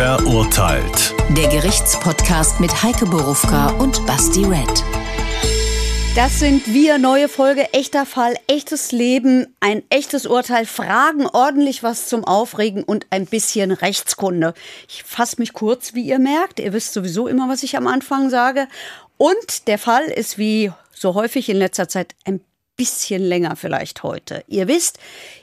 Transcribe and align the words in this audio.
Verurteilt. 0.00 1.14
Der 1.36 1.48
Gerichtspodcast 1.48 2.58
mit 2.58 2.82
Heike 2.82 3.04
Borufka 3.04 3.68
und 3.72 4.06
Basti 4.06 4.46
Red. 4.46 4.82
Das 6.16 6.40
sind 6.40 6.72
wir, 6.72 6.96
neue 6.96 7.28
Folge, 7.28 7.70
echter 7.74 8.06
Fall, 8.06 8.34
echtes 8.46 8.92
Leben, 8.92 9.54
ein 9.60 9.82
echtes 9.90 10.24
Urteil, 10.24 10.64
Fragen, 10.64 11.26
ordentlich 11.26 11.82
was 11.82 12.08
zum 12.08 12.24
Aufregen 12.24 12.82
und 12.82 13.08
ein 13.10 13.26
bisschen 13.26 13.72
Rechtskunde. 13.72 14.54
Ich 14.88 15.02
fasse 15.02 15.36
mich 15.38 15.52
kurz, 15.52 15.92
wie 15.92 16.06
ihr 16.06 16.18
merkt. 16.18 16.60
Ihr 16.60 16.72
wisst 16.72 16.94
sowieso 16.94 17.28
immer, 17.28 17.50
was 17.50 17.62
ich 17.62 17.76
am 17.76 17.86
Anfang 17.86 18.30
sage. 18.30 18.68
Und 19.18 19.68
der 19.68 19.76
Fall 19.76 20.04
ist 20.04 20.38
wie 20.38 20.72
so 20.94 21.12
häufig 21.12 21.50
in 21.50 21.58
letzter 21.58 21.90
Zeit 21.90 22.14
ein 22.24 22.40
bisschen 22.74 23.20
länger 23.20 23.54
vielleicht 23.56 24.02
heute. 24.02 24.44
Ihr 24.48 24.66
wisst, 24.66 24.98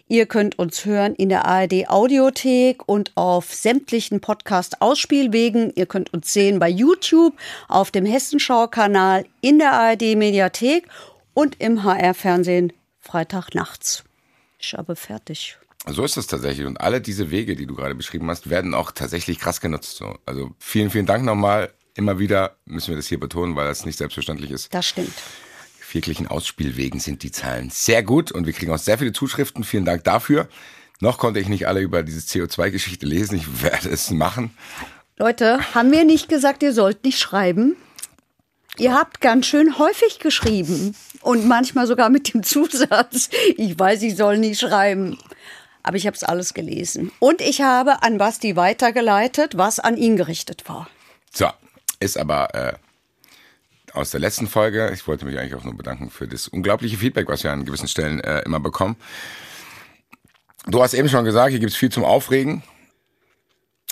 ihr 0.07 0.25
könnt 0.25 0.59
uns 0.59 0.85
hören 0.85 1.15
in 1.15 1.29
der 1.29 1.45
ARD 1.45 1.89
Audiothek 1.89 2.87
und 2.87 3.11
auf 3.15 3.53
sämtlichen 3.53 4.21
Podcast 4.21 4.81
Ausspielwegen. 4.81 5.71
Ihr 5.75 5.85
könnt 5.85 6.13
uns 6.13 6.34
sehen 6.34 6.59
bei 6.59 6.70
YouTube, 6.70 7.35
auf 7.67 7.91
dem 7.91 8.05
Hessenschau-Kanal, 8.05 9.25
in 9.41 9.59
der 9.59 9.73
ARD 9.73 10.15
Mediathek 10.15 10.88
und 11.34 11.59
im 11.59 11.84
HR 11.84 12.13
Fernsehen 12.13 12.73
Freitag 12.99 13.53
nachts. 13.53 14.03
Ich 14.59 14.73
habe 14.73 14.95
fertig. 14.95 15.57
So 15.85 16.03
ist 16.03 16.17
es 16.17 16.27
tatsächlich. 16.27 16.65
Und 16.65 16.81
alle 16.81 16.99
diese 16.99 17.31
Wege, 17.31 17.55
die 17.55 17.65
du 17.65 17.76
gerade 17.76 17.95
beschrieben 17.95 18.29
hast, 18.29 18.49
werden 18.49 18.73
auch 18.73 18.91
tatsächlich 18.91 19.39
krass 19.39 19.62
genutzt. 19.62 19.98
So. 19.98 20.15
Also 20.26 20.51
vielen, 20.59 20.89
vielen 20.89 21.05
Dank 21.05 21.23
nochmal. 21.23 21.71
Immer 21.95 22.20
wieder 22.20 22.57
müssen 22.65 22.89
wir 22.89 22.98
das 22.98 23.07
hier 23.07 23.20
betonen, 23.20 23.55
weil 23.55 23.67
das 23.67 23.85
nicht 23.85 23.98
selbstverständlich 23.98 24.51
ist. 24.51 24.73
Das 24.73 24.85
stimmt 24.85 25.13
wirklichen 25.94 26.27
Ausspielwegen 26.27 27.00
sind 27.00 27.23
die 27.23 27.32
Zahlen 27.32 27.70
sehr 27.70 28.04
gut 28.04 28.32
und 28.32 28.46
wir 28.46 28.54
kriegen 28.54 28.72
auch 28.72 28.77
sehr 28.77 28.98
viele 28.98 29.14
Zuschriften. 29.14 29.64
Vielen 29.64 29.86
Dank 29.86 30.04
dafür. 30.04 30.48
Noch 31.00 31.18
konnte 31.18 31.40
ich 31.40 31.48
nicht 31.48 31.68
alle 31.68 31.82
über 31.82 32.04
diese 32.04 32.22
CO2-Geschichte 32.22 33.05
lesen. 33.05 33.36
Ich 33.36 33.62
werde 33.62 33.90
es 33.90 34.10
machen. 34.10 34.52
Leute, 35.18 35.73
haben 35.73 35.91
wir 35.91 36.05
nicht 36.05 36.30
gesagt, 36.30 36.63
ihr 36.63 36.73
sollt 36.73 37.04
nicht 37.04 37.20
schreiben? 37.20 37.76
Ihr 38.77 38.94
habt 38.94 39.21
ganz 39.21 39.48
schön 39.48 39.79
häufig 39.79 40.20
geschrieben 40.20 40.96
und 41.21 41.48
manchmal 41.48 41.88
sogar 41.88 42.10
mit 42.10 42.34
dem 42.34 42.44
Zusatz, 42.44 43.29
ich 43.57 43.77
weiß, 43.77 44.04
ich 44.04 44.16
soll 44.16 44.38
nicht 44.38 44.60
schreiben. 44.60 45.18
Aber 45.82 45.98
ich 45.98 46.05
habe 46.05 46.16
es 46.16 46.24
alles 46.24 46.54
gelesen. 46.54 47.12
Und 47.20 47.41
ich 47.41 47.62
habe 47.62 48.04
an 48.04 48.18
Basti 48.18 48.55
weitergeleitet, 48.55 49.57
was 49.57 49.79
an 49.79 49.98
ihn 49.98 50.18
gerichtet 50.18 50.68
war. 50.68 50.90
So, 51.32 51.48
ist 51.99 52.18
aber 52.18 52.54
äh, 52.54 52.74
aus 53.98 54.12
der 54.12 54.20
letzten 54.20 54.48
Folge. 54.48 54.91
Ich 54.93 55.07
wollte 55.07 55.26
mich 55.26 55.37
eigentlich 55.37 55.55
auch 55.55 55.63
nur 55.63 55.76
bedanken 55.76 56.09
für 56.09 56.27
das 56.27 56.48
unglaubliche 56.48 56.98
Feedback, 56.98 57.27
was 57.27 57.43
wir 57.43 57.51
an 57.51 57.65
gewissen 57.65 57.87
Stellen 57.87 58.20
äh, 58.21 58.41
immer 58.41 58.59
bekommen. 58.59 58.95
Du 60.67 60.81
hast 60.81 60.93
eben 60.93 61.09
schon 61.09 61.26
gesagt, 61.26 61.51
hier 61.51 61.59
gibt 61.59 61.71
es 61.71 61.77
viel 61.77 61.89
zum 61.89 62.04
Aufregen. 62.04 62.63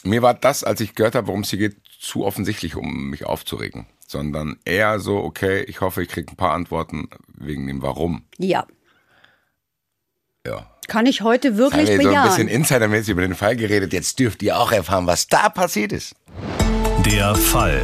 Mir 0.03 0.21
war 0.21 0.33
das, 0.33 0.63
als 0.63 0.81
ich 0.81 0.95
gehört 0.95 1.15
habe, 1.15 1.27
worum 1.27 1.41
es 1.41 1.49
hier 1.49 1.59
geht, 1.59 1.77
zu 1.99 2.25
offensichtlich, 2.25 2.75
um 2.75 3.09
mich 3.09 3.25
aufzuregen. 3.25 3.87
Sondern 4.07 4.59
eher 4.65 4.99
so, 4.99 5.17
okay, 5.17 5.63
ich 5.63 5.81
hoffe, 5.81 6.03
ich 6.03 6.09
kriege 6.09 6.31
ein 6.31 6.35
paar 6.35 6.53
Antworten 6.53 7.09
wegen 7.33 7.65
dem 7.65 7.81
Warum. 7.81 8.25
Ja. 8.37 8.67
Ja. 10.45 10.69
Kann 10.87 11.07
ich 11.07 11.21
heute 11.21 11.57
wirklich 11.57 11.89
haben 11.89 11.99
wir 11.99 12.09
bejahen. 12.09 12.13
so 12.13 12.19
ein 12.19 12.45
bisschen 12.45 12.47
insidermäßig 12.47 13.09
über 13.09 13.21
den 13.21 13.33
Fall 13.33 13.55
geredet. 13.55 13.93
Jetzt 13.93 14.19
dürft 14.19 14.43
ihr 14.43 14.59
auch 14.59 14.71
erfahren, 14.71 15.07
was 15.07 15.27
da 15.27 15.49
passiert 15.49 15.91
ist. 15.91 16.15
Der 17.03 17.33
Fall. 17.33 17.81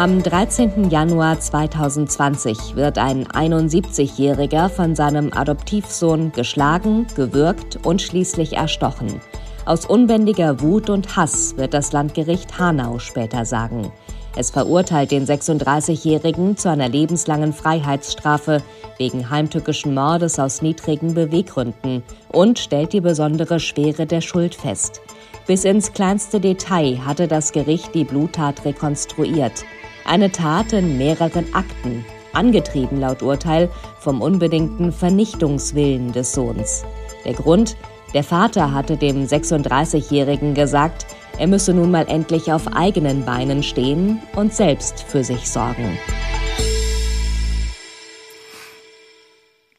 Am 0.00 0.22
13. 0.22 0.88
Januar 0.88 1.38
2020 1.38 2.74
wird 2.74 2.96
ein 2.96 3.26
71-Jähriger 3.26 4.70
von 4.70 4.96
seinem 4.96 5.30
Adoptivsohn 5.30 6.32
geschlagen, 6.32 7.06
gewürgt 7.14 7.78
und 7.84 8.00
schließlich 8.00 8.54
erstochen. 8.54 9.20
Aus 9.66 9.84
unbändiger 9.84 10.62
Wut 10.62 10.88
und 10.88 11.16
Hass 11.16 11.58
wird 11.58 11.74
das 11.74 11.92
Landgericht 11.92 12.58
Hanau 12.58 12.98
später 12.98 13.44
sagen. 13.44 13.92
Es 14.36 14.48
verurteilt 14.48 15.10
den 15.10 15.26
36-Jährigen 15.26 16.56
zu 16.56 16.70
einer 16.70 16.88
lebenslangen 16.88 17.52
Freiheitsstrafe 17.52 18.62
wegen 18.96 19.28
heimtückischen 19.28 19.92
Mordes 19.92 20.38
aus 20.38 20.62
niedrigen 20.62 21.12
Beweggründen 21.12 22.02
und 22.32 22.58
stellt 22.58 22.94
die 22.94 23.02
besondere 23.02 23.60
Schwere 23.60 24.06
der 24.06 24.22
Schuld 24.22 24.54
fest. 24.54 25.02
Bis 25.46 25.64
ins 25.64 25.92
kleinste 25.92 26.40
Detail 26.40 27.04
hatte 27.04 27.28
das 27.28 27.52
Gericht 27.52 27.94
die 27.94 28.04
Bluttat 28.04 28.64
rekonstruiert. 28.64 29.64
Eine 30.04 30.32
Tat 30.32 30.72
in 30.72 30.98
mehreren 30.98 31.54
Akten, 31.54 32.04
angetrieben 32.32 33.00
laut 33.00 33.22
Urteil 33.22 33.70
vom 34.00 34.22
unbedingten 34.22 34.92
Vernichtungswillen 34.92 36.12
des 36.12 36.32
Sohns. 36.32 36.84
Der 37.24 37.34
Grund, 37.34 37.76
der 38.14 38.24
Vater 38.24 38.72
hatte 38.72 38.96
dem 38.96 39.26
36-Jährigen 39.26 40.54
gesagt, 40.54 41.06
er 41.38 41.46
müsse 41.46 41.72
nun 41.72 41.90
mal 41.90 42.08
endlich 42.08 42.52
auf 42.52 42.66
eigenen 42.68 43.24
Beinen 43.24 43.62
stehen 43.62 44.20
und 44.34 44.52
selbst 44.54 45.02
für 45.02 45.22
sich 45.24 45.48
sorgen. 45.48 45.98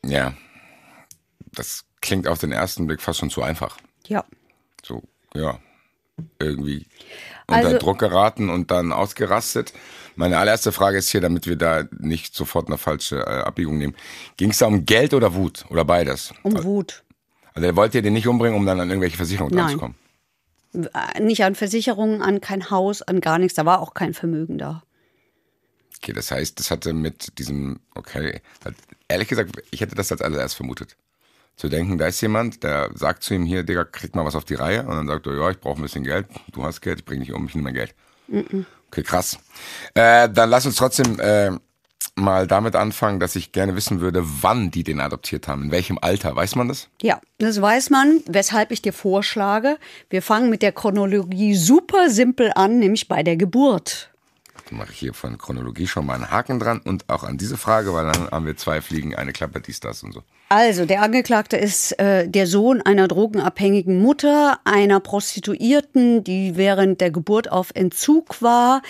Ja, 0.06 0.34
das 1.54 1.86
klingt 2.02 2.28
auf 2.28 2.40
den 2.40 2.52
ersten 2.52 2.88
Blick 2.88 3.02
fast 3.02 3.20
schon 3.20 3.30
zu 3.30 3.44
einfach. 3.44 3.78
Ja. 4.08 4.24
So, 4.84 5.04
ja, 5.36 5.60
irgendwie 6.40 6.88
unter 7.48 7.68
Also- 7.68 7.78
Druck 7.78 8.00
geraten 8.00 8.50
und 8.50 8.72
dann 8.72 8.92
ausgerastet. 8.92 9.74
Meine 10.22 10.38
allererste 10.38 10.72
Frage 10.72 11.00
ist 11.00 11.10
hier, 11.10 11.20
damit 11.20 11.48
wir 11.48 11.56
da 11.56 11.86
nicht 11.98 12.36
sofort 12.36 12.68
eine 12.68 12.78
falsche 12.78 13.22
äh, 13.22 13.42
Abbiegung 13.42 13.80
nehmen. 13.80 13.96
Ging 14.38 14.52
es 14.52 14.60
da 14.60 14.68
um 14.68 14.86
Geld 14.86 15.16
oder 15.16 15.34
Wut? 15.34 15.66
Oder 15.70 15.84
beides? 15.84 16.32
Um 16.44 16.64
Wut. 16.64 17.04
Also 17.56 17.68
er 17.68 17.76
wollte 17.76 18.04
den 18.04 18.14
nicht 18.14 18.28
umbringen, 18.28 18.56
um 18.56 18.64
dann 18.64 18.80
an 18.80 18.90
irgendwelche 18.90 19.18
Versicherungen 19.18 19.56
Nein. 19.56 19.64
ranzukommen. 19.64 19.96
Äh, 20.94 21.22
Nicht 21.22 21.44
an 21.44 21.56
Versicherungen, 21.56 22.22
an 22.22 22.40
kein 22.40 22.70
Haus, 22.70 23.02
an 23.02 23.20
gar 23.20 23.40
nichts. 23.40 23.56
Da 23.56 23.66
war 23.66 23.82
auch 23.82 23.96
kein 23.96 24.14
Vermögen 24.14 24.60
da. 24.60 24.84
Okay, 25.98 26.14
das 26.14 26.30
heißt, 26.30 26.60
das 26.60 26.70
hatte 26.70 26.94
mit 26.94 27.40
diesem, 27.40 27.80
okay, 27.96 28.42
halt, 28.64 28.76
ehrlich 29.08 29.28
gesagt, 29.28 29.50
ich 29.72 29.82
hätte 29.82 29.96
das 29.96 30.12
als 30.12 30.22
allererst 30.22 30.54
vermutet. 30.54 30.98
Zu 31.56 31.68
denken, 31.68 31.98
da 31.98 32.06
ist 32.06 32.22
jemand, 32.22 32.62
der 32.62 32.92
sagt 32.94 33.24
zu 33.24 33.34
ihm 33.34 33.46
hier, 33.46 33.64
Digga, 33.64 33.86
krieg 33.86 34.14
mal 34.14 34.24
was 34.24 34.36
auf 34.36 34.46
die 34.46 34.54
Reihe. 34.54 34.82
Und 34.84 34.90
dann 34.90 35.08
sagt 35.08 35.26
er, 35.26 35.36
ja, 35.36 35.50
ich 35.50 35.60
brauche 35.60 35.80
ein 35.80 35.82
bisschen 35.82 36.04
Geld. 36.04 36.28
Du 36.52 36.64
hast 36.64 36.82
Geld, 36.82 37.00
ich 37.00 37.06
bring 37.06 37.22
dich 37.22 37.34
um, 37.34 37.48
ich 37.48 37.56
nehme 37.56 37.64
mein 37.64 37.74
Geld. 37.74 37.96
Okay, 38.92 39.04
krass. 39.04 39.38
Äh, 39.94 40.30
dann 40.30 40.50
lass 40.50 40.66
uns 40.66 40.76
trotzdem 40.76 41.18
äh, 41.22 41.52
mal 42.16 42.46
damit 42.46 42.76
anfangen, 42.76 43.22
dass 43.22 43.38
ich 43.38 43.54
gerne 43.54 43.74
wissen 43.76 44.02
würde, 44.02 44.22
wann 44.42 44.70
die 44.70 44.84
den 44.84 45.00
adoptiert 45.00 45.48
haben. 45.48 45.64
In 45.64 45.72
welchem 45.72 45.98
Alter, 46.02 46.36
weiß 46.36 46.56
man 46.56 46.68
das? 46.68 46.90
Ja, 47.02 47.22
das 47.38 47.62
weiß 47.62 47.90
man, 47.90 48.22
weshalb 48.28 48.72
ich 48.72 48.82
dir 48.82 48.92
vorschlage. 48.92 49.78
Wir 50.10 50.22
fangen 50.22 50.50
mit 50.50 50.62
der 50.62 50.74
Chronologie 50.74 51.56
super 51.56 52.10
simpel 52.10 52.52
an, 52.54 52.80
nämlich 52.80 53.08
bei 53.08 53.24
der 53.24 53.38
Geburt. 53.38 54.11
Mache 54.72 54.92
ich 54.92 55.00
hier 55.00 55.14
von 55.14 55.38
Chronologie 55.38 55.86
schon 55.86 56.06
mal 56.06 56.16
einen 56.16 56.32
Haken 56.32 56.60
dran 56.60 56.82
und 56.84 57.10
auch 57.10 57.24
an 57.24 57.38
diese 57.38 57.58
Frage, 57.58 57.94
weil 57.94 58.12
dann 58.12 58.30
haben 58.32 58.46
wir 58.46 58.56
zwei 58.56 58.82
Fliegen, 58.82 59.16
eine 59.16 59.34
Klappe, 59.34 59.60
dies, 59.60 59.80
das 59.80 60.02
und 60.02 60.14
so. 60.14 60.24
Also, 60.50 60.86
der 60.86 61.02
Angeklagte 61.02 61.58
ist 61.58 61.98
äh, 62.00 62.28
der 62.28 62.48
Sohn 62.48 62.82
einer 62.82 63.08
drogenabhängigen 63.08 64.02
Mutter, 64.02 64.60
einer 64.64 65.00
Prostituierten, 65.00 66.24
die 66.24 66.56
während 66.56 67.02
der 67.02 67.12
Geburt 67.12 67.52
auf 67.52 67.72
Entzug 67.74 68.42
war. 68.42 68.82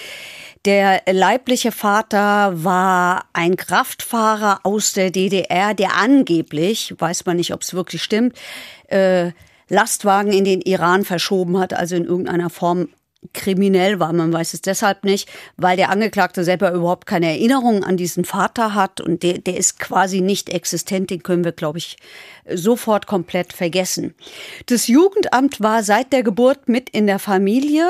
Der 0.65 1.01
leibliche 1.11 1.71
Vater 1.71 2.63
war 2.63 3.25
ein 3.33 3.55
Kraftfahrer 3.57 4.59
aus 4.63 4.93
der 4.93 5.09
DDR, 5.09 5.73
der 5.73 5.97
angeblich, 5.97 6.93
weiß 6.97 7.25
man 7.25 7.37
nicht, 7.37 7.53
ob 7.53 7.61
es 7.61 7.73
wirklich 7.73 8.03
stimmt, 8.03 8.37
äh, 8.87 9.31
Lastwagen 9.69 10.31
in 10.31 10.43
den 10.43 10.61
Iran 10.61 11.05
verschoben 11.05 11.57
hat, 11.57 11.73
also 11.73 11.95
in 11.95 12.05
irgendeiner 12.05 12.49
Form 12.49 12.89
kriminell 13.33 13.99
war. 13.99 14.13
Man 14.13 14.33
weiß 14.33 14.53
es 14.53 14.61
deshalb 14.61 15.03
nicht, 15.03 15.29
weil 15.57 15.77
der 15.77 15.89
Angeklagte 15.89 16.43
selber 16.43 16.71
überhaupt 16.71 17.05
keine 17.05 17.27
Erinnerung 17.27 17.83
an 17.83 17.97
diesen 17.97 18.25
Vater 18.25 18.73
hat 18.73 18.99
und 18.99 19.23
der, 19.23 19.37
der 19.37 19.57
ist 19.57 19.79
quasi 19.79 20.21
nicht 20.21 20.49
existent. 20.49 21.09
Den 21.09 21.23
können 21.23 21.43
wir, 21.43 21.51
glaube 21.51 21.77
ich, 21.77 21.97
sofort 22.51 23.07
komplett 23.07 23.53
vergessen. 23.53 24.15
Das 24.65 24.87
Jugendamt 24.87 25.61
war 25.61 25.83
seit 25.83 26.11
der 26.13 26.23
Geburt 26.23 26.67
mit 26.67 26.89
in 26.89 27.07
der 27.07 27.19
Familie. 27.19 27.87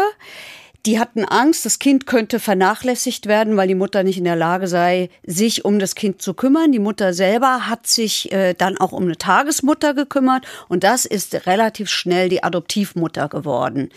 Die 0.87 0.99
hatten 0.99 1.25
Angst, 1.25 1.63
das 1.65 1.77
Kind 1.77 2.07
könnte 2.07 2.39
vernachlässigt 2.39 3.27
werden, 3.27 3.55
weil 3.55 3.67
die 3.67 3.75
Mutter 3.75 4.03
nicht 4.03 4.17
in 4.17 4.23
der 4.23 4.35
Lage 4.35 4.67
sei, 4.67 5.09
sich 5.23 5.63
um 5.63 5.77
das 5.77 5.93
Kind 5.93 6.23
zu 6.23 6.33
kümmern. 6.33 6.71
Die 6.71 6.79
Mutter 6.79 7.13
selber 7.13 7.67
hat 7.67 7.85
sich 7.85 8.31
äh, 8.31 8.55
dann 8.55 8.77
auch 8.77 8.91
um 8.91 9.03
eine 9.03 9.17
Tagesmutter 9.17 9.93
gekümmert 9.93 10.45
und 10.69 10.83
das 10.83 11.05
ist 11.05 11.45
relativ 11.45 11.87
schnell 11.89 12.29
die 12.29 12.43
Adoptivmutter 12.43 13.29
geworden. 13.29 13.89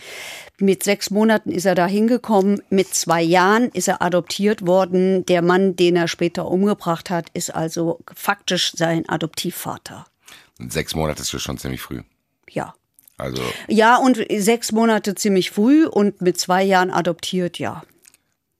Mit 0.58 0.82
sechs 0.82 1.10
Monaten 1.10 1.50
ist 1.50 1.64
er 1.64 1.74
da 1.74 1.86
hingekommen, 1.86 2.62
mit 2.68 2.94
zwei 2.94 3.22
Jahren 3.22 3.70
ist 3.70 3.88
er 3.88 4.02
adoptiert 4.02 4.66
worden. 4.66 5.24
Der 5.24 5.40
Mann, 5.40 5.76
den 5.76 5.96
er 5.96 6.06
später 6.06 6.48
umgebracht 6.48 7.08
hat, 7.08 7.30
ist 7.32 7.54
also 7.54 8.00
faktisch 8.14 8.72
sein 8.76 9.08
Adoptivvater. 9.08 10.04
Sechs 10.58 10.94
Monate 10.94 11.22
ist 11.22 11.30
schon 11.40 11.58
ziemlich 11.58 11.80
früh. 11.80 12.02
Ja. 12.50 12.74
Also 13.16 13.42
Ja, 13.68 13.96
und 13.96 14.18
sechs 14.38 14.72
Monate 14.72 15.14
ziemlich 15.14 15.50
früh 15.50 15.86
und 15.86 16.20
mit 16.20 16.38
zwei 16.38 16.62
Jahren 16.64 16.90
adoptiert, 16.90 17.58
ja. 17.58 17.82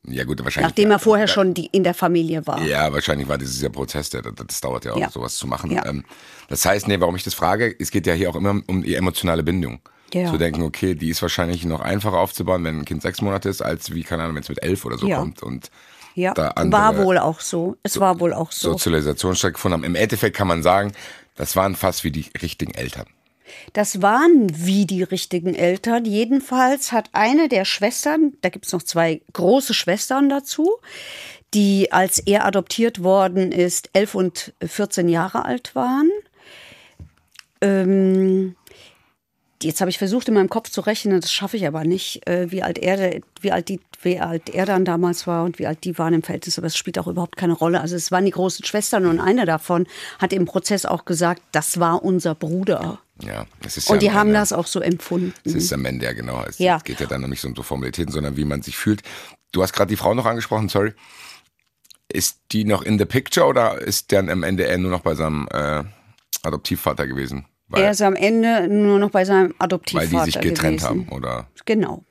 Ja 0.06 0.24
gut, 0.24 0.44
wahrscheinlich. 0.44 0.68
Nachdem 0.68 0.90
er 0.90 0.98
vorher 0.98 1.26
schon 1.28 1.54
die, 1.54 1.66
in 1.66 1.82
der 1.82 1.94
Familie 1.94 2.46
war. 2.46 2.62
Ja, 2.62 2.92
wahrscheinlich 2.92 3.26
war 3.26 3.38
dieses 3.38 3.60
ja 3.62 3.70
Prozess, 3.70 4.10
der, 4.10 4.20
das, 4.20 4.60
dauert 4.60 4.84
ja 4.84 4.92
auch, 4.92 4.98
Ja. 4.98 5.10
sowas 5.10 5.36
zu 5.36 5.46
machen. 5.46 5.70
Ja. 5.70 5.86
Ähm, 5.86 6.04
das 6.48 6.64
heißt, 6.66 6.88
nee, 6.88 7.00
warum 7.00 7.16
ich 7.16 7.24
das 7.24 7.32
frage, 7.32 7.74
es 7.78 7.90
geht 7.90 8.06
ja 8.06 8.12
hier 8.12 8.28
auch 8.28 8.36
immer 8.36 8.60
um 8.66 8.82
die 8.82 8.94
emotionale 8.94 9.42
Bindung. 9.42 9.80
Ja. 10.12 10.30
Zu 10.30 10.36
denken, 10.36 10.62
okay, 10.62 10.94
die 10.94 11.08
ist 11.08 11.22
wahrscheinlich 11.22 11.64
noch 11.64 11.80
einfacher 11.80 12.18
aufzubauen, 12.18 12.62
wenn 12.64 12.80
ein 12.80 12.84
Kind 12.84 13.00
sechs 13.02 13.20
Monate 13.22 13.48
ist, 13.48 13.62
als 13.62 13.92
wie, 13.94 14.02
keine 14.04 14.22
Ahnung, 14.22 14.36
wenn 14.36 14.42
es 14.42 14.48
mit 14.48 14.62
elf 14.62 14.84
oder 14.84 14.98
so 14.98 15.08
Ja. 15.08 15.18
kommt. 15.18 15.42
Und 15.42 15.70
Ja, 16.14 16.34
da 16.34 16.52
war 16.56 16.98
wohl 16.98 17.18
auch 17.18 17.40
so. 17.40 17.76
Es 17.82 17.98
war 17.98 18.20
wohl 18.20 18.32
auch 18.34 18.52
so. 18.52 18.72
Sozialisation 18.72 19.34
stattgefunden 19.34 19.80
haben. 19.80 19.84
Im 19.84 19.96
Endeffekt 19.96 20.36
kann 20.36 20.46
man 20.46 20.62
sagen, 20.62 20.92
das 21.34 21.56
waren 21.56 21.74
fast 21.74 22.04
wie 22.04 22.12
die 22.12 22.26
richtigen 22.40 22.74
Eltern. 22.74 23.06
Das 23.72 24.02
waren 24.02 24.48
wie 24.66 24.86
die 24.86 25.02
richtigen 25.02 25.54
Eltern. 25.54 26.04
Jedenfalls 26.04 26.92
hat 26.92 27.10
eine 27.12 27.48
der 27.48 27.64
Schwestern, 27.64 28.34
da 28.40 28.48
gibt's 28.48 28.72
noch 28.72 28.82
zwei 28.82 29.20
große 29.32 29.74
Schwestern 29.74 30.28
dazu, 30.28 30.78
die 31.54 31.92
als 31.92 32.18
er 32.18 32.44
adoptiert 32.44 33.02
worden 33.02 33.52
ist, 33.52 33.90
elf 33.92 34.14
und 34.14 34.52
14 34.64 35.08
Jahre 35.08 35.44
alt 35.44 35.74
waren. 35.74 36.10
Ähm, 37.60 38.56
jetzt 39.62 39.80
habe 39.80 39.90
ich 39.90 39.98
versucht, 39.98 40.28
in 40.28 40.34
meinem 40.34 40.48
Kopf 40.50 40.68
zu 40.70 40.80
rechnen, 40.80 41.20
das 41.20 41.32
schaffe 41.32 41.56
ich 41.56 41.66
aber 41.66 41.84
nicht, 41.84 42.26
äh, 42.26 42.50
wie 42.50 42.62
alt 42.62 42.78
er, 42.78 43.20
wie 43.40 43.52
alt 43.52 43.68
die, 43.68 43.80
wie 44.02 44.18
alt 44.18 44.50
er 44.50 44.66
dann 44.66 44.84
damals 44.84 45.26
war 45.26 45.44
und 45.44 45.58
wie 45.58 45.66
alt 45.66 45.84
die 45.84 45.96
waren 45.96 46.14
im 46.14 46.22
Verhältnis, 46.22 46.58
aber 46.58 46.66
es 46.66 46.76
spielt 46.76 46.98
auch 46.98 47.06
überhaupt 47.06 47.36
keine 47.36 47.54
Rolle. 47.54 47.80
Also 47.80 47.96
es 47.96 48.12
waren 48.12 48.24
die 48.24 48.30
großen 48.32 48.64
Schwestern 48.64 49.06
und 49.06 49.20
eine 49.20 49.46
davon 49.46 49.86
hat 50.18 50.32
im 50.32 50.44
Prozess 50.44 50.84
auch 50.84 51.04
gesagt, 51.04 51.42
das 51.52 51.80
war 51.80 52.04
unser 52.04 52.34
Bruder. 52.34 53.00
Ja, 53.22 53.46
es 53.64 53.76
ist 53.76 53.88
Und 53.90 54.02
die 54.02 54.06
ja 54.06 54.12
am 54.12 54.18
haben 54.18 54.28
Ende- 54.28 54.40
das 54.40 54.52
auch 54.52 54.66
so 54.66 54.80
empfunden. 54.80 55.32
Es 55.44 55.54
ist 55.54 55.72
am 55.72 55.84
Ende 55.84 56.04
ja 56.06 56.12
genau. 56.12 56.42
Es 56.44 56.58
Ja. 56.58 56.78
geht 56.78 56.98
ja 57.00 57.06
dann 57.06 57.20
noch 57.20 57.28
nicht 57.28 57.44
um 57.44 57.54
so 57.54 57.62
Formalitäten, 57.62 58.12
sondern 58.12 58.36
wie 58.36 58.44
man 58.44 58.62
sich 58.62 58.76
fühlt. 58.76 59.02
Du 59.52 59.62
hast 59.62 59.72
gerade 59.72 59.88
die 59.88 59.96
Frau 59.96 60.14
noch 60.14 60.26
angesprochen, 60.26 60.68
sorry. 60.68 60.94
Ist 62.08 62.40
die 62.52 62.64
noch 62.64 62.82
in 62.82 62.98
the 62.98 63.04
picture 63.04 63.46
oder 63.46 63.80
ist 63.80 64.10
der 64.10 64.20
am 64.28 64.42
Ende 64.42 64.64
eher 64.64 64.78
nur 64.78 64.90
noch 64.90 65.00
bei 65.00 65.14
seinem 65.14 65.46
äh, 65.52 65.84
Adoptivvater 66.42 67.06
gewesen? 67.06 67.46
Weil, 67.68 67.84
er 67.84 67.90
ist 67.92 68.02
am 68.02 68.14
Ende 68.14 68.68
nur 68.68 68.98
noch 68.98 69.10
bei 69.10 69.24
seinem 69.24 69.48
weil 69.48 69.56
Adoptivvater 69.58 70.24
die 70.24 70.30
sich 70.30 70.40
getrennt 70.40 70.80
gewesen. 70.80 70.88
haben, 70.88 71.08
oder? 71.08 71.48
Genau. 71.64 72.04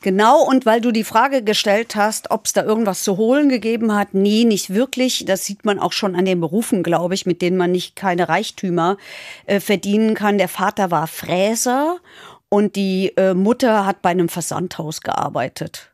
Genau, 0.00 0.42
und 0.42 0.64
weil 0.64 0.80
du 0.80 0.90
die 0.90 1.04
Frage 1.04 1.42
gestellt 1.42 1.96
hast, 1.96 2.30
ob 2.30 2.46
es 2.46 2.54
da 2.54 2.64
irgendwas 2.64 3.02
zu 3.02 3.16
holen 3.16 3.48
gegeben 3.48 3.94
hat, 3.94 4.14
nee, 4.14 4.44
nicht 4.44 4.70
wirklich. 4.70 5.24
Das 5.26 5.44
sieht 5.44 5.64
man 5.64 5.78
auch 5.78 5.92
schon 5.92 6.16
an 6.16 6.24
den 6.24 6.40
Berufen, 6.40 6.82
glaube 6.82 7.14
ich, 7.14 7.26
mit 7.26 7.42
denen 7.42 7.56
man 7.56 7.72
nicht 7.72 7.94
keine 7.94 8.28
Reichtümer 8.28 8.96
äh, 9.44 9.60
verdienen 9.60 10.14
kann. 10.14 10.38
Der 10.38 10.48
Vater 10.48 10.90
war 10.90 11.06
Fräser 11.06 11.98
und 12.48 12.76
die 12.76 13.12
äh, 13.16 13.34
Mutter 13.34 13.84
hat 13.84 14.02
bei 14.02 14.10
einem 14.10 14.28
Versandhaus 14.28 15.02
gearbeitet. 15.02 15.90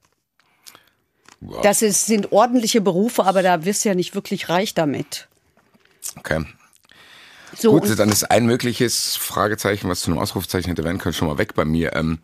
Wow. 1.41 1.61
Das 1.63 1.83
ist, 1.83 2.07
sind 2.07 2.31
ordentliche 2.31 2.81
Berufe, 2.81 3.25
aber 3.25 3.43
da 3.43 3.65
wirst 3.65 3.85
du 3.85 3.89
ja 3.89 3.97
nicht 3.97 4.15
wirklich 4.15 4.49
reich 4.49 4.75
damit. 4.75 5.29
Okay. 6.17 6.45
So, 7.57 7.79
Gut, 7.79 7.99
dann 7.99 8.09
ist 8.09 8.31
ein 8.31 8.47
mögliches 8.47 9.17
Fragezeichen, 9.17 9.89
was 9.89 10.01
zu 10.01 10.11
einem 10.11 10.21
Ausrufezeichen 10.21 10.71
hätte 10.71 10.85
werden 10.85 10.99
können, 10.99 11.13
schon 11.13 11.29
mal 11.29 11.39
weg 11.39 11.55
bei 11.55 11.65
mir. 11.65 11.95
Ähm, 11.95 12.19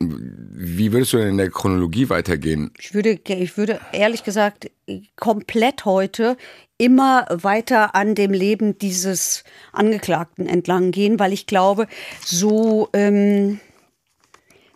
wie 0.00 0.92
würdest 0.92 1.12
du 1.12 1.18
denn 1.18 1.28
in 1.28 1.38
der 1.38 1.50
Chronologie 1.50 2.08
weitergehen? 2.08 2.72
Ich 2.78 2.94
würde, 2.94 3.20
ich 3.24 3.56
würde 3.56 3.80
ehrlich 3.92 4.24
gesagt 4.24 4.70
komplett 5.16 5.84
heute 5.84 6.36
immer 6.78 7.26
weiter 7.30 7.94
an 7.94 8.14
dem 8.14 8.32
Leben 8.32 8.78
dieses 8.78 9.44
Angeklagten 9.72 10.46
entlang 10.46 10.90
gehen, 10.90 11.20
weil 11.20 11.32
ich 11.32 11.46
glaube, 11.46 11.86
so 12.24 12.88
ähm, 12.92 13.60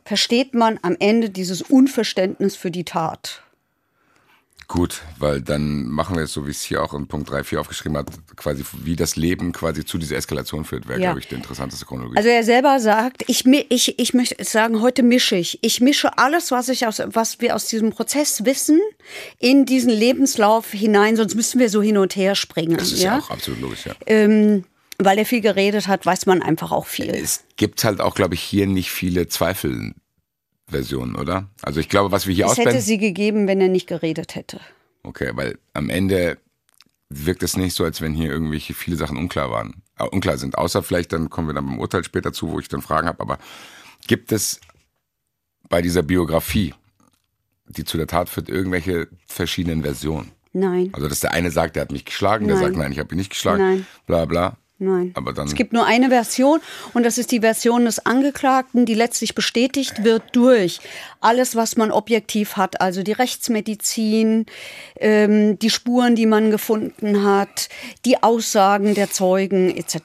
versteht 0.04 0.54
man 0.54 0.78
am 0.82 0.96
Ende 1.00 1.30
dieses 1.30 1.62
Unverständnis 1.62 2.54
für 2.54 2.70
die 2.70 2.84
Tat. 2.84 3.42
Gut, 4.68 5.02
weil 5.18 5.40
dann 5.42 5.84
machen 5.86 6.16
wir 6.16 6.24
es 6.24 6.32
so, 6.32 6.44
wie 6.46 6.50
es 6.50 6.62
hier 6.62 6.82
auch 6.82 6.92
in 6.92 7.06
Punkt 7.06 7.30
3, 7.30 7.44
4 7.44 7.60
aufgeschrieben 7.60 7.96
hat, 7.96 8.08
quasi 8.34 8.64
wie 8.82 8.96
das 8.96 9.14
Leben 9.14 9.52
quasi 9.52 9.84
zu 9.84 9.96
dieser 9.96 10.16
Eskalation 10.16 10.64
führt, 10.64 10.88
wäre, 10.88 11.00
Ja. 11.00 11.06
glaube 11.10 11.20
ich, 11.20 11.28
die 11.28 11.36
interessanteste 11.36 11.86
Chronologie. 11.86 12.16
Also 12.16 12.28
er 12.28 12.42
selber 12.42 12.80
sagt, 12.80 13.22
ich, 13.28 13.46
ich, 13.46 13.98
ich 13.98 14.12
möchte 14.14 14.42
sagen, 14.44 14.80
heute 14.80 15.04
mische 15.04 15.36
ich. 15.36 15.60
Ich 15.62 15.80
mische 15.80 16.18
alles, 16.18 16.50
was 16.50 16.68
ich 16.68 16.84
aus, 16.86 17.00
was 17.06 17.40
wir 17.40 17.54
aus 17.54 17.66
diesem 17.66 17.90
Prozess 17.90 18.44
wissen, 18.44 18.80
in 19.38 19.66
diesen 19.66 19.90
Lebenslauf 19.90 20.72
hinein, 20.72 21.14
sonst 21.16 21.36
müssten 21.36 21.60
wir 21.60 21.70
so 21.70 21.80
hin 21.80 21.96
und 21.96 22.16
her 22.16 22.34
springen. 22.34 22.76
das 22.76 22.90
ist 22.90 23.02
ja, 23.02 23.18
auch 23.20 23.30
absolut 23.30 23.60
logisch, 23.60 23.86
ja. 23.86 23.94
ähm, 24.06 24.64
weil 24.98 25.18
er 25.18 25.26
viel 25.26 25.42
geredet 25.42 25.86
hat, 25.86 26.04
weiß 26.06 26.26
man 26.26 26.42
einfach 26.42 26.72
auch 26.72 26.86
viel. 26.86 27.10
Es 27.10 27.44
gibt 27.56 27.84
halt 27.84 28.00
auch, 28.00 28.14
glaube 28.16 28.34
ich, 28.34 28.40
hier 28.42 28.66
nicht 28.66 28.90
viele 28.90 29.28
Zweifelversionen, 30.70 31.16
oder? 31.16 31.48
Also 31.62 31.80
ich 31.80 31.88
glaube, 31.88 32.12
was 32.12 32.26
wir 32.26 32.34
hier 32.34 32.46
Es 32.46 32.52
hätte 32.52 32.60
ausblenden. 32.60 32.82
sie 32.82 32.98
gegeben, 32.98 33.46
wenn 33.46 33.60
er 33.60 33.68
nicht 33.68 33.86
geredet 33.86 34.34
hätte. 34.34 34.60
Okay, 35.02 35.30
weil 35.34 35.58
am 35.72 35.90
Ende 35.90 36.38
wirkt 37.08 37.42
es 37.42 37.56
nicht 37.56 37.74
so, 37.74 37.84
als 37.84 38.00
wenn 38.00 38.14
hier 38.14 38.30
irgendwelche 38.30 38.74
viele 38.74 38.96
Sachen 38.96 39.16
unklar 39.16 39.50
waren, 39.50 39.82
äh, 39.98 40.04
unklar 40.04 40.38
sind. 40.38 40.58
Außer 40.58 40.82
vielleicht, 40.82 41.12
dann 41.12 41.30
kommen 41.30 41.48
wir 41.48 41.54
dann 41.54 41.66
beim 41.66 41.78
Urteil 41.78 42.04
später 42.04 42.32
zu, 42.32 42.50
wo 42.50 42.58
ich 42.58 42.68
dann 42.68 42.82
Fragen 42.82 43.06
habe. 43.06 43.20
Aber 43.20 43.38
gibt 44.08 44.32
es 44.32 44.60
bei 45.68 45.82
dieser 45.82 46.02
Biografie, 46.02 46.74
die 47.68 47.84
zu 47.84 47.96
der 47.96 48.06
Tat 48.08 48.28
führt, 48.28 48.48
irgendwelche 48.48 49.08
verschiedenen 49.26 49.82
Versionen? 49.82 50.32
Nein, 50.52 50.88
Also, 50.94 51.08
dass 51.08 51.20
der 51.20 51.32
eine 51.32 51.50
sagt, 51.50 51.76
der 51.76 51.82
hat 51.82 51.92
mich 51.92 52.06
geschlagen, 52.06 52.46
der 52.46 52.56
Nein. 52.56 52.64
sagt, 52.64 52.76
nein, 52.76 52.90
ich 52.92 52.98
habe 52.98 53.14
ihn 53.14 53.18
nicht 53.18 53.30
geschlagen, 53.30 53.58
Nein. 53.62 53.86
bla 54.06 54.24
bla. 54.24 54.56
Nein. 54.78 55.12
Aber 55.14 55.32
dann 55.32 55.46
Es 55.46 55.54
gibt 55.54 55.72
nur 55.72 55.86
eine 55.86 56.08
Version 56.08 56.60
und 56.94 57.04
das 57.04 57.18
ist 57.18 57.32
die 57.32 57.40
Version 57.40 57.84
des 57.84 58.04
Angeklagten, 58.04 58.86
die 58.86 58.94
letztlich 58.94 59.34
bestätigt 59.34 60.04
wird 60.04 60.22
durch 60.32 60.80
alles, 61.20 61.56
was 61.56 61.76
man 61.76 61.90
objektiv 61.90 62.56
hat, 62.56 62.80
also 62.80 63.02
die 63.02 63.12
Rechtsmedizin, 63.12 64.46
ähm, 65.00 65.58
die 65.58 65.70
Spuren, 65.70 66.14
die 66.14 66.26
man 66.26 66.50
gefunden 66.50 67.24
hat, 67.24 67.68
die 68.04 68.22
Aussagen 68.22 68.94
der 68.94 69.10
Zeugen 69.10 69.70
etc. 69.76 69.98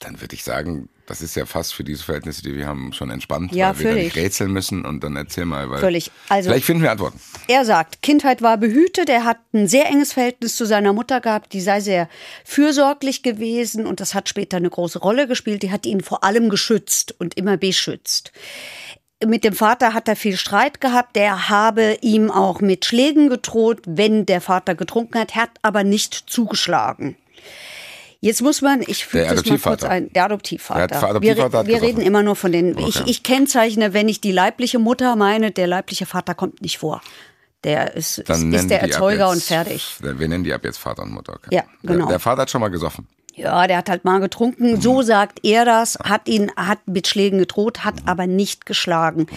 dann 0.00 0.20
würde 0.20 0.34
ich 0.34 0.44
sagen, 0.44 0.88
das 1.10 1.22
ist 1.22 1.34
ja 1.34 1.44
fast 1.44 1.74
für 1.74 1.82
diese 1.82 2.04
Verhältnisse, 2.04 2.40
die 2.42 2.54
wir 2.54 2.68
haben, 2.68 2.92
schon 2.92 3.10
entspannt, 3.10 3.52
Ja, 3.52 3.70
weil 3.70 3.78
wir 3.80 3.90
völlig. 3.90 4.04
nicht 4.04 4.16
rätseln 4.16 4.52
müssen 4.52 4.84
und 4.84 5.02
dann 5.02 5.16
erzähl 5.16 5.44
mal, 5.44 5.68
weil 5.68 5.80
Völlig. 5.80 6.10
Also- 6.28 6.48
vielleicht 6.50 6.64
finden 6.64 6.84
wir 6.84 6.92
Antworten. 6.92 7.18
Er 7.48 7.64
sagt, 7.64 8.00
Kindheit 8.00 8.42
war 8.42 8.56
behütet, 8.56 9.08
er 9.08 9.24
hat 9.24 9.38
ein 9.52 9.66
sehr 9.66 9.86
enges 9.86 10.12
Verhältnis 10.12 10.54
zu 10.54 10.64
seiner 10.66 10.92
Mutter 10.92 11.20
gehabt, 11.20 11.52
die 11.52 11.60
sei 11.60 11.80
sehr 11.80 12.08
fürsorglich 12.44 13.24
gewesen 13.24 13.86
und 13.86 13.98
das 13.98 14.14
hat 14.14 14.28
später 14.28 14.58
eine 14.58 14.70
große 14.70 15.00
Rolle 15.00 15.26
gespielt. 15.26 15.64
Die 15.64 15.72
hat 15.72 15.84
ihn 15.84 16.00
vor 16.00 16.22
allem 16.22 16.48
geschützt 16.48 17.14
und 17.18 17.36
immer 17.36 17.56
beschützt. 17.56 18.30
Mit 19.26 19.42
dem 19.42 19.52
Vater 19.54 19.92
hat 19.92 20.06
er 20.06 20.14
viel 20.16 20.36
Streit 20.36 20.80
gehabt. 20.80 21.16
Der 21.16 21.48
habe 21.48 21.98
ihm 22.02 22.30
auch 22.30 22.60
mit 22.60 22.84
Schlägen 22.84 23.28
gedroht, 23.28 23.82
wenn 23.84 24.26
der 24.26 24.40
Vater 24.40 24.74
getrunken 24.76 25.18
hat, 25.18 25.34
hat 25.34 25.50
aber 25.62 25.82
nicht 25.84 26.14
zugeschlagen. 26.28 27.16
Jetzt 28.22 28.42
muss 28.42 28.60
man, 28.60 28.82
ich 28.86 29.06
füge 29.06 29.24
das 29.34 29.46
mal 29.46 29.58
kurz 29.58 29.82
ein, 29.82 30.12
der 30.12 30.26
Adoptivvater. 30.26 30.86
Der 30.88 31.02
Adoptivvater 31.08 31.66
wir 31.66 31.80
wir 31.80 31.82
reden 31.88 32.02
immer 32.02 32.22
nur 32.22 32.36
von 32.36 32.52
den, 32.52 32.76
ich, 32.76 33.00
Okay. 33.00 33.04
ich 33.10 33.22
kennzeichne, 33.22 33.94
wenn 33.94 34.08
ich 34.10 34.20
die 34.20 34.32
leibliche 34.32 34.78
Mutter 34.78 35.16
meine, 35.16 35.50
der 35.52 35.66
leibliche 35.66 36.04
Vater 36.04 36.34
kommt 36.34 36.60
nicht 36.60 36.78
vor. 36.78 37.00
Der 37.64 37.94
ist, 37.96 38.18
ist, 38.18 38.28
Dann 38.28 38.40
nennen 38.50 38.54
ist 38.54 38.70
der 38.70 38.82
Erzeuger 38.82 39.26
jetzt- 39.28 39.34
und 39.34 39.42
fertig. 39.42 39.96
Wir 40.00 40.28
nennen 40.28 40.44
die 40.44 40.52
ab 40.52 40.64
jetzt 40.64 40.78
Vater 40.78 41.02
und 41.02 41.12
Mutter. 41.12 41.34
Okay. 41.34 41.48
Ja, 41.56 41.62
genau. 41.82 42.06
Der, 42.06 42.14
der 42.14 42.18
Vater 42.20 42.42
hat 42.42 42.50
schon 42.50 42.60
mal 42.60 42.68
gesoffen. 42.68 43.06
Ja, 43.34 43.66
der 43.66 43.78
hat 43.78 43.88
halt 43.88 44.04
mal 44.04 44.18
getrunken, 44.18 44.72
Mhm. 44.72 44.80
so 44.82 45.00
sagt 45.02 45.40
er 45.42 45.64
das, 45.64 45.98
hat 46.02 46.28
ihn, 46.28 46.50
hat 46.56 46.80
mit 46.86 47.06
Schlägen 47.06 47.38
gedroht, 47.38 47.84
hat 47.84 47.94
aber 48.04 48.26
nicht 48.26 48.66
geschlagen. 48.66 49.28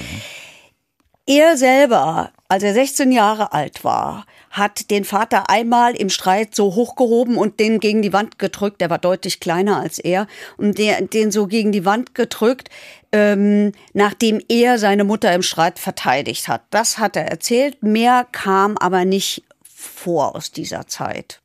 Er 1.26 1.56
selber, 1.56 2.34
als 2.50 2.64
er 2.64 2.74
16 2.74 3.14
Jahre 3.14 3.54
alt 3.54 3.86
war, 3.86 4.26
hat 4.52 4.92
den 4.92 5.06
Vater 5.06 5.50
einmal 5.50 5.96
im 5.96 6.10
Streit 6.10 6.54
so 6.54 6.76
hochgehoben 6.76 7.38
und 7.38 7.62
den 7.62 7.80
gegen 7.80 8.02
die 8.02 8.12
Wand 8.12 8.40
gedrückt. 8.40 8.82
Der 8.82 8.90
war 8.90 9.00
deutlich 9.00 9.40
kleiner 9.40 9.80
als 9.80 10.00
er 10.00 10.28
und 10.58 10.78
der, 10.78 11.02
den 11.02 11.32
so 11.32 11.48
gegen 11.48 11.72
die 11.72 11.86
Wand 11.86 12.14
gedrückt, 12.14 12.70
ähm, 13.14 13.72
nachdem 13.94 14.42
er 14.50 14.78
seine 14.78 15.06
Mutter 15.06 15.34
im 15.34 15.44
Streit 15.44 15.80
verteidigt 15.80 16.50
hat. 16.50 16.64
Das 16.72 16.98
hat 16.98 17.16
er 17.16 17.28
erzählt. 17.28 17.82
Mehr 17.82 18.28
kam 18.30 18.78
aber 18.78 19.06
nicht 19.06 19.44
vor 19.64 20.36
aus 20.36 20.52
dieser 20.52 20.88
Zeit. 20.88 21.42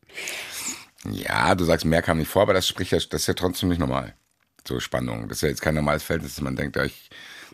Ja, 1.09 1.55
du 1.55 1.65
sagst, 1.65 1.87
mehr 1.87 2.03
kam 2.03 2.19
nicht 2.19 2.29
vor, 2.29 2.43
aber 2.43 2.53
das 2.53 2.67
spricht 2.67 2.91
ja, 2.91 2.99
das 2.99 3.21
ist 3.21 3.27
ja 3.29 3.35
trotzdem 3.35 3.69
nicht 3.69 3.79
normal. 3.79 4.15
So 4.67 4.81
Spannung. 4.81 5.29
Das 5.29 5.39
ist 5.39 5.43
ja 5.43 5.49
jetzt 5.51 5.63
kein 5.63 5.77
normales 5.77 6.03
Verhältnis, 6.03 6.35
dass 6.35 6.43
man 6.43 6.57
denkt, 6.57 6.77
ich, 6.79 7.09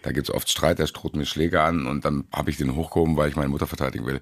da 0.05 0.13
gibt's 0.13 0.31
oft 0.31 0.51
Streit, 0.51 0.79
der 0.79 0.87
droht 0.87 1.17
mir 1.17 1.25
Schläge 1.25 1.63
an 1.63 1.87
und 1.87 2.05
dann 2.05 2.25
habe 2.33 2.51
ich 2.51 2.59
den 2.59 2.77
hochgehoben, 2.77 3.17
weil 3.17 3.31
ich 3.31 3.37
meine 3.37 3.49
Mutter 3.49 3.67
verteidigen 3.67 4.05
will. 4.05 4.21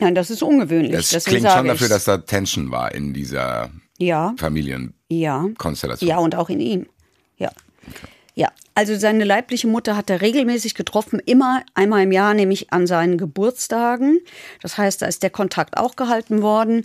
Nein, 0.00 0.14
das 0.14 0.30
ist 0.30 0.42
ungewöhnlich. 0.42 0.92
Das 0.92 1.10
deswegen 1.10 1.38
klingt 1.38 1.52
schon 1.52 1.66
dafür, 1.66 1.86
ich's. 1.86 1.94
dass 1.94 2.04
da 2.04 2.18
Tension 2.18 2.70
war 2.70 2.94
in 2.94 3.12
dieser 3.12 3.70
ja, 3.98 4.34
Familienkonstellation. 4.38 6.08
ja, 6.08 6.16
ja 6.16 6.18
und 6.18 6.34
auch 6.34 6.48
in 6.48 6.60
ihm. 6.60 6.86
Ja, 7.36 7.50
ja. 8.34 8.48
Also 8.74 8.96
seine 8.96 9.24
leibliche 9.24 9.66
Mutter 9.66 9.96
hat 9.96 10.08
er 10.08 10.20
regelmäßig 10.20 10.76
getroffen, 10.76 11.20
immer 11.26 11.64
einmal 11.74 12.04
im 12.04 12.12
Jahr, 12.12 12.32
nämlich 12.32 12.72
an 12.72 12.86
seinen 12.86 13.18
Geburtstagen. 13.18 14.20
Das 14.62 14.78
heißt, 14.78 15.02
da 15.02 15.06
ist 15.06 15.24
der 15.24 15.30
Kontakt 15.30 15.76
auch 15.76 15.96
gehalten 15.96 16.40
worden. 16.40 16.82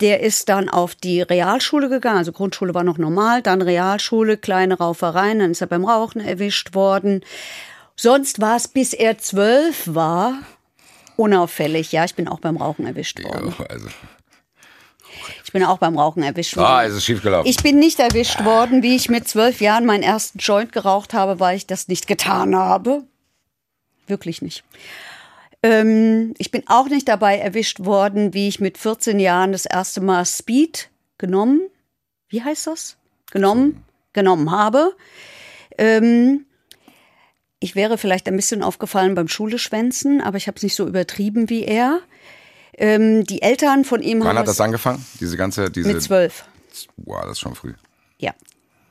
Der 0.00 0.20
ist 0.20 0.48
dann 0.48 0.70
auf 0.70 0.94
die 0.94 1.20
Realschule 1.20 1.90
gegangen, 1.90 2.16
also 2.16 2.32
Grundschule 2.32 2.74
war 2.74 2.82
noch 2.82 2.96
normal, 2.96 3.42
dann 3.42 3.60
Realschule, 3.60 4.38
kleine 4.38 4.78
Raufereien, 4.78 5.40
dann 5.40 5.50
ist 5.50 5.60
er 5.60 5.66
beim 5.66 5.84
Rauchen 5.84 6.22
erwischt 6.22 6.74
worden. 6.74 7.20
Sonst 7.96 8.40
war 8.40 8.56
es, 8.56 8.68
bis 8.68 8.92
er 8.92 9.18
zwölf 9.18 9.94
war, 9.94 10.42
unauffällig. 11.16 11.92
Ja, 11.92 12.04
ich 12.04 12.14
bin 12.14 12.28
auch 12.28 12.40
beim 12.40 12.56
Rauchen 12.56 12.86
erwischt 12.86 13.22
worden. 13.22 13.54
Ja, 13.58 13.66
also, 13.66 13.88
bin 15.54 15.64
auch 15.64 15.78
beim 15.78 15.96
Rauchen 15.96 16.22
erwischt 16.22 16.56
worden. 16.56 16.66
Ah, 16.66 16.84
es 16.84 16.94
ist 16.94 17.04
schiefgelaufen. 17.04 17.48
Ich 17.48 17.62
bin 17.62 17.78
nicht 17.78 18.00
erwischt 18.00 18.44
worden, 18.44 18.82
wie 18.82 18.96
ich 18.96 19.08
mit 19.08 19.26
zwölf 19.28 19.60
Jahren 19.60 19.86
meinen 19.86 20.02
ersten 20.02 20.38
Joint 20.38 20.72
geraucht 20.72 21.14
habe, 21.14 21.38
weil 21.38 21.56
ich 21.56 21.66
das 21.66 21.86
nicht 21.86 22.08
getan 22.08 22.56
habe. 22.56 23.04
Wirklich 24.08 24.42
nicht. 24.42 24.64
Ähm, 25.62 26.34
ich 26.38 26.50
bin 26.50 26.64
auch 26.66 26.88
nicht 26.88 27.08
dabei 27.08 27.38
erwischt 27.38 27.84
worden, 27.84 28.34
wie 28.34 28.48
ich 28.48 28.58
mit 28.58 28.76
14 28.76 29.20
Jahren 29.20 29.52
das 29.52 29.64
erste 29.64 30.00
Mal 30.00 30.26
Speed 30.26 30.90
genommen, 31.18 31.60
wie 32.28 32.42
heißt 32.42 32.66
das? 32.66 32.96
Genommen, 33.30 33.84
genommen 34.12 34.50
habe. 34.50 34.96
Ähm, 35.78 36.46
ich 37.64 37.74
wäre 37.74 37.96
vielleicht 37.96 38.28
ein 38.28 38.36
bisschen 38.36 38.62
aufgefallen 38.62 39.14
beim 39.14 39.26
Schuleschwänzen, 39.26 40.20
aber 40.20 40.36
ich 40.36 40.48
habe 40.48 40.56
es 40.58 40.62
nicht 40.62 40.74
so 40.74 40.86
übertrieben 40.86 41.48
wie 41.48 41.64
er. 41.64 42.00
Ähm, 42.74 43.24
die 43.24 43.40
Eltern 43.40 43.86
von 43.86 44.02
ihm 44.02 44.20
Wann 44.20 44.28
haben 44.28 44.38
hat 44.40 44.48
es 44.48 44.58
das 44.58 44.60
angefangen? 44.60 45.02
Diese 45.18 45.38
ganze, 45.38 45.70
diese. 45.70 45.88
mit 45.88 46.02
zwölf. 46.02 46.44
Wow, 46.98 47.22
das 47.22 47.32
ist 47.32 47.40
schon 47.40 47.54
früh. 47.54 47.72
Ja. 48.18 48.34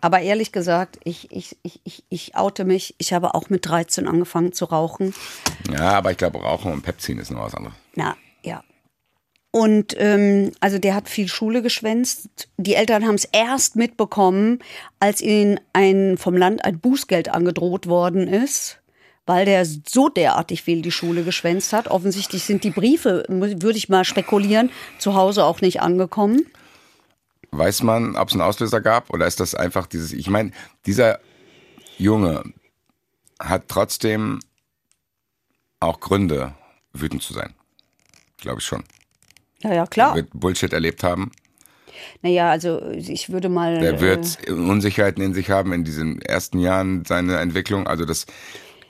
Aber 0.02 0.22
ehrlich 0.22 0.52
gesagt, 0.52 1.00
ich, 1.04 1.32
ich, 1.32 1.56
ich, 1.62 1.82
ich, 1.84 2.04
ich 2.10 2.36
oute 2.36 2.66
mich. 2.66 2.96
Ich 2.98 3.14
habe 3.14 3.36
auch 3.36 3.52
mit 3.52 3.68
13 3.68 4.08
angefangen 4.08 4.54
zu 4.54 4.66
rauchen. 4.66 5.14
Ja, 5.72 5.92
aber 5.92 6.10
ich 6.10 6.18
glaube, 6.18 6.40
Rauchen 6.40 6.74
und 6.74 6.82
Pepsin 6.82 7.20
ist 7.20 7.30
noch 7.30 7.44
was 7.44 7.54
anderes. 7.54 7.76
Na, 7.94 8.18
ja. 8.42 8.64
Und 9.56 9.96
ähm, 10.00 10.52
also 10.62 10.80
der 10.80 10.96
hat 10.96 11.08
viel 11.08 11.28
Schule 11.28 11.62
geschwänzt. 11.62 12.50
Die 12.58 12.74
Eltern 12.74 13.06
haben 13.06 13.14
es 13.14 13.26
erst 13.26 13.76
mitbekommen, 13.76 14.58
als 15.00 15.22
ihnen 15.22 15.60
ein, 15.74 16.18
vom 16.18 16.36
Land 16.36 16.66
ein 16.66 16.80
Bußgeld 16.80 17.30
angedroht 17.30 17.86
worden 17.86 18.28
ist, 18.28 18.80
weil 19.28 19.46
der 19.46 19.64
so 19.64 20.10
derartig 20.10 20.64
viel 20.64 20.82
die 20.82 20.92
Schule 20.92 21.24
geschwänzt 21.24 21.72
hat. 21.72 21.88
Offensichtlich 21.88 22.46
sind 22.46 22.64
die 22.64 22.72
Briefe, 22.72 23.26
würde 23.28 23.78
ich 23.78 23.90
mal 23.90 24.06
spekulieren, 24.06 24.72
zu 24.98 25.14
Hause 25.14 25.44
auch 25.44 25.62
nicht 25.62 25.82
angekommen. 25.82 26.48
Weiß 27.52 27.84
man, 27.84 28.16
ob 28.16 28.30
es 28.30 28.34
einen 28.34 28.42
Auslöser 28.42 28.82
gab 28.82 29.12
oder 29.12 29.28
ist 29.28 29.40
das 29.40 29.54
einfach 29.54 29.86
dieses, 29.86 30.14
ich 30.14 30.32
meine, 30.32 30.50
dieser 30.88 31.20
Junge 32.00 32.42
hat 33.40 33.66
trotzdem 33.68 34.40
auch 35.80 36.00
Gründe, 36.00 36.56
wütend 36.92 37.22
zu 37.22 37.34
sein. 37.34 37.54
Glaube 38.38 38.62
ich 38.62 38.66
schon. 38.66 38.84
Ja, 39.64 39.74
ja, 39.74 39.82
Er 39.84 39.88
klar. 39.88 40.16
wird 40.16 40.30
Bullshit 40.34 40.74
erlebt 40.74 41.04
haben. 41.04 41.32
Naja, 42.22 42.50
also 42.50 42.82
ich 42.92 43.32
würde 43.32 43.50
mal. 43.50 43.80
Der 43.80 43.94
äh, 43.96 44.02
wird 44.02 44.50
Unsicherheiten 44.50 45.24
in 45.24 45.34
sich 45.34 45.50
haben 45.50 45.74
in 45.74 45.84
diesen 45.84 46.22
ersten 46.22 46.60
Jahren 46.60 47.06
seiner 47.06 47.40
Entwicklung. 47.40 47.88
Also 47.88 48.06
das 48.06 48.26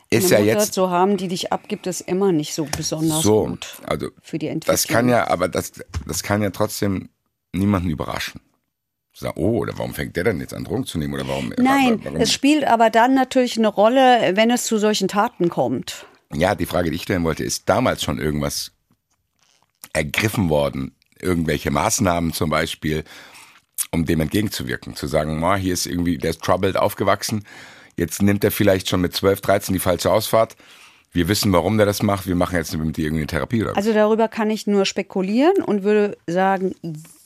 ist 0.10 0.25
eine 0.34 0.46
ja 0.46 0.53
Mutter 0.53 0.65
jetzt 0.65 0.74
zu 0.74 0.89
haben, 0.89 1.18
die 1.18 1.27
dich 1.27 1.51
abgibt, 1.51 1.88
ist 1.88 2.01
immer 2.01 2.32
nicht 2.32 2.53
so 2.53 2.68
besonders 2.77 3.22
so. 3.22 3.46
gut 3.48 3.77
Also 3.86 4.10
für 4.22 4.38
die 4.38 4.48
Entwicklung. 4.48 4.74
das 4.74 4.88
kann 4.88 5.10
ja, 5.10 5.27
aber 5.27 5.48
das, 5.48 5.74
das 6.08 6.24
kann 6.24 6.42
ja 6.42 6.50
trotzdem 6.51 7.10
niemanden 7.51 7.89
überraschen. 7.89 8.42
Sagen, 9.15 9.39
oh, 9.39 9.60
oder 9.60 9.77
warum 9.77 9.94
fängt 9.94 10.15
der 10.15 10.24
denn 10.24 10.39
jetzt 10.39 10.56
an, 10.56 10.63
Drogen 10.63 10.86
zu 10.88 10.98
nehmen? 10.98 11.13
Oder 11.13 11.27
warum? 11.27 11.53
Nein, 11.58 12.00
warum? 12.03 12.20
es 12.20 12.34
spielt 12.34 12.63
aber 12.63 12.89
dann 12.89 13.13
natürlich 13.13 13.58
eine 13.58 13.68
Rolle, 13.68 14.32
wenn 14.36 14.50
es 14.50 14.63
zu 14.65 14.80
solchen 14.80 15.08
Taten 15.08 15.50
kommt. 15.50 16.08
Ja, 16.34 16.56
die 16.56 16.65
Frage, 16.65 16.89
die 16.89 16.96
ich 16.96 17.03
stellen 17.03 17.24
wollte, 17.24 17.44
ist 17.44 17.70
damals 17.70 18.01
schon 18.01 18.18
irgendwas 18.18 18.72
ergriffen 19.92 20.50
worden? 20.50 20.96
Irgendwelche 21.20 21.72
Maßnahmen 21.72 22.34
zum 22.34 22.50
Beispiel, 22.50 23.04
um 23.92 24.06
dem 24.06 24.22
entgegenzuwirken? 24.22 24.96
Zu 24.96 25.08
sagen, 25.08 25.40
ma, 25.40 25.56
hier 25.56 25.74
ist 25.74 25.86
irgendwie, 25.86 26.18
der 26.18 26.32
ist 26.32 26.42
troubled 26.42 26.78
aufgewachsen, 26.78 27.46
jetzt 27.98 28.22
nimmt 28.22 28.44
er 28.44 28.52
vielleicht 28.52 28.90
schon 28.90 29.02
mit 29.02 29.13
12, 29.13 29.42
13 29.42 29.74
die 29.74 29.80
falsche 29.80 30.12
Ausfahrt. 30.12 30.56
Wir 31.15 31.27
wissen, 31.27 31.53
warum 31.53 31.77
der 31.77 31.86
das 31.86 32.01
macht. 32.01 32.25
Wir 32.25 32.36
machen 32.36 32.55
jetzt 32.55 32.75
mit 32.75 32.98
dir 32.98 33.05
irgendwie 33.05 33.22
eine 33.22 33.27
Therapie 33.27 33.62
oder 33.62 33.72
was? 33.72 33.77
Also 33.77 33.93
darüber 33.93 34.27
kann 34.27 34.50
ich 34.50 34.65
nur 34.65 34.86
spekulieren 34.86 35.62
und 35.63 35.84
würde 35.84 36.17
sagen, 36.25 36.74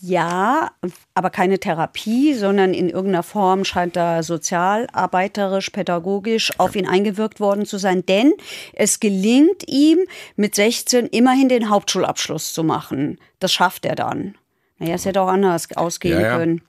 ja, 0.01 0.71
aber 1.13 1.29
keine 1.29 1.57
Therapie, 1.57 2.33
sondern 2.33 2.73
in 2.73 2.89
irgendeiner 2.89 3.23
Form 3.23 3.63
scheint 3.63 3.95
da 3.95 4.23
sozialarbeiterisch, 4.23 5.69
pädagogisch 5.69 6.51
auf 6.59 6.75
ihn 6.75 6.85
eingewirkt 6.85 7.39
worden 7.39 7.65
zu 7.65 7.77
sein. 7.77 8.05
Denn 8.05 8.33
es 8.73 8.99
gelingt 8.99 9.67
ihm 9.67 9.99
mit 10.35 10.53
16 10.53 11.07
immerhin 11.07 11.47
den 11.47 11.69
Hauptschulabschluss 11.69 12.51
zu 12.51 12.65
machen. 12.65 13.17
Das 13.39 13.53
schafft 13.53 13.85
er 13.85 13.95
dann. 13.95 14.35
Naja, 14.79 14.95
es 14.95 15.05
hätte 15.05 15.21
auch 15.21 15.29
anders 15.29 15.69
ausgehen 15.77 16.19
Ja, 16.19 16.27
ja. 16.27 16.37
können. 16.37 16.61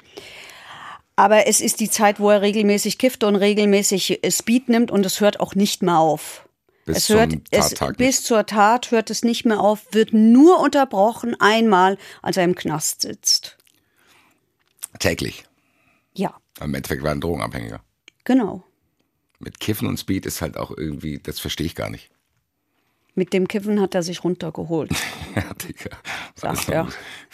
Aber 1.16 1.48
es 1.48 1.60
ist 1.60 1.80
die 1.80 1.90
Zeit, 1.90 2.20
wo 2.20 2.30
er 2.30 2.42
regelmäßig 2.42 2.96
kifft 2.96 3.24
und 3.24 3.34
regelmäßig 3.34 4.20
Speed 4.30 4.68
nimmt 4.68 4.92
und 4.92 5.04
es 5.04 5.20
hört 5.20 5.40
auch 5.40 5.56
nicht 5.56 5.82
mehr 5.82 5.98
auf. 5.98 6.47
Bis 6.88 6.96
es 6.96 7.08
hört, 7.10 7.34
es, 7.50 7.74
bis 7.96 8.22
zur 8.22 8.46
Tat 8.46 8.90
hört 8.90 9.10
es 9.10 9.22
nicht 9.22 9.44
mehr 9.44 9.60
auf, 9.60 9.86
wird 9.92 10.12
nur 10.12 10.58
unterbrochen 10.60 11.36
einmal, 11.38 11.98
als 12.22 12.36
er 12.38 12.44
im 12.44 12.54
Knast 12.54 13.02
sitzt. 13.02 13.56
Täglich. 14.98 15.44
Ja, 16.14 16.34
Im 16.60 16.74
Endeffekt 16.74 17.02
war 17.02 17.10
er 17.10 17.14
ein 17.16 17.20
Drogenabhängiger. 17.20 17.80
genau. 18.24 18.64
Mit 19.40 19.60
Kiffen 19.60 19.86
und 19.86 20.00
Speed 20.00 20.26
ist 20.26 20.42
halt 20.42 20.56
auch 20.56 20.72
irgendwie, 20.76 21.20
das 21.20 21.38
verstehe 21.38 21.66
ich 21.66 21.76
gar 21.76 21.90
nicht. 21.90 22.10
Mit 23.14 23.32
dem 23.32 23.46
Kiffen 23.46 23.80
hat 23.80 23.94
er 23.94 24.02
sich 24.02 24.24
runtergeholt. 24.24 24.90
Ja, 25.36 25.54
Digga. 25.54 25.90
Sagt 26.34 26.66
noch 26.68 26.74
er. 26.74 26.88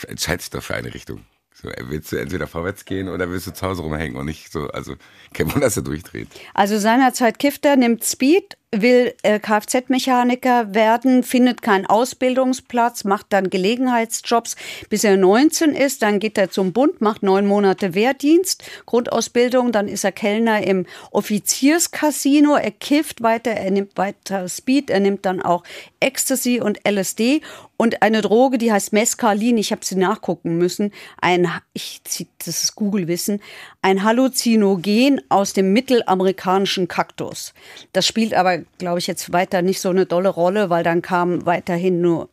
Entscheid 0.09 0.41
dich 0.41 0.51
doch 0.51 0.63
für 0.63 0.75
eine 0.75 0.93
Richtung. 0.93 1.25
So, 1.55 1.71
willst 1.85 2.13
du 2.13 2.17
entweder 2.17 2.47
vorwärts 2.47 2.85
gehen 2.85 3.09
oder 3.09 3.31
willst 3.31 3.47
du 3.47 3.55
zu 3.55 3.65
Hause 3.67 3.81
rumhängen 3.83 4.17
und 4.17 4.27
nicht 4.27 4.53
so, 4.53 4.69
also 4.69 4.97
kein 5.33 5.47
Wunder, 5.47 5.61
dass 5.67 5.77
er 5.79 5.85
durchdreht. 5.85 6.29
Also 6.53 6.79
seinerzeit 6.79 7.39
kifft 7.39 7.65
er, 7.65 7.77
nimmt 7.77 8.05
Speed, 8.05 8.59
will 8.83 9.15
äh, 9.23 9.39
Kfz-Mechaniker 9.39 10.75
werden, 10.75 11.23
findet 11.23 11.63
keinen 11.63 11.87
Ausbildungsplatz, 11.87 13.05
macht 13.05 13.27
dann 13.31 13.51
Gelegenheitsjobs, 13.51 14.57
bis 14.89 15.05
er 15.05 15.17
19 15.17 15.75
ist. 15.75 16.03
Dann 16.03 16.19
geht 16.19 16.39
er 16.39 16.51
zum 16.51 16.73
Bund, 16.73 17.01
macht 17.01 17.23
neun 17.23 17.47
Monate 17.47 17.95
Wehrdienst, 17.95 18.65
Grundausbildung. 18.87 19.73
Dann 19.73 19.89
ist 19.89 20.05
er 20.05 20.13
Kellner 20.13 20.67
im 20.67 20.87
Offizierscasino. 21.11 22.57
Er 22.57 22.71
kifft 22.71 23.23
weiter, 23.23 23.53
er 23.53 23.71
nimmt 23.71 23.97
weiter 23.97 24.49
Speed, 24.49 24.91
er 24.91 25.01
nimmt 25.01 25.27
dann 25.27 25.43
auch 25.43 25.63
Ecstasy 26.01 26.61
und 26.61 26.81
LSD 26.87 27.41
und 27.77 28.03
eine 28.03 28.21
Droge, 28.21 28.59
die 28.59 28.73
heißt 28.73 28.93
Mescalin. 28.93 29.59
Ich 29.59 29.73
habe 29.73 29.85
sie 29.85 29.97
nachgucken 29.97 30.59
müssen. 30.59 30.93
Ein, 31.21 31.49
ich, 31.73 32.01
das 32.39 32.63
ist 32.63 32.75
Google-Wissen, 32.77 33.41
ein 33.83 34.05
Halluzinogen 34.05 35.21
aus 35.29 35.53
dem 35.55 35.73
mittelamerikanischen 35.73 36.89
Kaktus. 36.89 37.53
Das 37.93 38.07
spielt 38.07 38.35
aber, 38.35 38.64
glaube 38.79 38.99
ich, 38.99 39.07
jetzt 39.07 39.33
weiter 39.33 39.63
nicht 39.63 39.81
so 39.81 39.91
eine 39.91 40.07
dolle 40.07 40.29
Rolle, 40.29 40.71
weil 40.71 40.85
dann 40.85 41.03
kam 41.03 41.47
weiterhin 41.47 42.01
nur, 42.01 42.29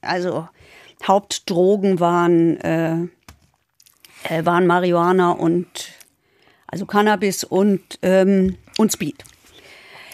also 0.00 0.48
Hauptdrogen 1.06 2.00
waren, 2.00 2.60
äh, 2.60 2.96
äh, 4.28 4.44
waren 4.44 4.66
Marihuana 4.66 5.32
und 5.32 5.92
also 6.66 6.86
Cannabis 6.86 7.44
und, 7.44 7.98
ähm, 8.02 8.56
und 8.78 8.92
Speed. 8.92 9.24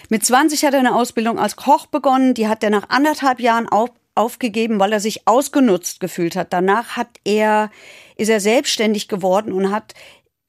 Mit 0.09 0.25
20 0.25 0.65
hat 0.65 0.73
er 0.73 0.81
eine 0.81 0.95
Ausbildung 0.95 1.39
als 1.39 1.57
Koch 1.57 1.87
begonnen. 1.87 2.35
Die 2.35 2.49
hat 2.49 2.65
er 2.65 2.71
nach 2.71 2.89
anderthalb 2.89 3.41
Jahren 3.41 3.69
auf, 3.69 3.91
aufgegeben, 4.15 4.81
weil 4.81 4.93
er 4.93 5.01
sich 5.01 5.29
ausgenutzt 5.29 6.01
gefühlt 6.01 6.35
hat. 6.35 6.53
Danach 6.53 6.97
hat 6.97 7.09
er, 7.25 7.71
ist 8.17 8.31
er 8.31 8.41
selbstständig 8.41 9.09
geworden 9.09 9.53
und 9.53 9.71
hat 9.71 9.95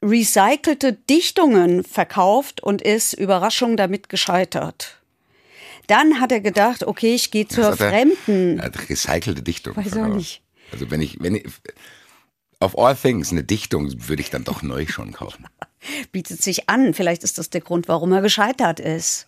recycelte 0.02 0.94
Dichtungen 0.94 1.84
verkauft 1.84 2.62
und 2.62 2.82
ist 2.82 3.14
Überraschung 3.14 3.78
damit 3.78 4.10
gescheitert. 4.10 5.00
Dann 5.88 6.22
hat 6.22 6.32
er 6.32 6.40
gedacht, 6.40 6.84
okay, 6.86 7.16
ich 7.16 7.32
gehe 7.32 7.48
zur 7.48 7.66
hat 7.66 7.80
er? 7.80 7.90
Fremden. 7.90 8.60
Er 8.60 8.66
hat 8.66 8.90
recycelte 8.90 9.42
Dichtung. 9.42 9.76
Weiß 9.76 9.98
auch 9.98 10.08
nicht. 10.08 10.42
Also 10.72 10.92
wenn 10.92 11.02
ich, 11.02 11.18
wenn 11.20 11.36
ich, 11.36 11.46
auf 12.60 12.78
all 12.78 12.96
things 12.96 13.32
eine 13.32 13.44
Dichtung 13.44 13.92
würde 14.08 14.22
ich 14.22 14.30
dann 14.30 14.44
doch 14.44 14.62
neu 14.62 14.86
schon 14.86 15.14
kaufen. 15.14 15.46
bietet 16.12 16.42
sich 16.42 16.70
an. 16.70 16.94
Vielleicht 16.94 17.24
ist 17.24 17.38
das 17.38 17.50
der 17.50 17.62
Grund, 17.62 17.88
warum 17.88 18.12
er 18.12 18.22
gescheitert 18.22 18.80
ist. 18.80 19.28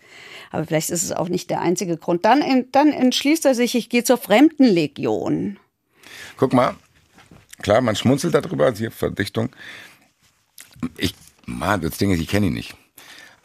Aber 0.52 0.66
vielleicht 0.66 0.90
ist 0.90 1.04
es 1.04 1.12
auch 1.12 1.30
nicht 1.30 1.50
der 1.50 1.62
einzige 1.62 1.98
Grund. 1.98 2.26
Dann, 2.26 2.68
dann 2.72 2.92
entschließt 2.92 3.46
er 3.46 3.56
sich, 3.56 3.76
ich 3.76 3.90
gehe 3.90 4.04
zur 4.04 4.18
Fremdenlegion. 4.18 5.58
Guck 6.38 6.54
mal, 6.54 6.76
klar, 7.62 7.82
man 7.82 7.96
schmunzelt 7.96 8.34
darüber, 8.34 8.66
also 8.66 8.80
hier 8.80 8.92
Verdichtung. 8.92 9.50
Ich, 10.98 11.16
man, 11.46 11.82
das 11.82 11.98
Ding 11.98 12.12
ist, 12.12 12.20
ich 12.20 12.28
kenne 12.28 12.48
ihn 12.48 12.54
nicht. 12.54 12.76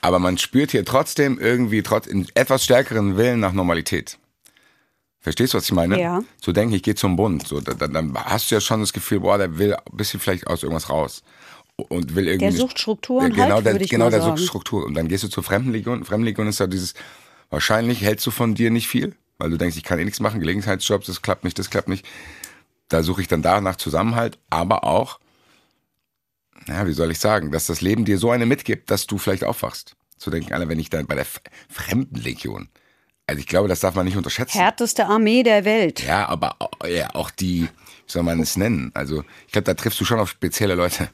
Aber 0.00 0.18
man 0.18 0.38
spürt 0.38 0.70
hier 0.70 0.84
trotzdem 0.84 1.38
irgendwie 1.38 1.82
trotz, 1.82 2.06
in 2.06 2.26
etwas 2.34 2.64
stärkeren 2.64 3.16
Willen 3.16 3.40
nach 3.40 3.52
Normalität. 3.52 4.18
Verstehst 5.20 5.54
du, 5.54 5.58
was 5.58 5.64
ich 5.64 5.72
meine? 5.72 6.00
Ja. 6.00 6.22
Zu 6.40 6.52
denken, 6.52 6.74
ich 6.74 6.84
gehe 6.84 6.94
zum 6.94 7.16
Bund. 7.16 7.48
So, 7.48 7.60
dann, 7.60 7.92
dann 7.92 8.14
hast 8.14 8.50
du 8.50 8.54
ja 8.54 8.60
schon 8.60 8.78
das 8.78 8.92
Gefühl, 8.92 9.20
boah, 9.20 9.38
der 9.38 9.58
will 9.58 9.74
ein 9.74 9.96
bisschen 9.96 10.20
vielleicht 10.20 10.46
aus 10.46 10.62
irgendwas 10.62 10.88
raus. 10.88 11.24
Und 11.76 12.14
will 12.14 12.28
irgendwie. 12.28 12.50
Der 12.50 12.52
sucht 12.52 12.78
Strukturen 12.78 13.32
genau, 13.32 13.56
halt, 13.56 13.66
der, 13.66 13.78
genau, 13.78 14.08
der 14.08 14.22
sucht 14.22 14.38
Struktur. 14.38 14.86
Und 14.86 14.94
dann 14.94 15.08
gehst 15.08 15.24
du 15.24 15.28
zur 15.28 15.42
Fremdenlegion. 15.42 16.04
Fremdenlegion 16.04 16.46
ist 16.46 16.60
ja 16.60 16.68
dieses, 16.68 16.94
wahrscheinlich 17.50 18.02
hältst 18.02 18.24
du 18.26 18.30
von 18.30 18.54
dir 18.54 18.70
nicht 18.70 18.86
viel, 18.86 19.16
weil 19.38 19.50
du 19.50 19.58
denkst, 19.58 19.76
ich 19.76 19.82
kann 19.82 19.98
eh 19.98 20.04
nichts 20.04 20.20
machen, 20.20 20.38
Gelegenheitsjobs, 20.38 21.06
das 21.08 21.22
klappt 21.22 21.42
nicht, 21.42 21.58
das 21.58 21.70
klappt 21.70 21.88
nicht. 21.88 22.06
Da 22.88 23.02
suche 23.02 23.20
ich 23.20 23.28
dann 23.28 23.42
danach 23.42 23.76
Zusammenhalt, 23.76 24.38
aber 24.48 24.84
auch, 24.84 25.18
ja, 26.68 26.86
wie 26.86 26.92
soll 26.92 27.10
ich 27.10 27.18
sagen, 27.18 27.50
dass 27.52 27.66
das 27.66 27.80
Leben 27.80 28.04
dir 28.04 28.18
so 28.18 28.30
eine 28.30 28.46
mitgibt, 28.46 28.90
dass 28.90 29.06
du 29.06 29.18
vielleicht 29.18 29.44
aufwachst. 29.44 29.96
Zu 30.18 30.30
denken, 30.30 30.52
alle, 30.54 30.68
wenn 30.68 30.78
ich 30.80 30.88
dann 30.90 31.06
bei 31.06 31.14
der 31.14 31.26
Fremdenlegion, 31.68 32.68
also 33.26 33.38
ich 33.40 33.46
glaube, 33.46 33.68
das 33.68 33.80
darf 33.80 33.94
man 33.94 34.06
nicht 34.06 34.16
unterschätzen. 34.16 34.58
Härteste 34.58 35.06
Armee 35.06 35.42
der 35.42 35.64
Welt. 35.64 36.02
Ja, 36.06 36.26
aber 36.28 36.56
au- 36.58 36.86
ja, 36.86 37.14
auch 37.14 37.30
die, 37.30 37.62
wie 37.62 37.68
soll 38.12 38.22
man 38.22 38.40
es 38.40 38.56
nennen? 38.56 38.90
Also 38.94 39.24
ich 39.46 39.52
glaube, 39.52 39.64
da 39.64 39.74
triffst 39.74 40.00
du 40.00 40.04
schon 40.04 40.18
auf 40.20 40.30
spezielle 40.30 40.74
Leute. 40.74 41.08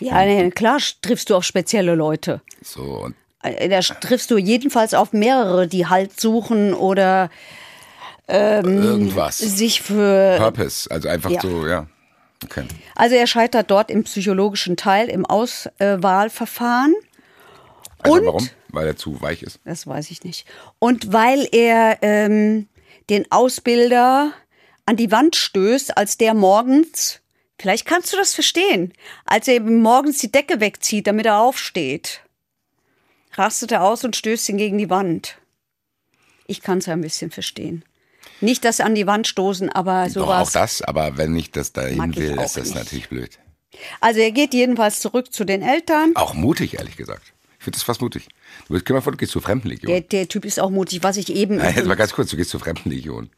Ja, 0.00 0.24
nee, 0.24 0.50
klar 0.50 0.78
triffst 1.02 1.30
du 1.30 1.36
auf 1.36 1.44
spezielle 1.44 1.94
Leute. 1.94 2.42
So, 2.62 2.82
und 2.82 3.14
Äh, 3.42 3.68
Da 3.68 3.80
triffst 3.80 4.30
du 4.30 4.38
jedenfalls 4.38 4.94
auf 4.94 5.12
mehrere, 5.12 5.66
die 5.68 5.86
Halt 5.86 6.18
suchen 6.20 6.74
oder 6.74 7.30
irgendwas. 8.28 9.38
sich 9.38 9.82
für. 9.82 10.36
Purpose, 10.38 10.90
also 10.90 11.08
einfach 11.08 11.30
Ja. 11.30 11.40
so, 11.40 11.66
ja. 11.66 11.86
Okay. 12.44 12.64
Also 12.94 13.16
er 13.16 13.26
scheitert 13.26 13.70
dort 13.70 13.90
im 13.90 14.04
psychologischen 14.04 14.76
Teil, 14.76 15.08
im 15.08 15.24
Auswahlverfahren. 15.26 16.94
Also 17.98 18.16
Und- 18.18 18.26
warum? 18.26 18.48
Weil 18.68 18.86
er 18.88 18.96
zu 18.96 19.20
weich 19.22 19.42
ist. 19.42 19.60
Das 19.64 19.86
weiß 19.86 20.10
ich 20.10 20.24
nicht. 20.24 20.46
Und 20.80 21.12
weil 21.12 21.48
er 21.52 21.98
ähm, 22.02 22.66
den 23.08 23.30
Ausbilder 23.30 24.32
an 24.84 24.96
die 24.96 25.12
Wand 25.12 25.36
stößt, 25.36 25.96
als 25.96 26.18
der 26.18 26.34
morgens, 26.34 27.20
vielleicht 27.58 27.86
kannst 27.86 28.12
du 28.12 28.16
das 28.16 28.34
verstehen, 28.34 28.92
als 29.26 29.46
er 29.46 29.54
eben 29.54 29.80
morgens 29.80 30.18
die 30.18 30.32
Decke 30.32 30.58
wegzieht, 30.60 31.06
damit 31.06 31.26
er 31.26 31.38
aufsteht, 31.38 32.20
rastet 33.34 33.70
er 33.72 33.84
aus 33.84 34.04
und 34.04 34.16
stößt 34.16 34.48
ihn 34.48 34.56
gegen 34.58 34.78
die 34.78 34.90
Wand. 34.90 35.38
Ich 36.46 36.60
kann 36.60 36.78
es 36.78 36.88
ein 36.88 37.00
bisschen 37.00 37.30
verstehen. 37.30 37.84
Nicht 38.40 38.64
das 38.64 38.80
an 38.80 38.94
die 38.94 39.06
Wand 39.06 39.26
stoßen, 39.26 39.70
aber 39.70 40.08
Doch 40.12 40.22
auch 40.28 40.46
sowas. 40.46 40.52
das, 40.52 40.82
aber 40.82 41.16
wenn 41.16 41.34
ich 41.36 41.50
das 41.50 41.72
dahin 41.72 42.14
will, 42.16 42.38
ist 42.40 42.56
das 42.56 42.66
nicht. 42.66 42.74
natürlich 42.74 43.08
blöd. 43.08 43.38
Also 44.00 44.20
er 44.20 44.30
geht 44.32 44.54
jedenfalls 44.54 45.00
zurück 45.00 45.32
zu 45.32 45.44
den 45.44 45.62
Eltern. 45.62 46.12
Auch 46.14 46.34
mutig, 46.34 46.78
ehrlich 46.78 46.96
gesagt. 46.96 47.32
Ich 47.58 47.64
finde 47.64 47.76
das 47.78 47.82
fast 47.82 48.02
mutig. 48.02 48.28
Du 48.68 48.74
bist, 48.74 48.88
mal 48.90 49.00
vor, 49.00 49.12
du 49.12 49.16
gehst 49.18 49.32
zur 49.32 49.42
Fremdenlegion. 49.42 49.90
Der, 49.90 50.00
der 50.02 50.28
Typ 50.28 50.44
ist 50.44 50.60
auch 50.60 50.70
mutig, 50.70 51.02
was 51.02 51.16
ich 51.16 51.34
eben. 51.34 51.60
Jetzt 51.74 51.86
mal 51.86 51.94
ganz 51.94 52.12
kurz, 52.12 52.30
du 52.30 52.36
gehst 52.36 52.50
zur 52.50 52.60
Fremdenlegion. 52.60 53.30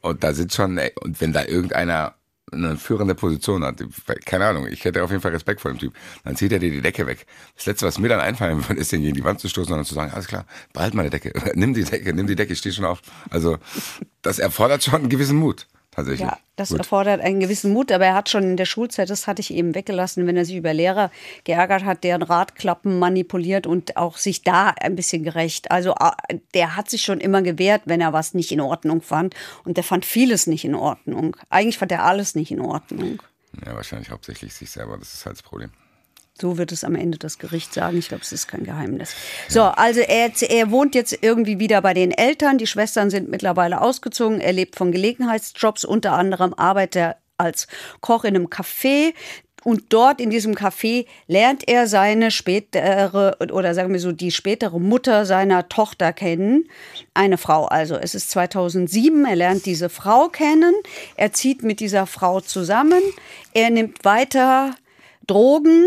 Und 0.00 0.24
da 0.24 0.34
sind 0.34 0.52
schon, 0.52 0.80
und 1.00 1.20
wenn 1.20 1.32
da 1.32 1.44
irgendeiner 1.44 2.14
eine 2.52 2.76
führende 2.76 3.14
Position 3.14 3.64
hat, 3.64 3.82
keine 4.24 4.46
Ahnung, 4.46 4.66
ich 4.66 4.84
hätte 4.84 5.02
auf 5.02 5.10
jeden 5.10 5.22
Fall 5.22 5.32
Respekt 5.32 5.60
vor 5.60 5.72
dem 5.72 5.78
Typ, 5.78 5.94
dann 6.24 6.36
zieht 6.36 6.52
er 6.52 6.58
dir 6.58 6.70
die 6.70 6.82
Decke 6.82 7.06
weg. 7.06 7.26
Das 7.56 7.66
Letzte, 7.66 7.86
was 7.86 7.98
mir 7.98 8.08
dann 8.08 8.20
einfallen 8.20 8.66
würde, 8.68 8.80
ist, 8.80 8.92
den 8.92 9.02
gegen 9.02 9.14
die 9.14 9.24
Wand 9.24 9.40
zu 9.40 9.48
stoßen 9.48 9.74
und 9.74 9.84
zu 9.84 9.94
sagen, 9.94 10.12
alles 10.12 10.26
klar, 10.26 10.46
behalt 10.72 10.94
meine 10.94 11.10
Decke, 11.10 11.32
nimm 11.54 11.74
die 11.74 11.84
Decke, 11.84 12.12
nimm 12.12 12.26
die 12.26 12.36
Decke, 12.36 12.52
ich 12.52 12.58
stehe 12.58 12.74
schon 12.74 12.84
auf. 12.84 13.00
Also, 13.30 13.58
das 14.22 14.38
erfordert 14.38 14.84
schon 14.84 14.94
einen 14.94 15.08
gewissen 15.08 15.36
Mut, 15.36 15.66
tatsächlich. 15.94 16.28
Ja, 16.28 16.38
das 16.56 16.70
Gut. 16.70 16.78
erfordert 16.78 17.20
einen 17.20 17.40
gewissen 17.40 17.72
Mut, 17.72 17.90
aber 17.90 18.06
er 18.06 18.14
hat 18.14 18.28
schon 18.28 18.42
in 18.44 18.56
der 18.56 18.64
Schulzeit, 18.64 19.10
das 19.10 19.26
hatte 19.26 19.40
ich 19.40 19.52
eben 19.52 19.74
weggelassen, 19.74 20.26
wenn 20.26 20.36
er 20.36 20.44
sich 20.44 20.56
über 20.56 20.72
Lehrer 20.72 21.10
geärgert 21.44 21.84
hat, 21.84 22.04
deren 22.04 22.22
Radklappen 22.22 22.98
manipuliert 22.98 23.66
und 23.66 23.96
auch 23.96 24.16
sich 24.16 24.42
da 24.42 24.70
ein 24.80 24.96
bisschen 24.96 25.24
gerecht. 25.24 25.70
Also 25.70 25.94
ah, 25.94 26.16
der 26.54 26.76
hat 26.76 26.90
sich 26.90 27.02
schon 27.02 27.20
immer 27.20 27.42
gewehrt, 27.42 27.82
wenn 27.86 28.00
er 28.00 28.12
was 28.12 28.34
nicht 28.34 28.52
in 28.52 28.60
Ordnung 28.60 29.02
fand. 29.02 29.34
Und 29.64 29.76
der 29.76 29.84
fand 29.84 30.04
vieles 30.04 30.46
nicht 30.46 30.64
in 30.64 30.74
Ordnung. 30.74 31.36
Eigentlich 31.50 31.78
fand 31.78 31.92
er 31.92 32.04
alles 32.04 32.34
nicht 32.34 32.50
in 32.50 32.60
Ordnung. 32.60 33.22
Ja, 33.64 33.74
wahrscheinlich 33.74 34.10
hauptsächlich 34.10 34.54
sich 34.54 34.70
selber, 34.70 34.98
das 34.98 35.14
ist 35.14 35.26
halt 35.26 35.36
das 35.36 35.42
Problem. 35.42 35.70
So 36.40 36.58
wird 36.58 36.72
es 36.72 36.82
am 36.82 36.96
Ende 36.96 37.16
das 37.16 37.38
Gericht 37.38 37.72
sagen. 37.72 37.96
Ich 37.96 38.08
glaube, 38.08 38.22
es 38.24 38.32
ist 38.32 38.48
kein 38.48 38.64
Geheimnis. 38.64 39.14
So, 39.48 39.62
also 39.62 40.00
er, 40.00 40.32
er 40.48 40.70
wohnt 40.72 40.96
jetzt 40.96 41.16
irgendwie 41.22 41.60
wieder 41.60 41.80
bei 41.80 41.94
den 41.94 42.10
Eltern. 42.10 42.58
Die 42.58 42.66
Schwestern 42.66 43.08
sind 43.08 43.30
mittlerweile 43.30 43.80
ausgezogen. 43.80 44.40
Er 44.40 44.52
lebt 44.52 44.74
von 44.74 44.90
Gelegenheitsjobs. 44.90 45.84
Unter 45.84 46.14
anderem 46.14 46.52
arbeitet 46.54 46.96
er 46.96 47.16
als 47.38 47.68
Koch 48.00 48.24
in 48.24 48.34
einem 48.34 48.48
Café. 48.48 49.14
Und 49.62 49.92
dort 49.92 50.20
in 50.20 50.28
diesem 50.28 50.54
Café 50.54 51.06
lernt 51.26 51.68
er 51.68 51.86
seine 51.86 52.32
spätere, 52.32 53.36
oder 53.40 53.72
sagen 53.72 53.92
wir 53.92 54.00
so, 54.00 54.12
die 54.12 54.30
spätere 54.30 54.78
Mutter 54.78 55.24
seiner 55.24 55.68
Tochter 55.68 56.12
kennen. 56.12 56.68
Eine 57.14 57.38
Frau 57.38 57.66
also. 57.66 57.94
Es 57.94 58.16
ist 58.16 58.30
2007. 58.30 59.24
Er 59.24 59.36
lernt 59.36 59.66
diese 59.66 59.88
Frau 59.88 60.28
kennen. 60.28 60.74
Er 61.16 61.32
zieht 61.32 61.62
mit 61.62 61.78
dieser 61.78 62.06
Frau 62.06 62.40
zusammen. 62.40 63.02
Er 63.54 63.70
nimmt 63.70 64.04
weiter 64.04 64.74
Drogen. 65.28 65.86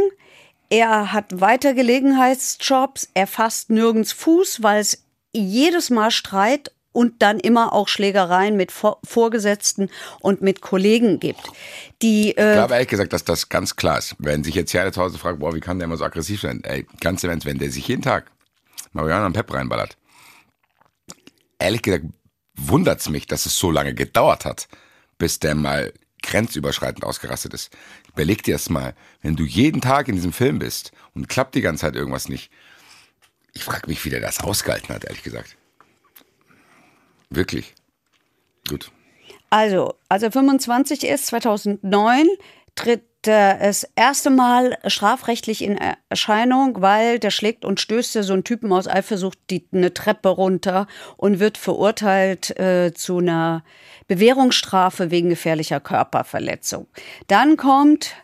Er 0.69 1.13
hat 1.13 1.39
weiter 1.39 1.73
Gelegenheitsjobs. 1.73 3.09
Er 3.13 3.27
fasst 3.27 3.69
nirgends 3.69 4.11
Fuß, 4.11 4.63
weil 4.63 4.81
es 4.81 5.03
jedes 5.33 5.89
Mal 5.89 6.11
Streit 6.11 6.71
und 6.91 7.21
dann 7.21 7.39
immer 7.39 7.73
auch 7.73 7.87
Schlägereien 7.87 8.57
mit 8.57 8.71
Vor 8.71 8.99
Vorgesetzten 9.03 9.89
und 10.19 10.41
mit 10.41 10.61
Kollegen 10.61 11.19
gibt. 11.19 11.41
Die 12.01 12.31
Ich 12.31 12.37
äh, 12.37 12.53
glaube 12.53 12.73
ehrlich 12.73 12.87
gesagt, 12.87 13.13
dass 13.13 13.23
das 13.23 13.49
ganz 13.49 13.75
klar 13.75 13.99
ist. 13.99 14.15
Wenn 14.17 14.43
sich 14.43 14.55
jetzt 14.55 14.75
einer 14.75 14.91
zu 14.91 15.01
Hause 15.01 15.19
fragt, 15.19 15.39
boah, 15.39 15.53
wie 15.53 15.59
kann 15.59 15.77
der 15.77 15.85
immer 15.85 15.97
so 15.97 16.05
aggressiv 16.05 16.41
sein? 16.41 16.63
Ey, 16.63 16.87
ganz 16.99 17.23
im 17.23 17.29
Ernst, 17.29 17.45
wenn 17.45 17.59
der 17.59 17.69
sich 17.69 17.87
jeden 17.87 18.01
Tag 18.01 18.31
Mariana 18.93 19.27
und 19.27 19.33
Pep 19.33 19.53
reinballert. 19.53 19.95
Ehrlich 21.59 21.83
gesagt, 21.83 22.05
wundert's 22.55 23.09
mich, 23.09 23.27
dass 23.27 23.45
es 23.45 23.57
so 23.57 23.69
lange 23.69 23.93
gedauert 23.93 24.45
hat, 24.45 24.67
bis 25.19 25.37
der 25.37 25.53
mal 25.53 25.93
grenzüberschreitend 26.27 27.03
ausgerastet 27.03 27.53
ist. 27.53 27.75
Überleg 28.09 28.43
dir 28.43 28.55
das 28.55 28.69
mal, 28.69 28.93
wenn 29.21 29.35
du 29.35 29.43
jeden 29.43 29.81
Tag 29.81 30.07
in 30.07 30.15
diesem 30.15 30.33
Film 30.33 30.59
bist 30.59 30.91
und 31.13 31.27
klappt 31.27 31.55
die 31.55 31.61
ganze 31.61 31.81
Zeit 31.81 31.95
irgendwas 31.95 32.29
nicht. 32.29 32.51
Ich 33.53 33.63
frage 33.63 33.87
mich, 33.87 34.03
wie 34.05 34.09
der 34.09 34.19
das 34.19 34.41
ausgehalten 34.41 34.93
hat, 34.93 35.05
ehrlich 35.05 35.23
gesagt. 35.23 35.57
Wirklich. 37.29 37.73
Gut. 38.69 38.91
Also, 39.49 39.95
als 40.09 40.23
er 40.23 40.31
25 40.31 41.03
ist, 41.05 41.27
2009, 41.27 42.27
tritt 42.75 43.03
das 43.27 43.87
erste 43.95 44.29
Mal 44.29 44.77
strafrechtlich 44.87 45.63
in 45.63 45.77
Erscheinung, 46.09 46.81
weil 46.81 47.19
der 47.19 47.31
schlägt 47.31 47.65
und 47.65 47.79
stößt 47.79 48.15
ja 48.15 48.23
so 48.23 48.33
einen 48.33 48.43
Typen 48.43 48.71
aus 48.71 48.87
Eifersucht 48.87 49.37
die, 49.49 49.67
eine 49.71 49.93
Treppe 49.93 50.29
runter 50.29 50.87
und 51.17 51.39
wird 51.39 51.57
verurteilt 51.57 52.57
äh, 52.59 52.93
zu 52.93 53.19
einer 53.19 53.63
Bewährungsstrafe 54.07 55.11
wegen 55.11 55.29
gefährlicher 55.29 55.79
Körperverletzung. 55.79 56.87
Dann 57.27 57.57
kommt 57.57 58.15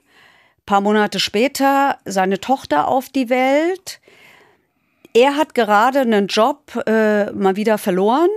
paar 0.66 0.82
Monate 0.82 1.20
später 1.20 1.98
seine 2.06 2.39
Tochter 2.39 2.88
auf 2.88 3.10
die 3.10 3.30
Welt. 3.30 4.00
Er 5.13 5.36
hat 5.36 5.54
gerade 5.56 6.00
einen 6.00 6.28
Job 6.28 6.82
äh, 6.88 7.32
mal 7.32 7.56
wieder 7.56 7.78
verloren 7.78 8.30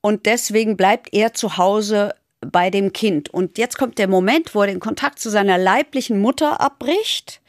und 0.00 0.26
deswegen 0.26 0.76
bleibt 0.76 1.12
er 1.12 1.32
zu 1.32 1.56
Hause 1.56 2.14
bei 2.40 2.70
dem 2.70 2.92
Kind. 2.92 3.28
Und 3.28 3.58
jetzt 3.58 3.78
kommt 3.78 3.98
der 3.98 4.08
Moment, 4.08 4.54
wo 4.54 4.62
er 4.62 4.68
den 4.68 4.80
Kontakt 4.80 5.18
zu 5.18 5.30
seiner 5.30 5.58
leiblichen 5.58 6.20
Mutter 6.20 6.60
abbricht, 6.60 7.40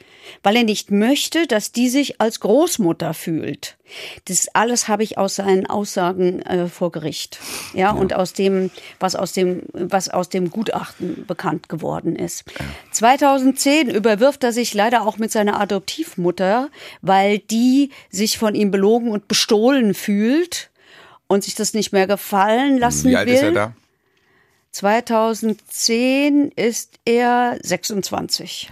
weil 0.43 0.55
er 0.55 0.63
nicht 0.63 0.91
möchte, 0.91 1.47
dass 1.47 1.71
die 1.71 1.89
sich 1.89 2.21
als 2.21 2.39
Großmutter 2.41 3.13
fühlt. 3.13 3.77
Das 4.25 4.47
alles 4.53 4.87
habe 4.87 5.03
ich 5.03 5.17
aus 5.17 5.35
seinen 5.35 5.65
Aussagen 5.65 6.41
äh, 6.43 6.67
vor 6.67 6.91
Gericht. 6.91 7.39
Ja, 7.73 7.91
und 7.91 8.13
aus 8.13 8.33
dem, 8.33 8.69
was 8.99 9.15
aus 9.15 9.33
dem, 9.33 9.63
was 9.73 10.09
aus 10.09 10.29
dem 10.29 10.51
Gutachten 10.51 11.25
bekannt 11.25 11.69
geworden 11.69 12.15
ist. 12.15 12.43
2010 12.91 13.89
überwirft 13.89 14.43
er 14.43 14.51
sich 14.51 14.73
leider 14.73 15.07
auch 15.07 15.17
mit 15.17 15.31
seiner 15.31 15.59
Adoptivmutter, 15.59 16.69
weil 17.01 17.39
die 17.39 17.89
sich 18.09 18.37
von 18.37 18.55
ihm 18.55 18.71
belogen 18.71 19.09
und 19.09 19.27
bestohlen 19.27 19.93
fühlt 19.93 20.69
und 21.27 21.43
sich 21.43 21.55
das 21.55 21.73
nicht 21.73 21.93
mehr 21.93 22.07
gefallen 22.07 22.77
lassen 22.77 23.09
Wie 23.09 23.15
alt 23.15 23.27
will. 23.27 23.35
ist 23.35 23.43
er 23.43 23.51
da? 23.51 23.75
2010 24.71 26.51
ist 26.55 26.99
er 27.05 27.57
26. 27.61 28.69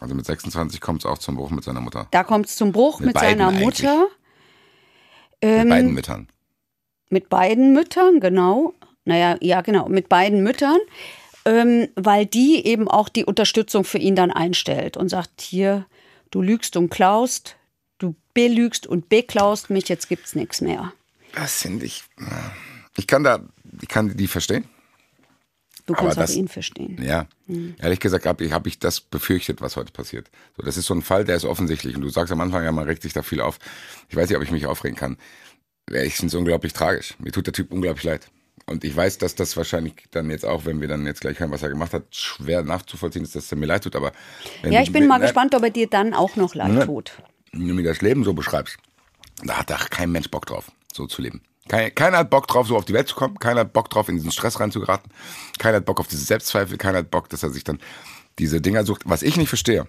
Also 0.00 0.14
mit 0.14 0.26
26 0.26 0.80
kommt 0.80 1.02
es 1.02 1.06
auch 1.06 1.18
zum 1.18 1.36
Bruch 1.36 1.50
mit 1.50 1.64
seiner 1.64 1.80
Mutter. 1.80 2.06
Da 2.10 2.24
kommt 2.24 2.46
es 2.46 2.56
zum 2.56 2.72
Bruch 2.72 3.00
Mit 3.00 3.08
mit, 3.14 3.18
seiner 3.18 3.50
Mutter, 3.50 4.06
Ähm, 5.40 5.58
mit 5.60 5.68
beiden 5.70 5.94
Müttern. 5.94 6.28
mit 7.10 7.28
beiden 7.28 7.72
Müttern, 7.72 8.20
genau. 8.20 8.74
Naja, 9.04 9.36
ja, 9.40 9.60
genau, 9.62 9.88
mit 9.88 10.08
beiden 10.08 10.42
Müttern, 10.42 10.78
ähm, 11.44 11.88
weil 11.96 12.26
die 12.26 12.64
eben 12.66 12.88
auch 12.88 13.08
die 13.08 13.24
Unterstützung 13.24 13.84
für 13.84 13.98
ihn 13.98 14.14
dann 14.16 14.30
einstellt 14.30 14.96
und 14.96 15.08
sagt: 15.08 15.40
Hier, 15.40 15.86
du 16.30 16.42
lügst 16.42 16.76
und 16.76 16.90
klaust, 16.90 17.56
du 17.98 18.14
belügst 18.34 18.86
und 18.86 19.08
beklaust 19.08 19.70
mich, 19.70 19.88
jetzt 19.88 20.08
gibt's 20.08 20.34
nichts 20.34 20.60
mehr. 20.60 20.92
Das 21.34 21.62
finde 21.62 21.86
ich. 21.86 22.04
Ich 22.96 23.06
kann 23.06 23.24
da, 23.24 23.40
ich 23.80 23.88
kann 23.88 24.16
die 24.16 24.26
verstehen. 24.26 24.64
Du 25.88 25.94
Aber 25.94 26.02
kannst 26.02 26.18
auch 26.18 26.22
das- 26.22 26.36
ihn 26.36 26.48
verstehen. 26.48 27.02
Ja. 27.02 27.26
Ehrlich 27.78 27.98
gesagt 27.98 28.26
habe 28.26 28.44
ich, 28.44 28.52
hab 28.52 28.66
ich 28.66 28.78
das 28.78 29.00
befürchtet, 29.00 29.62
was 29.62 29.74
heute 29.76 29.90
passiert. 29.90 30.30
So, 30.56 30.62
das 30.62 30.76
ist 30.76 30.84
so 30.84 30.92
ein 30.94 31.00
Fall, 31.02 31.24
der 31.24 31.34
ist 31.36 31.46
offensichtlich. 31.46 31.96
Und 31.96 32.02
du 32.02 32.10
sagst 32.10 32.30
am 32.30 32.40
Anfang 32.42 32.62
ja, 32.62 32.70
man 32.72 32.84
regt 32.84 33.02
sich 33.02 33.14
da 33.14 33.22
viel 33.22 33.40
auf. 33.40 33.58
Ich 34.10 34.16
weiß 34.16 34.28
nicht, 34.28 34.36
ob 34.36 34.42
ich 34.44 34.50
mich 34.50 34.66
aufregen 34.66 34.96
kann. 34.98 35.16
Ich 35.90 36.14
finde 36.16 36.26
es 36.26 36.34
unglaublich 36.34 36.74
tragisch. 36.74 37.14
Mir 37.18 37.32
tut 37.32 37.46
der 37.46 37.54
Typ 37.54 37.72
unglaublich 37.72 38.04
leid. 38.04 38.28
Und 38.66 38.84
ich 38.84 38.94
weiß, 38.94 39.16
dass 39.16 39.34
das 39.34 39.56
wahrscheinlich 39.56 39.94
dann 40.10 40.28
jetzt 40.28 40.44
auch, 40.44 40.66
wenn 40.66 40.78
wir 40.82 40.88
dann 40.88 41.06
jetzt 41.06 41.22
gleich 41.22 41.40
hören, 41.40 41.50
was 41.50 41.62
er 41.62 41.70
gemacht 41.70 41.94
hat, 41.94 42.02
schwer 42.14 42.62
nachzuvollziehen 42.62 43.22
ist, 43.24 43.34
dass 43.34 43.50
er 43.50 43.56
mir 43.56 43.64
leid 43.64 43.84
tut. 43.84 43.96
Aber 43.96 44.12
Ja, 44.68 44.82
ich 44.82 44.92
bin 44.92 45.06
mal 45.06 45.16
ne, 45.18 45.24
gespannt, 45.24 45.54
ob 45.54 45.62
er 45.62 45.70
dir 45.70 45.86
dann 45.86 46.12
auch 46.12 46.36
noch 46.36 46.54
leid 46.54 46.72
Ne. 46.72 46.84
tut. 46.84 47.12
wenn 47.52 47.66
du 47.66 47.72
mir 47.72 47.82
das 47.84 48.02
Leben 48.02 48.24
so 48.24 48.34
beschreibst, 48.34 48.76
da 49.42 49.60
hat 49.60 49.70
da 49.70 49.78
kein 49.88 50.12
Mensch 50.12 50.28
Bock 50.30 50.44
drauf, 50.44 50.70
so 50.92 51.06
zu 51.06 51.22
leben. 51.22 51.40
Kein, 51.68 51.94
keiner 51.94 52.18
hat 52.18 52.30
Bock 52.30 52.46
drauf, 52.46 52.66
so 52.66 52.76
auf 52.76 52.84
die 52.84 52.92
Welt 52.92 53.08
zu 53.08 53.14
kommen. 53.14 53.38
Keiner 53.38 53.60
hat 53.60 53.72
Bock 53.72 53.90
drauf, 53.90 54.08
in 54.08 54.16
diesen 54.16 54.32
Stress 54.32 54.58
reinzugeraten. 54.58 55.12
Keiner 55.58 55.76
hat 55.76 55.84
Bock 55.84 56.00
auf 56.00 56.08
diese 56.08 56.24
Selbstzweifel. 56.24 56.78
Keiner 56.78 56.98
hat 56.98 57.10
Bock, 57.10 57.28
dass 57.28 57.42
er 57.42 57.50
sich 57.50 57.64
dann 57.64 57.78
diese 58.38 58.60
Dinger 58.60 58.84
sucht. 58.84 59.02
Was 59.04 59.22
ich 59.22 59.36
nicht 59.36 59.48
verstehe, 59.48 59.86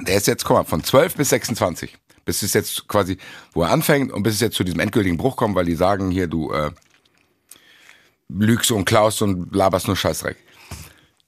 der 0.00 0.16
ist 0.16 0.26
jetzt, 0.26 0.44
guck 0.44 0.56
mal, 0.56 0.64
von 0.64 0.84
12 0.84 1.16
bis 1.16 1.30
26. 1.30 1.96
Bis 2.24 2.42
es 2.42 2.54
jetzt 2.54 2.88
quasi, 2.88 3.18
wo 3.52 3.62
er 3.62 3.70
anfängt 3.70 4.12
und 4.12 4.22
bis 4.22 4.34
es 4.34 4.40
jetzt 4.40 4.56
zu 4.56 4.64
diesem 4.64 4.80
endgültigen 4.80 5.16
Bruch 5.16 5.36
kommt, 5.36 5.54
weil 5.54 5.66
die 5.66 5.74
sagen 5.74 6.10
hier, 6.10 6.26
du 6.26 6.52
äh, 6.52 6.70
lügst 8.28 8.70
und 8.70 8.84
klaust 8.84 9.22
und 9.22 9.54
laberst 9.54 9.86
nur 9.86 9.96
Scheißdreck. 9.96 10.36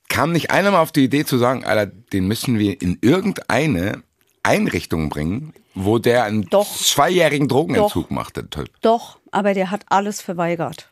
kam 0.08 0.32
nicht 0.32 0.50
einer 0.50 0.70
mal 0.70 0.80
auf 0.80 0.92
die 0.92 1.04
Idee 1.04 1.24
zu 1.24 1.38
sagen, 1.38 1.64
Alter, 1.64 1.86
den 1.86 2.26
müssen 2.26 2.58
wir 2.58 2.80
in 2.80 2.98
irgendeine 3.02 4.02
Einrichtung 4.42 5.08
bringen, 5.08 5.52
wo 5.74 5.98
der 5.98 6.24
einen 6.24 6.48
Doch. 6.48 6.74
zweijährigen 6.74 7.48
Drogenentzug 7.48 8.10
macht, 8.10 8.36
der 8.36 8.48
Typ. 8.48 8.70
Doch, 8.80 9.18
aber 9.36 9.54
der 9.54 9.70
hat 9.70 9.84
alles 9.88 10.20
verweigert. 10.20 10.90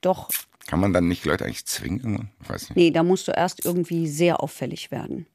Doch. 0.00 0.28
Kann 0.66 0.80
man 0.80 0.92
dann 0.92 1.08
nicht 1.08 1.24
Leute 1.24 1.44
eigentlich 1.44 1.66
zwingen? 1.66 2.30
Ich 2.42 2.48
weiß 2.48 2.62
nicht. 2.70 2.76
Nee, 2.76 2.90
da 2.92 3.02
musst 3.02 3.26
du 3.28 3.32
erst 3.32 3.64
irgendwie 3.64 4.06
sehr 4.08 4.40
auffällig 4.42 4.90
werden. 4.90 5.26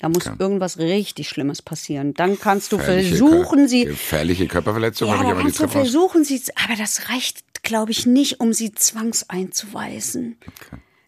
Da 0.00 0.08
muss 0.08 0.26
Okay. 0.28 0.36
irgendwas 0.38 0.78
richtig 0.78 1.28
Schlimmes 1.28 1.60
passieren. 1.60 2.14
Dann 2.14 2.38
kannst 2.38 2.70
du 2.70 2.78
Gefährliche 2.78 3.16
versuchen, 3.16 3.60
Kör- 3.64 3.68
sie. 3.68 3.84
Gefährliche 3.84 4.46
Körperverletzung, 4.46 5.08
Ja, 5.08 5.14
habe 5.18 5.24
ich 5.24 5.28
da 5.28 5.32
aber 5.32 5.40
die 5.40 5.44
kannst 5.56 5.60
du 5.60 5.68
versuchen, 5.68 6.24
sie. 6.24 6.40
Aber 6.64 6.76
das 6.76 7.08
reicht, 7.10 7.64
glaube 7.64 7.90
ich, 7.90 8.06
nicht, 8.06 8.38
um 8.38 8.52
sie 8.52 8.70
zwangseinzuweisen. 8.72 10.36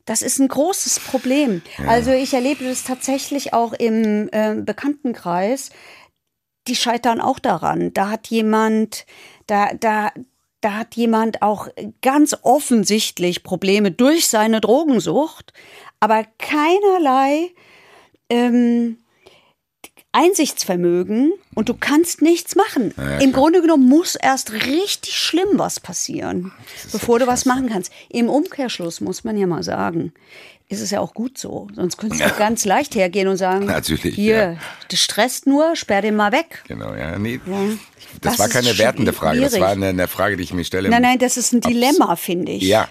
Das 0.06 0.22
ist 0.22 0.40
ein 0.40 0.48
großes 0.48 0.98
Problem. 1.00 1.62
Also 1.86 2.10
ich 2.10 2.34
erlebe 2.34 2.64
das 2.64 2.82
tatsächlich 2.82 3.52
auch 3.52 3.72
im 3.74 4.28
äh, 4.32 4.56
Bekanntenkreis. 4.56 5.70
Die 6.66 6.74
scheitern 6.76 7.20
auch 7.20 7.38
daran. 7.38 7.92
Da 7.94 8.10
hat 8.10 8.26
jemand, 8.26 9.06
da, 9.46 9.72
da, 9.74 10.10
da 10.60 10.74
hat 10.74 10.94
jemand 10.94 11.42
auch 11.42 11.68
ganz 12.02 12.36
offensichtlich 12.42 13.42
Probleme 13.42 13.90
durch 13.90 14.28
seine 14.28 14.60
Drogensucht, 14.60 15.52
aber 16.00 16.24
keinerlei 16.38 17.50
ähm, 18.28 18.98
Einsichtsvermögen 20.12 21.32
und 21.54 21.68
du 21.68 21.74
kannst 21.74 22.20
nichts 22.20 22.56
machen. 22.56 22.92
Ja, 22.96 23.18
Im. 23.18 23.32
Grunde 23.32 23.60
genommen 23.60 23.88
muss 23.88 24.16
erst 24.16 24.52
richtig 24.52 25.16
schlimm 25.16 25.50
was 25.52 25.78
passieren, 25.78 26.52
bevor 26.90 27.20
du 27.20 27.26
was 27.26 27.44
machen 27.44 27.68
kannst. 27.68 27.92
Im 28.08 28.28
Umkehrschluss 28.28 29.00
muss 29.00 29.22
man 29.22 29.36
ja 29.36 29.46
mal 29.46 29.62
sagen, 29.62 30.12
ist 30.70 30.80
es 30.80 30.90
ja 30.90 31.00
auch 31.00 31.14
gut 31.14 31.36
so. 31.36 31.66
Sonst 31.74 31.98
könntest 31.98 32.24
du 32.24 32.30
ganz 32.38 32.64
leicht 32.64 32.94
hergehen 32.94 33.28
und 33.28 33.36
sagen, 33.36 33.66
Natürlich, 33.66 34.14
hier, 34.14 34.36
ja. 34.36 34.56
das 34.88 35.00
stresst 35.00 35.46
nur, 35.46 35.74
sperr 35.74 36.00
den 36.00 36.14
mal 36.16 36.32
weg. 36.32 36.62
Genau, 36.68 36.94
ja. 36.94 37.18
Nee, 37.18 37.40
Ja. 37.44 37.58
Das, 38.20 38.32
Das 38.32 38.38
war 38.38 38.48
keine 38.48 38.76
wertende 38.78 39.12
Frage, 39.12 39.40
das 39.40 39.58
war 39.60 39.68
eine, 39.68 39.88
eine 39.88 40.08
Frage, 40.08 40.36
die 40.36 40.42
ich 40.42 40.52
mir 40.52 40.64
stelle. 40.64 40.88
Nein, 40.88 41.02
nein, 41.02 41.18
das 41.18 41.36
ist 41.36 41.52
ein 41.52 41.60
Dilemma, 41.60 42.16
finde 42.16 42.52
ich. 42.52 42.62
Ja, 42.62 42.88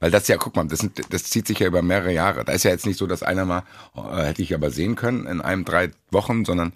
weil 0.00 0.10
das 0.10 0.28
ja, 0.28 0.36
guck 0.36 0.56
mal, 0.56 0.66
das, 0.66 0.80
sind, 0.80 1.00
das 1.10 1.24
zieht 1.24 1.46
sich 1.46 1.58
ja 1.58 1.66
über 1.66 1.82
mehrere 1.82 2.12
Jahre. 2.12 2.44
Da 2.44 2.52
ist 2.52 2.64
ja 2.64 2.70
jetzt 2.70 2.86
nicht 2.86 2.98
so, 2.98 3.06
dass 3.06 3.22
einer 3.22 3.44
mal, 3.44 3.62
oh, 3.94 4.16
hätte 4.16 4.42
ich 4.42 4.54
aber 4.54 4.70
sehen 4.70 4.96
können 4.96 5.26
in 5.26 5.40
einem, 5.40 5.64
drei 5.64 5.90
Wochen, 6.10 6.44
sondern 6.44 6.72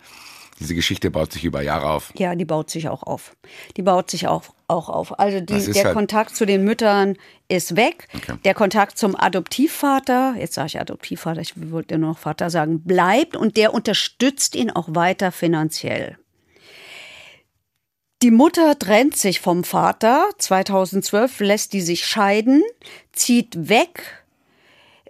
diese 0.61 0.75
Geschichte 0.75 1.11
baut 1.11 1.33
sich 1.33 1.45
über 1.45 1.63
Jahre 1.63 1.91
auf. 1.91 2.13
Ja, 2.17 2.35
die 2.35 2.45
baut 2.45 2.71
sich 2.71 2.89
auch 2.89 3.03
auf. 3.03 3.37
Die 3.77 3.83
baut 3.83 4.11
sich 4.11 4.29
auch, 4.29 4.45
auch 4.69 4.89
auf. 4.89 5.19
Also 5.19 5.41
die, 5.41 5.73
der 5.73 5.85
halt- 5.85 5.95
Kontakt 5.95 6.37
zu 6.37 6.47
den 6.47 6.65
Müttern 6.65 7.17
ist 7.49 7.77
weg. 7.77 8.09
Okay. 8.15 8.35
Der 8.45 8.55
Kontakt 8.55 8.97
zum 8.99 9.17
Adoptivvater, 9.17 10.35
jetzt 10.39 10.55
sage 10.55 10.67
ich 10.69 10.81
Adoptivvater, 10.81 11.41
ich 11.41 11.55
wollte 11.71 11.99
nur 11.99 12.11
noch 12.11 12.19
Vater 12.19 12.51
sagen, 12.51 12.83
bleibt 12.83 13.37
und 13.37 13.57
der 13.57 13.75
unterstützt 13.75 14.55
ihn 14.55 14.71
auch 14.71 14.89
weiter 14.91 15.33
finanziell. 15.33 16.19
Die 18.23 18.31
Mutter 18.31 18.79
trennt 18.79 19.17
sich 19.17 19.41
vom 19.41 19.65
Vater. 19.65 20.31
2012 20.39 21.41
lässt 21.41 21.73
die 21.73 21.83
sich 21.83 22.07
scheiden, 22.07 22.63
zieht 23.13 23.69
weg. 23.69 24.25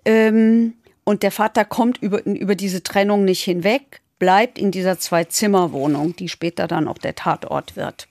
Ähm, 0.05 0.75
und 1.05 1.23
der 1.23 1.31
Vater 1.31 1.65
kommt 1.65 1.99
über, 2.03 2.25
über 2.27 2.55
diese 2.57 2.83
Trennung 2.83 3.25
nicht 3.25 3.45
hinweg, 3.45 4.01
bleibt 4.19 4.59
in 4.59 4.71
dieser 4.71 4.99
Zwei-Zimmer-Wohnung, 4.99 6.17
die 6.17 6.29
später 6.29 6.67
dann 6.69 6.89
auch 6.89 6.99
der 6.99 7.15
Tatort 7.15 7.77
wird. 7.77 8.07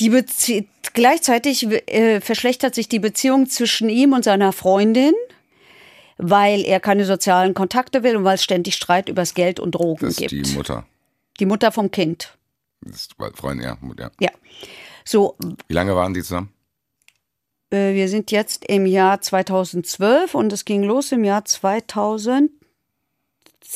Die 0.00 0.10
Bezie 0.10 0.68
gleichzeitig 0.92 1.66
äh, 1.90 2.20
verschlechtert 2.20 2.74
sich 2.74 2.88
die 2.88 2.98
Beziehung 2.98 3.48
zwischen 3.48 3.88
ihm 3.88 4.12
und 4.12 4.24
seiner 4.24 4.52
Freundin, 4.52 5.14
weil 6.18 6.62
er 6.64 6.80
keine 6.80 7.04
sozialen 7.04 7.54
Kontakte 7.54 8.02
will 8.02 8.16
und 8.16 8.24
weil 8.24 8.34
es 8.36 8.44
ständig 8.44 8.74
Streit 8.74 9.08
übers 9.08 9.34
Geld 9.34 9.60
und 9.60 9.72
Drogen 9.74 10.06
Das 10.06 10.18
ist 10.18 10.28
gibt. 10.28 10.32
die 10.46 10.54
Mutter. 10.54 10.86
die 11.40 11.46
Mutter 11.46 11.72
vom 11.72 11.90
Kind. 11.90 12.36
Das 12.82 12.96
ist 13.02 13.14
Freundin, 13.34 13.64
ja, 13.66 13.78
Mut- 13.80 13.98
ja. 14.20 14.30
So, 15.04 15.36
Wie 15.68 15.74
lange 15.74 15.94
waren 15.96 16.12
die 16.14 16.22
zusammen? 16.22 16.52
äh, 17.70 17.94
wir 17.94 18.08
sind 18.08 18.30
jetzt 18.30 18.64
im 18.66 18.86
Jahr 18.86 19.20
2012 19.20 20.34
und 20.34 20.52
es 20.52 20.64
ging 20.64 20.82
los 20.82 21.10
im 21.12 21.24
Jahr 21.24 21.44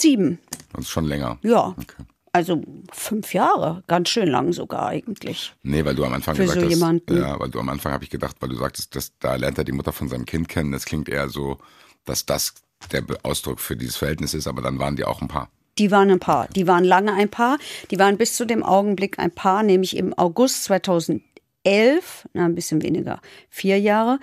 2007. 0.01 0.39
Das 0.73 0.81
ist 0.83 0.91
schon 0.91 1.05
länger. 1.05 1.39
Ja, 1.43 1.75
Okay. 1.79 2.03
also 2.33 2.63
fünf 2.93 3.35
Jahre, 3.35 3.83
ganz 3.87 4.09
schön 4.09 4.29
lang 4.29 4.53
sogar 4.53 4.87
eigentlich. 4.89 5.53
Nee, 5.63 5.85
weil 5.85 5.95
du 5.95 6.05
am 6.05 6.13
Anfang 6.13 6.37
Für 6.37 6.43
gesagt 6.43 6.61
so 6.61 6.67
hast, 6.67 6.71
jemanden. 6.75 7.17
ja, 7.17 7.39
weil 7.41 7.51
du 7.51 7.59
am 7.61 7.69
Anfang 7.69 7.93
habe 7.93 8.05
ich 8.05 8.11
gedacht, 8.11 8.37
weil 8.41 8.49
du 8.51 8.57
sagtest, 8.57 8.95
dass 8.97 9.13
da 9.19 9.35
lernt 9.37 9.59
er 9.59 9.65
die 9.65 9.73
Mutter 9.73 9.93
von 9.93 10.09
seinem 10.09 10.27
Kind 10.27 10.49
kennen. 10.49 10.73
Das 10.73 10.85
klingt 10.85 11.09
eher 11.09 11.29
so, 11.29 11.59
dass 12.05 12.25
das 12.27 12.55
der 12.93 13.05
Ausdruck 13.25 13.61
für 13.61 13.77
dieses 13.77 13.97
Verhältnis 13.97 14.33
ist, 14.35 14.47
aber 14.47 14.63
dann 14.63 14.79
waren 14.79 14.97
die 14.97 15.05
auch 15.05 15.21
ein 15.21 15.29
Paar. 15.29 15.51
Die 15.79 15.91
waren 15.91 16.11
ein 16.11 16.19
Paar. 16.21 16.49
Die 16.49 16.67
waren 16.67 16.85
lange 16.85 17.13
ein 17.13 17.29
Paar. 17.31 17.59
Die 17.91 17.99
waren 17.99 18.17
bis 18.19 18.37
zu 18.37 18.45
dem 18.47 18.63
Augenblick 18.63 19.19
ein 19.19 19.31
Paar, 19.31 19.63
nämlich 19.63 19.97
im 19.97 20.17
August 20.19 20.65
2011, 20.65 22.29
na 22.33 22.45
ein 22.47 22.55
bisschen 22.55 22.83
weniger, 22.83 23.21
vier 23.49 23.79
Jahre, 23.79 24.19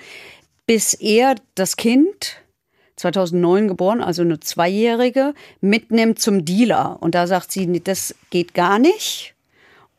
bis 0.65 0.93
er 0.93 1.35
das 1.55 1.77
Kind 1.77 2.37
2009 2.97 3.67
geboren, 3.67 4.01
also 4.01 4.23
eine 4.23 4.39
Zweijährige, 4.39 5.33
mitnimmt 5.62 6.19
zum 6.19 6.43
Dealer. 6.45 6.97
Und 6.99 7.15
da 7.15 7.27
sagt 7.27 7.51
sie, 7.51 7.65
nee, 7.65 7.81
das 7.83 8.13
geht 8.29 8.53
gar 8.53 8.79
nicht. 8.79 9.36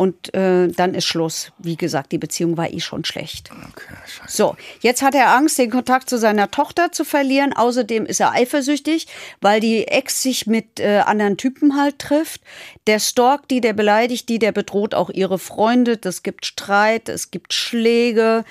Und 0.00 0.32
äh, 0.32 0.68
dann 0.68 0.94
ist 0.94 1.06
Schluss. 1.06 1.50
Wie 1.58 1.74
gesagt, 1.74 2.12
die 2.12 2.18
Beziehung 2.18 2.56
war 2.56 2.72
eh 2.72 2.78
schon 2.78 3.04
schlecht. 3.04 3.50
Okay, 3.50 3.94
scheiße. 4.06 4.36
So, 4.36 4.56
jetzt 4.78 5.02
hat 5.02 5.16
er 5.16 5.34
Angst, 5.34 5.58
den 5.58 5.72
Kontakt 5.72 6.08
zu 6.08 6.18
seiner 6.18 6.52
Tochter 6.52 6.92
zu 6.92 7.04
verlieren. 7.04 7.52
Außerdem 7.52 8.06
ist 8.06 8.20
er 8.20 8.30
eifersüchtig, 8.30 9.08
weil 9.40 9.58
die 9.58 9.88
Ex 9.88 10.22
sich 10.22 10.46
mit 10.46 10.78
äh, 10.78 10.98
anderen 11.04 11.36
Typen 11.36 11.76
halt 11.76 11.98
trifft. 11.98 12.42
Der 12.86 13.00
stalkt 13.00 13.50
die, 13.50 13.60
der 13.60 13.72
beleidigt 13.72 14.28
die, 14.28 14.38
der 14.38 14.52
bedroht 14.52 14.94
auch 14.94 15.10
ihre 15.10 15.40
Freunde. 15.40 15.96
Das 15.96 16.22
gibt 16.22 16.46
Streit, 16.46 17.08
es 17.08 17.32
gibt 17.32 17.52
Schläge. 17.52 18.44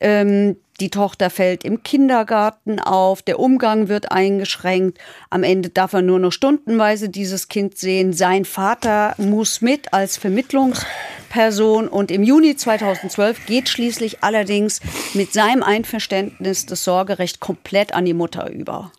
Ähm, 0.00 0.56
die 0.80 0.90
Tochter 0.90 1.30
fällt 1.30 1.64
im 1.64 1.82
Kindergarten 1.82 2.80
auf, 2.80 3.22
der 3.22 3.38
Umgang 3.38 3.88
wird 3.88 4.10
eingeschränkt. 4.10 4.98
Am 5.28 5.42
Ende 5.42 5.68
darf 5.68 5.92
er 5.92 6.02
nur 6.02 6.18
noch 6.18 6.32
stundenweise 6.32 7.08
dieses 7.10 7.48
Kind 7.48 7.76
sehen. 7.76 8.12
Sein 8.12 8.44
Vater 8.44 9.14
muss 9.18 9.60
mit 9.60 9.92
als 9.92 10.16
Vermittlungsperson 10.16 11.88
und 11.88 12.10
im 12.10 12.22
Juni 12.22 12.56
2012 12.56 13.46
geht 13.46 13.68
schließlich 13.68 14.24
allerdings 14.24 14.80
mit 15.14 15.32
seinem 15.32 15.62
Einverständnis 15.62 16.66
das 16.66 16.84
Sorgerecht 16.84 17.40
komplett 17.40 17.92
an 17.92 18.06
die 18.06 18.14
Mutter 18.14 18.50
über. 18.50 18.90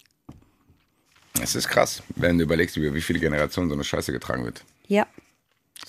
Es 1.41 1.55
ist 1.55 1.67
krass, 1.67 2.03
wenn 2.15 2.37
du 2.37 2.43
überlegst, 2.43 2.77
über 2.77 2.93
wie 2.93 3.01
viele 3.01 3.19
Generationen 3.19 3.69
so 3.69 3.75
eine 3.75 3.83
Scheiße 3.83 4.11
getragen 4.11 4.45
wird. 4.45 4.63
Ja, 4.87 5.07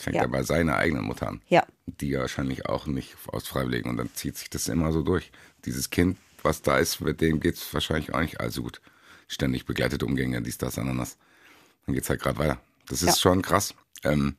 fängt 0.03 0.17
Ja. 0.17 0.23
ja 0.23 0.29
bei 0.29 0.43
seiner 0.43 0.77
eigenen 0.77 1.05
Mutter 1.05 1.29
an. 1.29 1.41
ja. 1.49 1.65
Die 1.87 2.11
ja 2.11 2.21
wahrscheinlich 2.21 2.67
auch 2.67 2.87
nicht 2.87 3.17
aus 3.27 3.47
Freiwilligen 3.49 3.91
und 3.91 3.97
dann 3.97 4.11
zieht 4.15 4.37
sich 4.37 4.49
das 4.51 4.69
immer 4.69 4.93
so 4.93 5.03
durch. 5.03 5.31
Dieses 5.65 5.91
Kind, 5.91 6.17
was 6.43 6.63
da 6.63 6.79
ist, 6.79 7.01
mit 7.01 7.21
dem 7.21 7.41
geht 7.41 7.57
es 7.57 7.75
wahrscheinlich 7.75 8.15
auch 8.15 8.21
nicht 8.21 8.41
allzu 8.41 8.63
gut. 8.63 8.81
Ständig 9.29 9.67
begleitete 9.67 10.05
Umgänge, 10.07 10.41
dies, 10.43 10.59
das, 10.59 10.79
Ananas. 10.79 11.17
Dann 11.87 11.95
geht's 11.95 12.09
halt 12.09 12.21
gerade 12.21 12.39
weiter. 12.39 12.61
Das 12.87 13.03
ist 13.03 13.09
Ja. 13.17 13.17
schon 13.17 13.43
krass. 13.43 13.75
Ähm, 14.05 14.37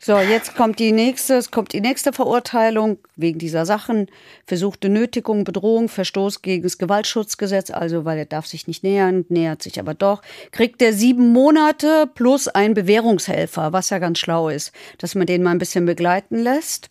So, 0.00 0.16
jetzt 0.20 0.54
kommt 0.54 0.78
die 0.78 0.92
nächste, 0.92 1.34
es 1.34 1.50
kommt 1.50 1.72
die 1.72 1.80
nächste 1.80 2.12
Verurteilung 2.12 2.98
wegen 3.16 3.40
dieser 3.40 3.66
Sachen. 3.66 4.06
Versuchte 4.46 4.88
Nötigung, 4.88 5.42
Bedrohung, 5.42 5.88
Verstoß 5.88 6.40
gegen 6.42 6.62
das 6.62 6.78
Gewaltschutzgesetz, 6.78 7.70
also 7.70 8.04
weil 8.04 8.18
er 8.18 8.24
darf 8.24 8.46
sich 8.46 8.68
nicht 8.68 8.84
nähern, 8.84 9.24
nähert 9.28 9.60
sich 9.60 9.80
aber 9.80 9.94
doch. 9.94 10.22
Kriegt 10.52 10.80
er 10.82 10.92
sieben 10.92 11.32
Monate 11.32 12.08
plus 12.14 12.46
einen 12.46 12.74
Bewährungshelfer, 12.74 13.72
was 13.72 13.90
ja 13.90 13.98
ganz 13.98 14.20
schlau 14.20 14.48
ist, 14.48 14.70
dass 14.98 15.16
man 15.16 15.26
den 15.26 15.42
mal 15.42 15.50
ein 15.50 15.58
bisschen 15.58 15.84
begleiten 15.84 16.38
lässt. 16.38 16.90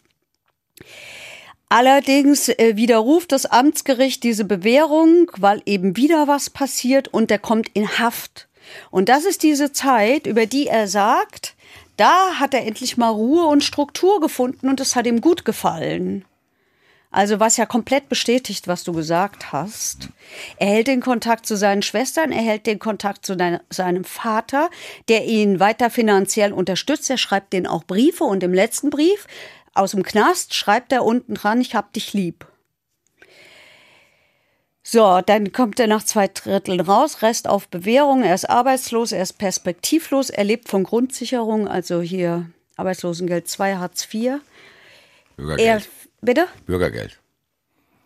Allerdings 1.70 2.50
äh, 2.50 2.76
widerruft 2.76 3.32
das 3.32 3.46
Amtsgericht 3.46 4.24
diese 4.24 4.44
Bewährung, 4.44 5.32
weil 5.38 5.62
eben 5.66 5.96
wieder 5.96 6.28
was 6.28 6.50
passiert 6.50 7.08
und 7.08 7.32
er 7.32 7.40
kommt 7.40 7.70
in 7.74 8.00
Haft. 8.00 8.50
Und 8.92 9.08
das 9.08 9.24
ist 9.24 9.44
diese 9.44 9.72
Zeit, 9.72 10.28
über 10.28 10.46
die 10.46 10.68
er 10.68 10.90
sagt, 10.90 11.56
da 11.98 12.40
hat 12.40 12.54
er 12.54 12.66
endlich 12.66 12.98
mal 12.98 13.10
Ruhe 13.10 13.46
und 13.46 13.64
Struktur 13.64 14.22
gefunden 14.22 14.70
und 14.70 14.80
es 14.80 14.96
hat 14.96 15.08
ihm 15.08 15.22
gut 15.22 15.46
gefallen. 15.46 16.26
Also 17.10 17.40
was 17.40 17.58
ja 17.58 17.66
komplett 17.66 18.10
bestätigt, 18.10 18.68
was 18.68 18.84
du 18.84 18.92
gesagt 18.92 19.52
hast. 19.52 20.10
Er 20.58 20.68
hält 20.68 20.88
den 20.88 21.02
Kontakt 21.02 21.46
zu 21.46 21.56
seinen 21.56 21.82
Schwestern, 21.82 22.32
er 22.32 22.42
hält 22.42 22.68
den 22.68 22.80
Kontakt 22.80 23.26
zu 23.26 23.36
seinem 23.70 24.04
Vater, 24.04 24.70
der 25.08 25.26
ihn 25.26 25.60
weiter 25.60 25.90
finanziell 25.90 26.54
unterstützt. 26.54 27.10
Er 27.10 27.18
schreibt 27.18 27.54
denen 27.54 27.66
auch 27.66 27.86
Briefe 27.86 28.26
und 28.26 28.44
im 28.44 28.54
letzten 28.54 28.90
Brief 28.90 29.26
aus 29.74 29.92
dem 29.92 30.04
Knast 30.04 30.54
schreibt 30.54 30.92
er 30.92 31.06
unten 31.06 31.36
dran, 31.36 31.62
ich 31.62 31.76
hab 31.76 31.94
dich 31.94 32.14
lieb. 32.14 32.46
So, 34.90 35.20
dann 35.20 35.52
kommt 35.52 35.82
er 35.82 35.88
nach 35.88 36.04
zwei 36.04 36.30
Dritteln 36.30 36.80
raus, 36.80 37.22
Rest 37.22 37.50
auf 37.50 37.68
Bewährung, 37.68 38.24
er 38.24 38.34
ist 38.34 38.50
arbeitslos, 38.50 39.12
er 39.12 39.22
ist 39.22 39.34
perspektivlos, 39.34 40.30
er 40.30 40.46
lebt 40.46 40.70
von 40.70 40.86
Grundsicherung, 40.86 41.68
also 41.68 42.00
hier 42.00 42.46
Arbeitslosengeld 42.78 43.50
2, 43.50 43.76
Hartz 43.76 44.08
IV. 44.14 44.24
Er, 44.24 44.40
Bürgergeld. 45.36 45.90
bitte? 46.22 46.48
Bürgergeld. 46.66 47.20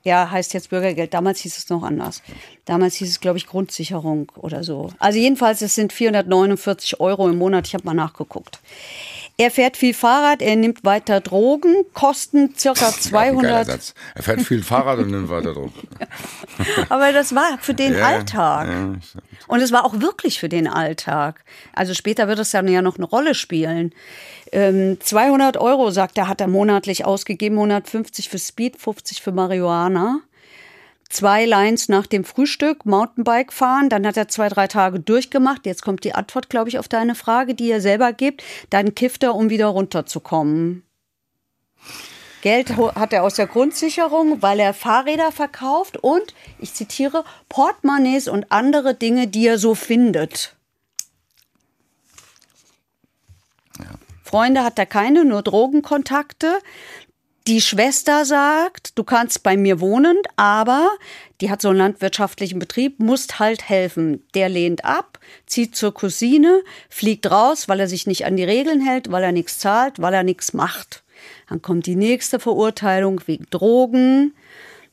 Ja, 0.04 0.32
heißt 0.32 0.56
jetzt 0.56 0.72
Bürgergeld. 0.72 1.14
Damals 1.14 1.42
hieß 1.42 1.56
es 1.56 1.70
noch 1.70 1.84
anders. 1.84 2.24
Damals 2.66 2.96
hieß 2.96 3.10
es, 3.10 3.20
glaube 3.20 3.38
ich, 3.38 3.46
Grundsicherung 3.46 4.32
oder 4.36 4.64
so. 4.64 4.90
Also 4.98 5.20
jedenfalls, 5.20 5.62
es 5.62 5.76
sind 5.76 5.94
449 5.94 7.00
Euro 7.00 7.30
im 7.30 7.38
Monat. 7.38 7.68
Ich 7.68 7.76
habe 7.76 7.86
mal 7.86 7.94
nachgeguckt. 7.94 8.60
Er 9.38 9.50
fährt 9.50 9.76
viel 9.78 9.94
Fahrrad, 9.94 10.42
er 10.42 10.56
nimmt 10.56 10.84
weiter 10.84 11.20
Drogen, 11.20 11.74
kosten 11.94 12.54
circa 12.58 12.92
200. 12.92 13.66
Satz. 13.66 13.94
Er 14.14 14.24
fährt 14.24 14.42
viel 14.42 14.62
Fahrrad 14.64 15.00
und 15.00 15.10
nimmt 15.12 15.30
weiter 15.30 15.54
Drogen. 15.54 15.74
Aber 16.90 17.12
das 17.12 17.34
war 17.34 17.58
für 17.60 17.74
den 17.74 17.94
Ja, 17.98 18.06
Alltag. 18.06 18.68
ja. 18.68 18.96
Und 19.48 19.60
es 19.62 19.72
war 19.72 19.84
auch 19.86 20.00
wirklich 20.00 20.40
für 20.40 20.50
den 20.50 20.68
Alltag. 20.68 21.44
Also 21.74 21.94
später 21.94 22.28
wird 22.28 22.40
es 22.40 22.52
dann 22.52 22.68
ja 22.68 22.82
noch 22.82 22.98
eine 22.98 23.06
Rolle 23.06 23.34
spielen. 23.34 23.94
Ähm, 24.52 24.98
200 25.00 25.58
Euro, 25.58 25.92
sagt 25.92 26.18
er, 26.18 26.28
hat 26.28 26.40
er 26.42 26.48
monatlich 26.48 27.06
ausgegeben, 27.06 27.56
150 27.56 28.30
für 28.30 28.38
Speed, 28.40 28.78
50 28.78 29.22
für 29.22 29.32
Marihuana. 29.32 30.20
Zwei 31.12 31.46
Lines 31.46 31.90
nach 31.90 32.08
dem 32.08 32.24
Frühstück, 32.24 32.86
Mountainbike 32.86 33.52
fahren, 33.52 33.90
dann 33.90 34.08
hat 34.08 34.16
er 34.16 34.30
zwei, 34.30 34.48
drei 34.48 34.68
Tage 34.68 35.02
durchgemacht. 35.02 35.66
Jetzt 35.66 35.82
kommt 35.82 36.06
die 36.06 36.16
Antwort, 36.16 36.50
glaube 36.50 36.70
ich, 36.70 36.80
auf 36.80 36.88
deine 36.88 37.16
Frage, 37.16 37.54
die 37.54 37.70
er 37.70 37.82
selber 37.82 38.14
gibt. 38.14 38.44
Dann 38.70 38.96
kifft 38.96 39.24
er, 39.24 39.36
um 39.36 39.50
wieder 39.50 39.68
runterzukommen. 39.68 40.84
Geld 42.42 42.78
hat 42.78 43.12
er 43.12 43.24
aus 43.24 43.36
der 43.36 43.48
Grundsicherung, 43.48 44.42
weil 44.42 44.62
er 44.62 44.74
Fahrräder 44.74 45.34
verkauft 45.34 45.98
und, 45.98 46.34
ich 46.60 46.74
zitiere, 46.74 47.26
Portemonnaies 47.50 48.30
und 48.30 48.50
andere 48.50 48.96
Dinge, 48.96 49.28
die 49.28 49.46
er 49.48 49.58
so 49.58 49.76
findet. 49.76 50.56
Freunde 54.32 54.64
hat 54.64 54.80
er 54.80 54.86
keine, 54.86 55.26
nur 55.26 55.42
Drogenkontakte. 55.42 56.60
Die 57.48 57.60
Schwester 57.60 58.24
sagt, 58.24 59.00
du 59.00 59.04
kannst 59.04 59.42
bei 59.42 59.58
mir 59.58 59.80
wohnen, 59.80 60.16
aber 60.36 60.92
die 61.42 61.50
hat 61.50 61.60
so 61.60 61.70
einen 61.70 61.80
landwirtschaftlichen 61.80 62.60
Betrieb, 62.60 63.00
musst 63.00 63.40
halt 63.40 63.68
helfen. 63.68 64.24
Der 64.36 64.48
lehnt 64.48 64.86
ab, 64.86 65.18
zieht 65.48 65.76
zur 65.76 65.92
Cousine, 65.92 66.62
fliegt 66.88 67.32
raus, 67.32 67.68
weil 67.68 67.80
er 67.80 67.88
sich 67.88 68.06
nicht 68.06 68.26
an 68.26 68.38
die 68.38 68.44
Regeln 68.44 68.80
hält, 68.80 69.12
weil 69.12 69.24
er 69.24 69.32
nichts 69.32 69.58
zahlt, 69.58 70.00
weil 70.00 70.14
er 70.14 70.22
nichts 70.22 70.54
macht. 70.54 71.02
Dann 71.50 71.64
kommt 71.64 71.88
die 71.88 71.96
nächste 71.96 72.40
Verurteilung 72.40 73.22
wegen 73.26 73.48
Drogen. 73.50 74.36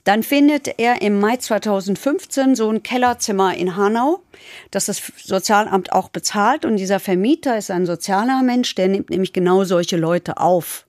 Dann 0.04 0.22
findet 0.22 0.78
er 0.78 1.02
im 1.02 1.20
Mai 1.20 1.36
2015 1.36 2.54
so 2.54 2.70
ein 2.70 2.82
Kellerzimmer 2.82 3.54
in 3.58 3.76
Hanau, 3.76 4.22
das 4.70 4.86
das 4.86 5.02
Sozialamt 5.22 5.92
auch 5.92 6.08
bezahlt. 6.08 6.64
Und 6.64 6.78
dieser 6.78 6.98
Vermieter 6.98 7.58
ist 7.58 7.70
ein 7.70 7.84
sozialer 7.84 8.42
Mensch, 8.42 8.74
der 8.74 8.88
nimmt 8.88 9.10
nämlich 9.10 9.34
genau 9.34 9.64
solche 9.64 9.98
Leute 9.98 10.38
auf 10.38 10.86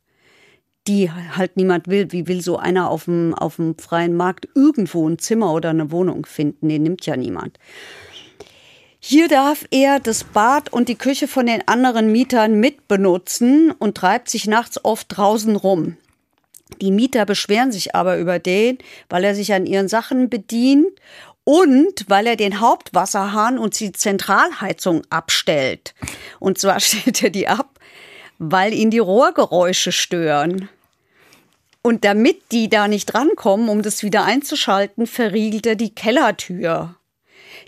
die 0.90 1.12
halt 1.12 1.56
niemand 1.56 1.88
will. 1.88 2.12
Wie 2.12 2.28
will 2.28 2.42
so 2.42 2.58
einer 2.58 2.90
auf 2.90 3.06
dem, 3.06 3.36
auf 3.36 3.58
dem 3.58 3.78
freien 3.78 4.16
Markt 4.16 4.48
irgendwo 4.56 5.08
ein 5.08 5.20
Zimmer 5.20 5.54
oder 5.54 5.70
eine 5.70 5.92
Wohnung 5.92 6.26
finden? 6.26 6.68
Den 6.68 6.84
nimmt 6.84 7.06
ja 7.06 7.16
niemand. 7.16 7.60
Hier 9.00 9.28
darf 9.28 9.66
er 9.72 10.00
das 10.00 10.24
Bad 10.24 10.74
und 10.74 10.90
die 10.90 10.98
Küche 10.98 11.28
von 11.28 11.46
den 11.46 11.66
anderen 11.68 12.12
Mietern 12.12 12.60
mitbenutzen 12.60 13.72
und 13.72 13.96
treibt 13.96 14.30
sich 14.30 14.48
nachts 14.48 14.84
oft 14.84 15.16
draußen 15.16 15.56
rum. 15.56 15.96
Die 16.82 16.92
Mieter 16.92 17.26
beschweren 17.26 17.72
sich 17.72 17.96
aber 17.96 18.18
über 18.18 18.40
den, 18.40 18.80
weil 19.10 19.24
er 19.24 19.36
sich 19.36 19.54
an 19.54 19.68
ihren 19.68 19.88
Sachen 19.88 20.30
bedient 20.30 20.88
und 21.44 22.06
weil 22.08 22.28
er 22.28 22.36
den 22.36 22.60
Hauptwasserhahn 22.60 23.60
und 23.60 23.80
die 23.80 23.92
Zentralheizung 23.92 25.04
abstellt. 25.10 25.94
Und 26.40 26.58
zwar 26.58 26.80
stellt 26.80 27.24
er 27.24 27.30
die 27.30 27.48
ab, 27.48 27.80
weil 28.40 28.74
ihn 28.74 28.90
die 28.90 29.00
Rohrgeräusche 29.00 29.92
stören. 29.92 30.68
Und 31.82 32.04
damit 32.04 32.52
die 32.52 32.70
da 32.70 32.88
nicht 32.88 33.06
drankommen, 33.06 33.70
um 33.70 33.82
das 33.82 34.04
wieder 34.04 34.26
einzuschalten, 34.26 35.08
verriegelt 35.08 35.66
er 35.66 35.76
die 35.76 35.96
Kellertür. 35.96 36.96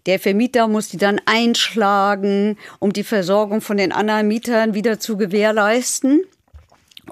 Der 0.06 0.20
Vermieter 0.20 0.68
muss 0.68 0.90
die 0.90 0.98
dann 0.98 1.22
einschlagen, 1.26 2.58
um 2.80 2.92
die 2.92 3.04
Versorgung 3.04 3.62
von 3.62 3.78
den 3.78 3.92
anderen 3.92 4.28
Mietern 4.28 4.74
wieder 4.74 5.00
zu 5.00 5.16
gewährleisten. 5.18 6.24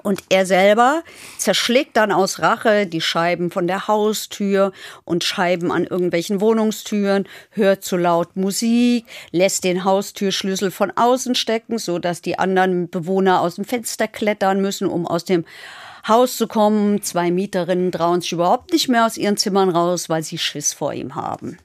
Und 0.02 0.22
er 0.30 0.46
selber 0.46 1.02
zerschlägt 1.36 1.96
dann 1.96 2.12
aus 2.12 2.40
Rache 2.40 2.86
die 2.86 3.00
Scheiben 3.00 3.50
von 3.50 3.66
der 3.66 3.88
Haustür 3.88 4.72
und 5.04 5.24
Scheiben 5.24 5.72
an 5.72 5.84
irgendwelchen 5.84 6.40
Wohnungstüren, 6.40 7.28
hört 7.50 7.84
zu 7.84 7.96
laut 7.96 8.36
Musik, 8.36 9.04
lässt 9.30 9.64
den 9.64 9.84
Haustürschlüssel 9.84 10.70
von 10.70 10.92
außen 10.94 11.34
stecken, 11.34 11.78
so 11.78 11.98
dass 11.98 12.22
die 12.22 12.38
anderen 12.38 12.88
Bewohner 12.88 13.40
aus 13.40 13.56
dem 13.56 13.64
Fenster 13.64 14.08
klettern 14.08 14.60
müssen, 14.60 14.86
um 14.88 15.06
aus 15.06 15.24
dem 15.24 15.44
Haus 16.10 16.36
zu 16.36 16.46
kommen. 16.46 17.00
Zwei 17.02 17.30
Mieterinnen 17.30 17.90
trauen 17.92 18.20
sich 18.20 18.32
überhaupt 18.32 18.72
nicht 18.72 18.88
mehr 18.88 19.06
aus 19.06 19.16
ihren 19.16 19.38
Zimmern 19.38 19.70
raus, 19.70 20.10
weil 20.10 20.22
sie 20.22 20.36
Schiss 20.36 20.74
vor 20.74 20.92
ihm 20.92 21.14
haben. 21.14 21.56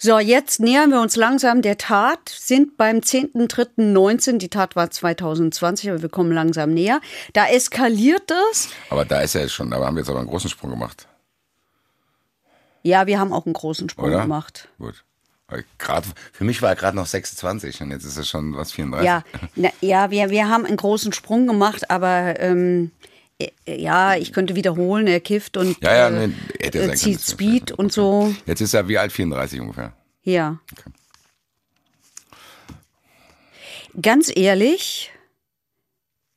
So, 0.00 0.20
jetzt 0.20 0.60
nähern 0.60 0.90
wir 0.90 1.00
uns 1.00 1.16
langsam 1.16 1.60
der 1.60 1.76
Tat, 1.76 2.28
sind 2.28 2.76
beim 2.76 2.98
10.3.19, 2.98 4.38
die 4.38 4.48
Tat 4.48 4.76
war 4.76 4.92
2020, 4.92 5.90
aber 5.90 6.02
wir 6.02 6.08
kommen 6.08 6.30
langsam 6.30 6.72
näher. 6.72 7.00
Da 7.32 7.48
eskaliert 7.48 8.30
es. 8.52 8.68
Aber 8.90 9.04
da 9.04 9.22
ist 9.22 9.34
er 9.34 9.40
jetzt 9.40 9.54
schon, 9.54 9.72
da 9.72 9.84
haben 9.84 9.96
wir 9.96 10.02
jetzt 10.02 10.10
aber 10.10 10.20
einen 10.20 10.28
großen 10.28 10.48
Sprung 10.50 10.70
gemacht, 10.70 11.08
Ja, 12.84 13.08
wir 13.08 13.18
haben 13.18 13.32
auch 13.32 13.44
einen 13.44 13.54
großen 13.54 13.88
Sprung 13.88 14.06
oder? 14.10 14.20
gemacht. 14.20 14.68
Gut. 14.78 15.02
Grad, 15.78 16.04
für 16.32 16.44
mich 16.44 16.60
war 16.62 16.68
er 16.68 16.76
gerade 16.76 16.96
noch 16.96 17.06
26 17.06 17.80
und 17.80 17.90
jetzt 17.90 18.04
ist 18.04 18.18
er 18.18 18.24
schon 18.24 18.54
was 18.54 18.70
34. 18.70 19.04
Ja, 19.04 19.24
na, 19.56 19.70
ja 19.80 20.10
wir, 20.10 20.30
wir 20.30 20.48
haben 20.48 20.66
einen 20.66 20.76
großen 20.76 21.12
Sprung 21.12 21.46
gemacht, 21.46 21.90
aber 21.90 22.38
ähm, 22.38 22.92
äh, 23.02 23.07
ja, 23.66 24.16
ich 24.16 24.32
könnte 24.32 24.56
wiederholen, 24.56 25.06
er 25.06 25.20
kifft 25.20 25.56
und 25.56 25.80
Ja, 25.82 25.94
ja, 25.94 26.08
äh, 26.08 26.28
nee, 26.28 26.34
äh, 26.60 26.94
zieht 26.94 27.20
Speed 27.20 27.72
und 27.72 27.92
so. 27.92 28.34
Jetzt 28.46 28.60
ist 28.60 28.74
er 28.74 28.88
wie 28.88 28.98
alt? 28.98 29.12
34 29.12 29.60
ungefähr. 29.60 29.92
Ja. 30.22 30.58
Okay. 30.72 30.90
Ganz 34.00 34.30
ehrlich, 34.34 35.10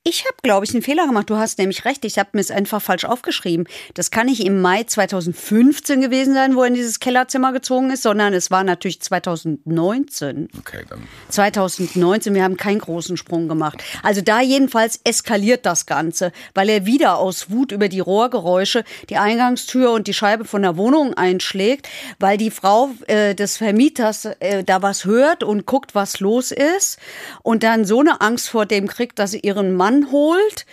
ich 0.04 0.26
habe, 0.26 0.38
glaube 0.42 0.66
ich, 0.66 0.74
einen 0.74 0.82
Fehler 0.82 1.06
gemacht. 1.06 1.30
Du 1.30 1.38
hast 1.38 1.60
nämlich 1.60 1.86
recht. 1.86 2.04
Ich 2.06 2.18
habe 2.18 2.30
mir 2.34 2.42
es 2.42 2.50
einfach 2.50 2.82
falsch 2.82 3.06
aufgeschrieben. 3.06 3.68
Das 3.94 4.10
kann 4.10 4.26
nicht 4.26 4.44
im 4.44 4.60
Mai 4.60 4.84
2015 4.84 6.02
gewesen 6.02 6.34
sein, 6.34 6.56
wo 6.56 6.62
er 6.62 6.70
in 6.70 6.74
dieses 6.74 7.00
Kellerzimmer 7.00 7.54
gezogen 7.54 7.92
ist, 7.92 8.02
sondern 8.02 8.34
es 8.34 8.50
war 8.50 8.64
natürlich 8.64 9.00
2019. 9.00 10.50
Okay, 10.58 10.86
dann. 10.90 11.04
2019, 11.30 12.34
wir 12.34 12.44
haben 12.44 12.58
keinen 12.58 12.80
großen 12.80 13.16
Sprung 13.16 13.48
gemacht. 13.48 13.84
Also 14.02 14.22
da 14.22 14.42
jedenfalls 14.42 15.00
eskaliert 15.04 15.68
das 15.68 15.86
Ganze, 15.86 16.32
weil 16.56 16.70
er 16.70 16.88
wieder 16.88 17.20
aus 17.20 17.52
Wut 17.52 17.72
über 17.72 17.88
die 17.88 18.00
Rohrgeräusche 18.00 18.84
die 19.12 19.18
Eingangstür 19.18 19.92
und 19.92 20.08
die 20.08 20.16
Scheibe 20.16 20.46
von 20.46 20.64
der 20.64 20.78
Wohnung 20.78 21.14
einschlägt, 21.14 21.88
weil 22.18 22.38
die 22.38 22.50
Frau 22.50 22.90
äh, 23.06 23.36
des 23.36 23.58
Vermieters 23.58 24.26
äh, 24.40 24.64
da 24.64 24.82
was 24.82 25.06
hört 25.06 25.44
und 25.44 25.68
guckt, 25.68 25.94
was 25.94 26.20
los 26.20 26.52
ist 26.52 26.98
und 27.44 27.62
dann 27.62 27.86
so 27.86 28.00
eine 28.00 28.20
Angst 28.22 28.50
vor 28.50 28.66
dem 28.66 28.88
kriegt, 28.88 29.20
dass 29.20 29.32
sie 29.32 29.42
ihren 29.42 29.76
Mann 29.76 29.91
holt. 30.12 30.66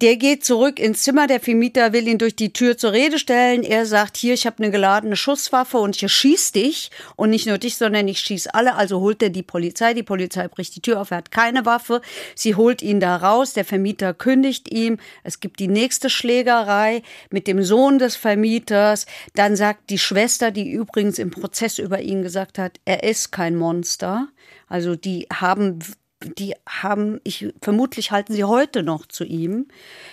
Der 0.00 0.16
geht 0.16 0.44
zurück 0.44 0.78
ins 0.78 1.02
Zimmer, 1.02 1.26
der 1.26 1.40
Vermieter 1.40 1.92
will 1.92 2.06
ihn 2.06 2.18
durch 2.18 2.36
die 2.36 2.52
Tür 2.52 2.78
zur 2.78 2.92
Rede 2.92 3.18
stellen. 3.18 3.64
Er 3.64 3.84
sagt, 3.84 4.16
hier, 4.16 4.32
ich 4.32 4.46
habe 4.46 4.62
eine 4.62 4.70
geladene 4.70 5.16
Schusswaffe 5.16 5.78
und 5.78 6.00
ich 6.00 6.12
schieß 6.12 6.52
dich. 6.52 6.92
Und 7.16 7.30
nicht 7.30 7.46
nur 7.46 7.58
dich, 7.58 7.76
sondern 7.76 8.06
ich 8.06 8.20
schieß 8.20 8.46
alle. 8.48 8.76
Also 8.76 9.00
holt 9.00 9.22
er 9.22 9.30
die 9.30 9.42
Polizei. 9.42 9.94
Die 9.94 10.04
Polizei 10.04 10.46
bricht 10.46 10.76
die 10.76 10.82
Tür 10.82 11.00
auf, 11.00 11.10
er 11.10 11.16
hat 11.16 11.32
keine 11.32 11.66
Waffe. 11.66 12.00
Sie 12.36 12.54
holt 12.54 12.80
ihn 12.80 13.00
da 13.00 13.16
raus. 13.16 13.54
Der 13.54 13.64
Vermieter 13.64 14.14
kündigt 14.14 14.72
ihm. 14.72 14.98
Es 15.24 15.40
gibt 15.40 15.58
die 15.58 15.66
nächste 15.66 16.10
Schlägerei 16.10 17.02
mit 17.30 17.48
dem 17.48 17.64
Sohn 17.64 17.98
des 17.98 18.14
Vermieters. 18.14 19.06
Dann 19.34 19.56
sagt 19.56 19.90
die 19.90 19.98
Schwester, 19.98 20.52
die 20.52 20.70
übrigens 20.70 21.18
im 21.18 21.30
Prozess 21.30 21.78
über 21.78 22.00
ihn 22.00 22.22
gesagt 22.22 22.58
hat, 22.58 22.78
er 22.84 23.02
ist 23.02 23.32
kein 23.32 23.56
Monster. 23.56 24.28
Also 24.68 24.94
die 24.94 25.26
haben 25.32 25.80
die 26.24 26.54
haben, 26.68 27.20
ich 27.24 27.52
vermutlich 27.62 28.10
halten 28.10 28.32
sie 28.32 28.44
heute 28.44 28.82
noch 28.82 29.06
zu 29.06 29.24
ihm, 29.24 29.68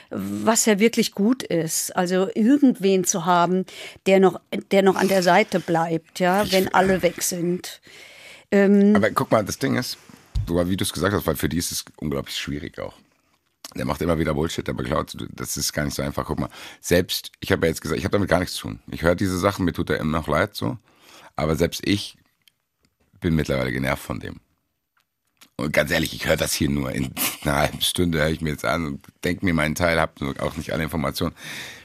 was 0.10 0.66
ja 0.66 0.80
wirklich 0.80 1.14
gut 1.14 1.44
ist. 1.44 1.96
Also 1.96 2.30
irgendwen 2.34 3.06
zu 3.06 3.26
haben, 3.26 3.66
der 4.06 4.20
noch, 4.20 4.40
der 4.72 4.84
noch 4.84 4.96
an 4.96 5.08
der 5.08 5.24
Seite 5.24 5.60
bleibt, 5.60 6.20
ja, 6.20 6.52
wenn 6.52 6.74
alle 6.74 7.02
weg 7.02 7.22
sind. 7.24 7.82
Aber 8.52 9.10
guck 9.12 9.32
mal, 9.32 9.44
das 9.44 9.58
Ding 9.58 9.76
ist, 9.76 9.98
du, 10.46 10.56
wie 10.68 10.78
du 10.78 10.84
es 10.84 10.94
gesagt 10.94 11.14
hast, 11.14 11.28
weil 11.28 11.36
für 11.36 11.50
die 11.50 11.58
ist 11.58 11.72
es 11.72 11.86
unglaublich 11.98 12.38
schwierig 12.38 12.80
auch. 12.80 12.94
Der 13.76 13.86
macht 13.86 14.02
immer 14.02 14.18
wieder 14.18 14.34
Bullshit, 14.34 14.66
der 14.66 14.74
beklaut. 14.74 15.18
Das 15.32 15.58
ist 15.58 15.74
gar 15.74 15.84
nicht 15.84 15.96
so 15.96 16.02
einfach. 16.02 16.26
Guck 16.26 16.40
mal, 16.40 16.50
selbst, 16.80 17.32
ich 17.42 17.52
habe 17.52 17.66
ja 17.66 17.72
jetzt 17.72 17.82
gesagt, 17.82 17.98
ich 17.98 18.06
habe 18.06 18.14
damit 18.14 18.30
gar 18.30 18.40
nichts 18.40 18.56
zu 18.56 18.68
tun. 18.68 18.80
Ich 18.90 19.02
höre 19.02 19.16
diese 19.16 19.38
Sachen, 19.38 19.66
mir 19.66 19.74
tut 19.74 19.90
er 19.90 20.00
immer 20.00 20.20
noch 20.20 20.28
leid 20.28 20.56
so. 20.56 20.78
Aber 21.36 21.56
selbst 21.56 21.82
ich 21.86 22.18
bin 23.20 23.36
mittlerweile 23.36 23.72
genervt 23.72 24.04
von 24.04 24.20
dem. 24.20 24.40
Und 25.58 25.72
ganz 25.72 25.90
ehrlich, 25.92 26.14
ich 26.14 26.28
höre 26.28 26.36
das 26.36 26.54
hier 26.54 26.70
nur 26.70 26.92
in 26.92 27.14
einer 27.44 27.56
halben 27.56 27.82
Stunde, 27.82 28.20
höre 28.20 28.30
ich 28.30 28.42
mir 28.42 28.50
jetzt 28.50 28.66
an 28.66 28.86
und 28.86 29.06
denke 29.24 29.46
mir 29.46 29.54
meinen 29.54 29.74
Teil, 29.76 30.00
habe 30.00 30.14
auch 30.42 30.58
nicht 30.58 30.72
alle 30.74 30.84
Informationen. 30.84 31.34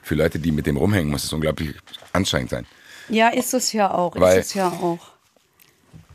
Für 0.03 0.17
Leute, 0.17 0.41
die 0.41 0.51
mit 0.51 0.67
dem 0.67 0.77
rumhängen, 0.77 1.11
muss 1.11 1.23
es 1.25 1.33
unglaublich 1.33 1.75
anstrengend 2.13 2.51
sein. 2.51 2.67
Ja, 3.09 3.29
ist 3.29 3.55
es 3.55 3.73
ja 3.73 3.93
auch, 3.93 4.15
Weil- 4.19 4.41
ist 4.41 4.47
es 4.49 4.55
ja 4.55 4.69
auch. 4.69 4.99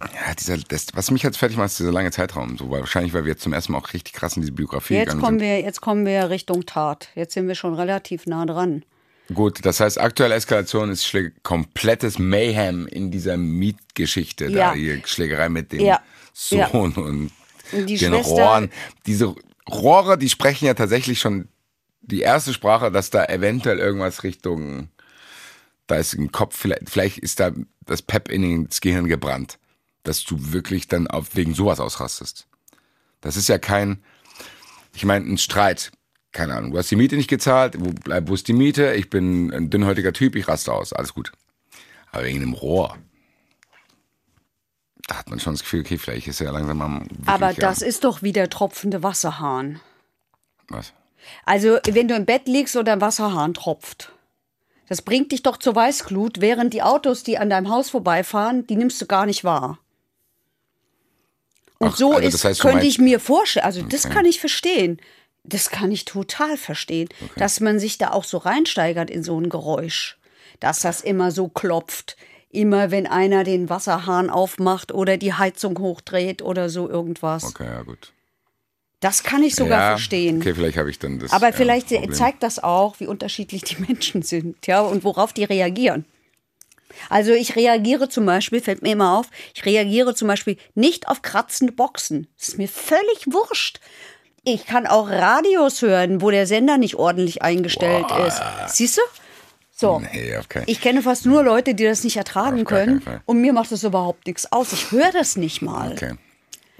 Ja, 0.01 0.33
dieser, 0.37 0.57
das, 0.57 0.87
was 0.93 1.09
mich 1.09 1.23
jetzt 1.23 1.37
fertig 1.37 1.57
macht, 1.57 1.67
ist 1.67 1.79
dieser 1.79 1.93
lange 1.93 2.11
Zeitraum. 2.11 2.57
So, 2.57 2.69
weil 2.69 2.81
wahrscheinlich, 2.81 3.13
weil 3.13 3.23
wir 3.23 3.31
jetzt 3.31 3.43
zum 3.43 3.53
ersten 3.53 3.71
Mal 3.71 3.79
auch 3.79 3.93
richtig 3.93 4.13
krass 4.13 4.35
in 4.35 4.41
diese 4.41 4.51
Biografie 4.51 4.95
Jetzt 4.95 5.05
gegangen 5.05 5.21
kommen 5.21 5.39
sind. 5.39 5.47
wir, 5.47 5.61
jetzt 5.61 5.79
kommen 5.81 6.05
wir 6.05 6.29
Richtung 6.29 6.65
Tat. 6.65 7.07
Jetzt 7.15 7.33
sind 7.33 7.47
wir 7.47 7.55
schon 7.55 7.73
relativ 7.73 8.25
nah 8.27 8.45
dran. 8.45 8.83
Gut, 9.33 9.65
das 9.65 9.79
heißt, 9.79 9.97
aktuelle 9.99 10.35
Eskalation 10.35 10.91
ist 10.91 11.05
Schlä 11.05 11.31
komplettes 11.41 12.19
Mayhem 12.19 12.85
in 12.87 13.09
dieser 13.09 13.37
Mietgeschichte 13.37 14.45
Ja. 14.47 14.69
da, 14.69 14.73
hier 14.73 15.01
Schlägerei 15.05 15.47
mit 15.49 15.71
dem 15.71 15.79
Ja. 15.79 16.01
Sohn 16.33 16.59
Ja. 16.59 16.67
Und 16.67 17.31
die 17.83 17.97
den 17.97 18.13
Schwester- 18.13 18.31
Rohren. 18.31 18.71
Diese 19.05 19.35
Rohre, 19.69 20.17
die 20.17 20.29
sprechen 20.29 20.65
ja 20.65 20.73
tatsächlich 20.73 21.19
schon 21.19 21.47
die 22.01 22.21
erste 22.21 22.53
Sprache, 22.53 22.91
dass 22.91 23.09
da 23.09 23.25
eventuell 23.25 23.79
irgendwas 23.79 24.23
Richtung, 24.23 24.89
da 25.87 25.95
ist 25.95 26.13
im 26.13 26.31
Kopf, 26.31 26.55
vielleicht, 26.57 26.89
vielleicht 26.89 27.17
ist 27.17 27.39
da 27.39 27.51
das 27.85 28.01
Pep 28.01 28.29
in 28.29 28.43
ins 28.43 28.81
Gehirn 28.81 29.07
gebrannt, 29.07 29.57
dass 30.03 30.23
du 30.23 30.53
wirklich 30.53 30.87
dann 30.87 31.07
auf, 31.07 31.35
wegen 31.35 31.53
sowas 31.55 31.79
ausrastest. 31.79 32.47
Das 33.21 33.37
ist 33.37 33.49
ja 33.49 33.57
kein, 33.57 34.03
ich 34.93 35.03
meine, 35.05 35.25
ein 35.25 35.37
Streit. 35.37 35.91
Keine 36.31 36.53
Ahnung, 36.55 36.71
du 36.71 36.77
hast 36.77 36.91
die 36.91 36.95
Miete 36.97 37.15
nicht 37.15 37.29
gezahlt, 37.29 37.75
wo, 37.79 37.93
wo 38.27 38.33
ist 38.33 38.47
die 38.47 38.53
Miete? 38.53 38.93
Ich 38.93 39.09
bin 39.09 39.53
ein 39.53 39.69
dünnhäutiger 39.69 40.11
Typ, 40.13 40.35
ich 40.35 40.47
raste 40.47 40.73
aus, 40.73 40.91
alles 40.93 41.13
gut. 41.13 41.31
Aber 42.11 42.25
wegen 42.25 42.41
einem 42.41 42.53
Rohr, 42.53 42.97
da 45.07 45.17
hat 45.17 45.29
man 45.29 45.39
schon 45.39 45.53
das 45.53 45.61
Gefühl, 45.61 45.81
okay, 45.81 45.97
vielleicht 45.97 46.27
ist 46.27 46.41
er 46.41 46.51
langsam 46.51 46.81
am. 46.81 47.07
Aber 47.25 47.53
das 47.53 47.81
ist 47.81 48.03
doch 48.03 48.21
wie 48.21 48.33
der 48.33 48.49
tropfende 48.49 49.03
Wasserhahn. 49.03 49.79
Was? 50.67 50.93
Also, 51.45 51.79
wenn 51.87 52.07
du 52.07 52.15
im 52.15 52.25
Bett 52.25 52.47
liegst 52.47 52.75
und 52.75 52.89
ein 52.89 53.01
Wasserhahn 53.01 53.53
tropft, 53.53 54.11
das 54.87 55.01
bringt 55.01 55.31
dich 55.31 55.43
doch 55.43 55.57
zur 55.57 55.75
Weißglut, 55.75 56.41
während 56.41 56.73
die 56.73 56.83
Autos, 56.83 57.23
die 57.23 57.37
an 57.37 57.49
deinem 57.49 57.69
Haus 57.69 57.89
vorbeifahren, 57.89 58.67
die 58.67 58.75
nimmst 58.75 59.01
du 59.01 59.05
gar 59.05 59.25
nicht 59.25 59.43
wahr. 59.43 59.79
Und 61.79 61.89
Ach, 61.89 61.97
so 61.97 62.13
also 62.13 62.27
ist, 62.27 62.33
das 62.35 62.45
heißt, 62.45 62.61
könnte 62.61 62.85
ich 62.85 62.99
mir 62.99 63.19
vorstellen, 63.19 63.65
also 63.65 63.81
das 63.81 64.05
Okay. 64.05 64.13
kann 64.13 64.25
ich 64.25 64.39
verstehen. 64.39 64.99
Das 65.43 65.69
kann 65.69 65.91
ich 65.91 66.05
total 66.05 66.57
verstehen, 66.57 67.07
dass 67.35 67.59
man 67.59 67.79
sich 67.79 67.99
da 67.99 68.11
auch 68.11 68.23
so 68.23 68.37
reinsteigert 68.37 69.11
in 69.11 69.23
so 69.23 69.39
ein 69.39 69.49
Geräusch, 69.49 70.17
dass 70.59 70.79
das 70.79 71.01
immer 71.01 71.31
so 71.31 71.47
klopft, 71.49 72.17
immer 72.55 72.91
wenn 72.91 73.07
einer 73.07 73.43
den 73.43 73.69
Wasserhahn 73.69 74.29
aufmacht 74.29 74.93
oder 74.93 75.17
die 75.17 75.33
Heizung 75.33 75.77
hochdreht 75.79 76.41
oder 76.41 76.69
so 76.69 76.89
irgendwas. 76.89 77.43
Okay, 77.43 77.65
ja, 77.65 77.83
gut. 77.83 78.13
Das 78.99 79.23
kann 79.23 79.43
ich 79.43 79.55
sogar 79.55 79.81
ja, 79.81 79.89
verstehen. 79.89 80.39
Okay, 80.39 80.55
vielleicht 80.55 80.77
habe 80.77 80.89
ich 80.89 80.97
dann 80.97 81.19
das. 81.19 81.31
Aber 81.31 81.47
ja, 81.47 81.51
vielleicht 81.51 81.89
Problem. 81.89 82.13
zeigt 82.13 82.41
das 82.43 82.63
auch, 82.63 82.99
wie 82.99 83.07
unterschiedlich 83.07 83.63
die 83.63 83.75
Menschen 83.87 84.21
sind, 84.21 84.65
ja, 84.65 84.81
und 84.81 85.03
worauf 85.03 85.33
die 85.33 85.43
reagieren. 85.43 86.05
Also 87.09 87.33
ich 87.33 87.55
reagiere 87.55 88.09
zum 88.09 88.25
Beispiel, 88.25 88.61
fällt 88.61 88.81
mir 88.81 88.93
immer 88.93 89.17
auf, 89.17 89.27
ich 89.53 89.65
reagiere 89.65 90.15
zum 90.15 90.27
Beispiel 90.27 90.57
nicht 90.75 91.07
auf 91.07 91.21
kratzende 91.21 91.73
Boxen. 91.73 92.27
Das 92.37 92.49
ist 92.49 92.57
mir 92.57 92.69
völlig 92.69 93.27
wurscht. 93.27 93.79
Ich 94.43 94.65
kann 94.65 94.85
auch 94.85 95.09
Radios 95.09 95.81
hören, 95.81 96.21
wo 96.21 96.29
der 96.31 96.47
Sender 96.47 96.77
nicht 96.77 96.95
ordentlich 96.95 97.41
eingestellt 97.41 98.05
ist. 98.27 98.41
Siehst 98.67 98.97
du? 98.97 99.01
So. 99.77 99.99
Nee, 99.99 100.37
auf 100.37 100.47
keinen 100.47 100.63
Ich 100.67 100.79
kenne 100.79 101.01
fast 101.01 101.25
nur 101.25 101.43
Leute, 101.43 101.75
die 101.75 101.83
das 101.83 102.03
nicht 102.05 102.15
ertragen 102.15 102.63
können. 102.63 103.01
Und 103.25 103.41
mir 103.41 103.51
macht 103.51 103.71
das 103.73 103.83
überhaupt 103.83 104.25
nichts 104.25 104.49
aus. 104.51 104.71
Ich 104.71 104.91
höre 104.91 105.11
das 105.11 105.35
nicht 105.35 105.61
mal. 105.61 105.91
Okay. 105.91 106.13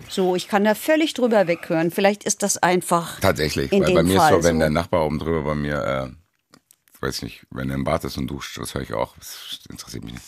So, 0.09 0.35
ich 0.35 0.47
kann 0.47 0.63
da 0.63 0.75
völlig 0.75 1.13
drüber 1.13 1.47
weghören. 1.47 1.91
Vielleicht 1.91 2.23
ist 2.23 2.41
das 2.41 2.57
einfach. 2.57 3.19
Tatsächlich, 3.19 3.71
weil 3.71 3.93
bei 3.93 4.03
mir 4.03 4.17
Fall 4.17 4.33
ist 4.35 4.43
so, 4.43 4.47
wenn 4.47 4.55
so. 4.55 4.59
der 4.59 4.69
Nachbar 4.69 5.05
oben 5.05 5.19
drüber 5.19 5.41
bei 5.43 5.55
mir, 5.55 6.13
äh, 6.13 7.01
weiß 7.03 7.21
nicht, 7.23 7.45
wenn 7.51 7.69
er 7.69 7.75
im 7.75 7.83
Bad 7.83 8.05
ist 8.05 8.17
und 8.17 8.27
duscht, 8.27 8.57
das 8.57 8.73
höre 8.73 8.81
ich 8.81 8.93
auch. 8.93 9.15
Das 9.17 9.59
interessiert 9.69 10.03
mich 10.05 10.13
nicht. 10.13 10.25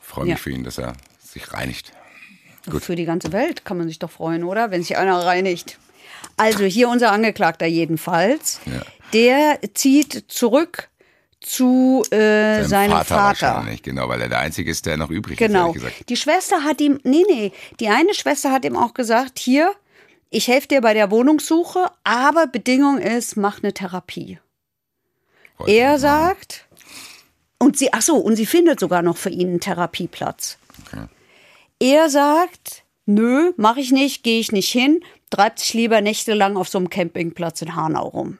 Ich 0.00 0.06
freue 0.06 0.24
mich 0.24 0.32
Ja. 0.32 0.36
für 0.36 0.50
ihn, 0.50 0.62
dass 0.64 0.78
er 0.78 0.94
sich 1.20 1.52
reinigt. 1.52 1.92
Gut. 2.70 2.84
Für 2.84 2.96
die 2.96 3.04
ganze 3.04 3.32
Welt 3.32 3.64
kann 3.64 3.78
man 3.78 3.88
sich 3.88 3.98
doch 3.98 4.10
freuen, 4.10 4.44
oder? 4.44 4.70
Wenn 4.70 4.82
sich 4.82 4.96
einer 4.96 5.18
reinigt. 5.24 5.78
Also 6.36 6.64
hier 6.64 6.88
unser 6.88 7.12
Angeklagter 7.12 7.66
jedenfalls. 7.66 8.60
Ja. 8.66 8.82
Der 9.12 9.58
zieht 9.74 10.24
zurück 10.28 10.88
zu 11.40 12.02
äh, 12.10 12.62
Sein 12.62 12.68
seinem 12.68 12.90
Vater, 12.92 13.04
Vater. 13.04 13.46
wahrscheinlich, 13.54 13.82
genau, 13.82 14.08
weil 14.08 14.20
er 14.20 14.28
der 14.28 14.40
Einzige 14.40 14.70
ist, 14.70 14.86
der 14.86 14.96
noch 14.96 15.10
übrig 15.10 15.40
ist, 15.40 15.46
Genau. 15.46 15.68
ehrlich 15.68 15.74
gesagt. 15.82 16.08
Die 16.08 16.16
Schwester 16.16 16.64
hat 16.64 16.80
ihm, 16.80 16.98
nee, 17.04 17.24
nee, 17.28 17.52
die 17.80 17.88
eine 17.88 18.12
Schwester 18.14 18.50
hat 18.50 18.64
ihm 18.64 18.76
auch 18.76 18.92
gesagt, 18.94 19.38
hier, 19.38 19.72
ich 20.30 20.48
helfe 20.48 20.68
dir 20.68 20.80
bei 20.80 20.94
der 20.94 21.10
Wohnungssuche, 21.10 21.86
aber 22.04 22.46
Bedingung 22.48 22.98
ist, 22.98 23.36
mach 23.36 23.62
eine 23.62 23.72
Therapie. 23.72 24.38
Wollte 25.58 25.72
Er 25.72 25.98
sagt, 25.98 26.66
und 27.58 27.78
sie, 27.78 27.92
ach 27.92 28.02
so, 28.02 28.16
und 28.16 28.36
sie 28.36 28.46
findet 28.46 28.80
sogar 28.80 29.02
noch 29.02 29.16
für 29.16 29.30
ihn 29.30 29.48
einen 29.48 29.60
Therapieplatz. 29.60 30.58
Okay. 30.86 31.06
Er 31.80 32.10
sagt, 32.10 32.82
nö, 33.06 33.52
mache 33.56 33.80
ich 33.80 33.90
nicht, 33.92 34.22
gehe 34.24 34.40
ich 34.40 34.52
nicht 34.52 34.70
hin, 34.70 35.00
treibt 35.30 35.60
sich 35.60 35.72
lieber 35.74 36.00
nächtelang 36.00 36.56
auf 36.56 36.68
so 36.68 36.78
einem 36.78 36.90
Campingplatz 36.90 37.62
in 37.62 37.74
Hanau 37.76 38.08
rum. 38.08 38.38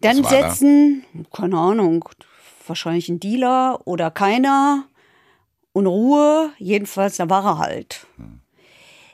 Dann 0.00 0.22
war 0.24 0.30
da? 0.30 0.50
setzen, 0.50 1.04
keine 1.32 1.58
Ahnung, 1.58 2.08
wahrscheinlich 2.66 3.08
ein 3.08 3.20
Dealer 3.20 3.80
oder 3.86 4.10
keiner 4.10 4.84
und 5.72 5.86
Ruhe, 5.86 6.50
jedenfalls, 6.58 7.16
da 7.16 7.28
war 7.28 7.44
er 7.44 7.58
halt. 7.58 8.06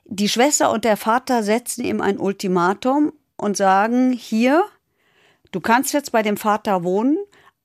Die 0.04 0.28
Schwester 0.28 0.70
und 0.70 0.84
der 0.84 0.96
Vater 0.96 1.42
setzen 1.42 1.84
ihm 1.84 2.00
ein 2.00 2.18
Ultimatum 2.18 3.12
und 3.36 3.56
sagen, 3.56 4.12
hier, 4.12 4.64
du 5.50 5.60
kannst 5.60 5.92
jetzt 5.92 6.12
bei 6.12 6.22
dem 6.22 6.36
Vater 6.36 6.84
wohnen, 6.84 7.16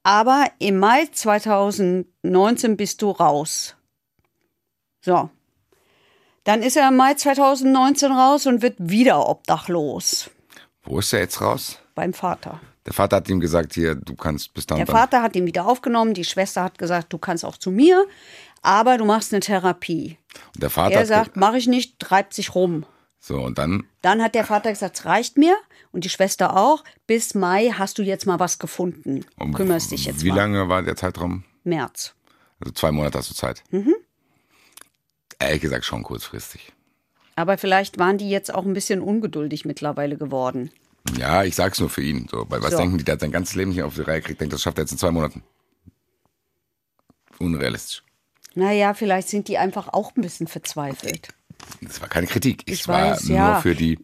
aber 0.03 0.45
im 0.59 0.79
Mai 0.79 1.07
2019 1.11 2.77
bist 2.77 3.01
du 3.01 3.11
raus. 3.11 3.75
So. 5.01 5.29
Dann 6.43 6.61
ist 6.63 6.77
er 6.77 6.87
im 6.87 6.95
Mai 6.95 7.13
2019 7.15 8.11
raus 8.11 8.45
und 8.45 8.61
wird 8.61 8.75
wieder 8.79 9.27
obdachlos 9.27 10.29
Wo 10.83 10.99
ist 10.99 11.11
er 11.11 11.19
jetzt 11.19 11.41
raus? 11.41 11.79
beim 11.93 12.13
Vater. 12.13 12.61
Der 12.87 12.93
Vater 12.93 13.17
hat 13.17 13.29
ihm 13.29 13.39
gesagt, 13.39 13.73
hier, 13.75 13.95
du 13.95 14.15
kannst 14.15 14.53
bis 14.55 14.65
dann 14.65 14.77
Der 14.77 14.87
und 14.87 14.93
dann. 14.93 14.95
Vater 15.01 15.21
hat 15.21 15.35
ihn 15.35 15.45
wieder 15.45 15.67
aufgenommen, 15.67 16.13
die 16.15 16.23
Schwester 16.23 16.63
hat 16.63 16.77
gesagt, 16.79 17.13
du 17.13 17.17
kannst 17.19 17.43
auch 17.45 17.57
zu 17.57 17.69
mir, 17.69 18.07
aber 18.61 18.97
du 18.97 19.05
machst 19.05 19.33
eine 19.33 19.41
Therapie. 19.41 20.17
Und 20.55 20.63
der 20.63 20.69
Vater 20.69 20.95
Er 20.95 21.05
sagt, 21.05 21.35
mache 21.35 21.57
ich 21.57 21.67
nicht, 21.67 21.99
treibt 21.99 22.33
sich 22.33 22.55
rum. 22.55 22.85
so, 23.19 23.41
und 23.41 23.57
dann, 23.57 23.85
Dann 24.01 24.23
hat 24.23 24.33
der 24.35 24.45
Vater 24.45 24.69
gesagt, 24.71 24.97
es 24.99 25.05
reicht 25.05 25.37
mir 25.37 25.55
und 25.91 26.05
die 26.05 26.09
Schwester 26.09 26.55
auch. 26.57 26.83
Bis 27.07 27.35
Mai 27.35 27.71
hast 27.77 27.97
du 27.97 28.03
jetzt 28.03 28.25
mal 28.25 28.39
was 28.39 28.57
gefunden. 28.57 29.25
um, 29.37 29.53
Kümmerst 29.53 29.91
dich 29.91 30.05
jetzt 30.05 30.23
wie 30.23 30.29
mal. 30.29 30.35
lange 30.37 30.69
war 30.69 30.81
der 30.81 30.95
Zeitraum? 30.95 31.43
März. 31.65 32.13
Also 32.61 32.71
zwei 32.73 32.91
Monate 32.93 33.17
hast 33.17 33.29
du 33.29 33.35
Zeit. 33.35 33.63
Mhm. 33.71 33.95
Ehrlich 35.39 35.61
gesagt 35.61 35.85
schon 35.85 36.03
kurzfristig. 36.03 36.71
Aber 37.35 37.57
vielleicht 37.57 37.99
waren 37.99 38.17
die 38.17 38.29
jetzt 38.29 38.53
auch 38.53 38.65
ein 38.65 38.73
bisschen 38.73 39.01
ungeduldig 39.01 39.65
mittlerweile 39.65 40.17
geworden. 40.17 40.71
Ja, 41.19 41.43
ich 41.43 41.55
sag's 41.55 41.79
nur 41.79 41.89
für 41.89 42.01
ihn. 42.01 42.27
So, 42.29 42.45
weil 42.49 42.61
was 42.61 42.71
So. 42.71 42.77
denken 42.77 42.97
die, 42.97 43.03
der 43.03 43.13
hat 43.13 43.21
sein 43.21 43.31
ganzes 43.31 43.55
Leben 43.55 43.71
hier 43.71 43.85
auf 43.85 43.95
die 43.95 44.01
Reihe 44.01 44.21
gekriegt, 44.21 44.41
denkt, 44.41 44.53
das 44.53 44.61
schafft 44.61 44.77
er 44.77 44.83
jetzt 44.83 44.91
in 44.91 44.97
zwei 44.97 45.11
Monaten. 45.11 45.43
Unrealistisch. 47.39 48.03
Naja, 48.55 48.93
vielleicht 48.93 49.29
sind 49.29 49.47
die 49.47 49.57
einfach 49.57 49.89
auch 49.89 50.15
ein 50.15 50.21
bisschen 50.21 50.47
verzweifelt. 50.47 51.29
Das 51.81 52.01
war 52.01 52.07
keine 52.07 52.27
Kritik. 52.27 52.63
Ich 52.65 52.81
es 52.81 52.87
war 52.87 53.11
weiß, 53.11 53.25
nur 53.25 53.37
ja. 53.37 53.61
für 53.61 53.75
die, 53.75 53.99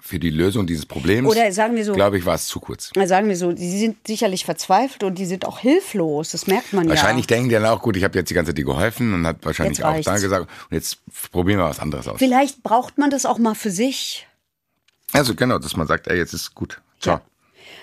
für 0.00 0.20
die 0.20 0.30
Lösung 0.30 0.66
dieses 0.68 0.86
Problems. 0.86 1.28
Oder 1.28 1.50
sagen 1.50 1.74
wir 1.74 1.84
so- 1.84 1.92
Glaube 1.92 2.18
ich, 2.18 2.24
war 2.24 2.36
es 2.36 2.46
zu 2.46 2.60
kurz. 2.60 2.90
Sagen 3.06 3.28
wir 3.28 3.36
so, 3.36 3.52
die 3.52 3.78
sind 3.78 4.06
sicherlich 4.06 4.44
verzweifelt 4.44 5.02
und 5.02 5.16
die 5.18 5.26
sind 5.26 5.44
auch 5.44 5.58
hilflos. 5.58 6.30
Das 6.30 6.46
merkt 6.46 6.72
man 6.72 6.88
Wahrscheinlich 6.88 7.24
ja. 7.28 7.34
denken 7.36 7.48
die 7.48 7.54
dann 7.56 7.66
auch, 7.66 7.82
gut, 7.82 7.96
ich 7.96 8.04
habe 8.04 8.16
jetzt 8.16 8.28
die 8.30 8.34
ganze 8.34 8.50
Zeit 8.50 8.58
dir 8.58 8.64
geholfen 8.64 9.12
und 9.14 9.26
hat 9.26 9.44
wahrscheinlich 9.44 9.78
Jetzt 9.78 9.86
auch 9.86 10.00
dann 10.00 10.20
gesagt, 10.20 10.48
und 10.70 10.74
jetzt 10.74 10.98
probieren 11.32 11.58
wir 11.58 11.64
was 11.64 11.80
anderes 11.80 12.06
aus. 12.06 12.18
Vielleicht 12.18 12.62
braucht 12.62 12.98
man 12.98 13.10
das 13.10 13.26
auch 13.26 13.38
mal 13.38 13.54
für 13.56 13.70
sich. 13.70 14.28
Also 15.12 15.34
genau, 15.34 15.58
dass 15.58 15.76
man 15.76 15.86
sagt, 15.86 16.08
ey, 16.08 16.16
jetzt 16.16 16.32
ist 16.32 16.54
gut. 16.54 16.80
Ciao. 17.00 17.20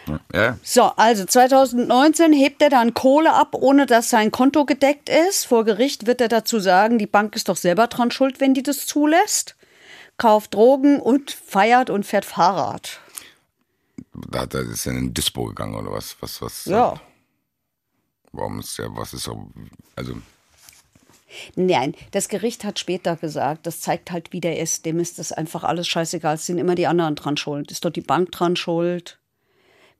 Ja. 0.08 0.20
ja. 0.34 0.58
So, 0.64 0.84
also 0.84 1.26
2019 1.26 2.34
hebt 2.34 2.62
er 2.62 2.70
dann 2.70 2.94
Kohle 2.94 3.34
ab, 3.34 3.54
ohne 3.54 3.86
dass 3.86 4.10
sein 4.10 4.32
Konto 4.32 4.66
gedeckt 4.66 5.10
ist. 5.10 5.46
Vor 5.46 5.66
Gericht 5.66 6.08
wird 6.08 6.22
er 6.22 6.28
dazu 6.28 6.60
sagen, 6.60 6.98
die 6.98 7.08
Bank 7.08 7.36
ist 7.36 7.50
doch 7.50 7.58
selber 7.58 7.88
dran 7.88 8.12
schuld, 8.12 8.40
wenn 8.40 8.54
die 8.54 8.64
das 8.64 8.86
zulässt. 8.86 9.56
Kauft 10.18 10.54
Drogen 10.54 11.00
und 11.00 11.32
feiert 11.32 11.90
und 11.90 12.06
fährt 12.06 12.26
Fahrrad. 12.26 13.00
Da 14.14 14.42
hat 14.42 14.54
er 14.54 14.62
ist 14.62 14.86
er 14.86 14.94
in 14.94 14.98
ein 14.98 15.14
Dispo 15.14 15.46
gegangen 15.46 15.76
oder 15.76 15.92
was? 15.92 16.18
Was, 16.20 16.42
was? 16.42 16.66
Ja. 16.66 17.00
Warum 18.32 18.60
ist 18.60 18.78
der, 18.78 18.96
was 18.96 19.14
ist 19.14 19.24
so, 19.24 19.50
also, 19.96 20.16
Nein, 21.56 21.96
das 22.12 22.30
Gericht 22.30 22.64
hat 22.64 22.80
später 22.80 23.16
gesagt, 23.16 23.66
das 23.68 23.82
zeigt 23.82 24.12
halt, 24.12 24.34
wie 24.34 24.42
der 24.42 24.60
ist. 24.60 24.86
Dem 24.86 25.00
ist 25.00 25.20
das 25.20 25.32
einfach 25.32 25.64
alles 25.64 25.88
scheißegal. 25.88 26.36
Es 26.36 26.46
sind 26.46 26.58
immer 26.58 26.76
die 26.76 26.88
anderen 26.88 27.16
dran 27.16 27.38
schuld. 27.38 27.72
Ist 27.72 27.86
doch 27.86 27.92
die 27.92 28.02
Bank 28.02 28.32
dran 28.32 28.56
schuld. 28.56 29.20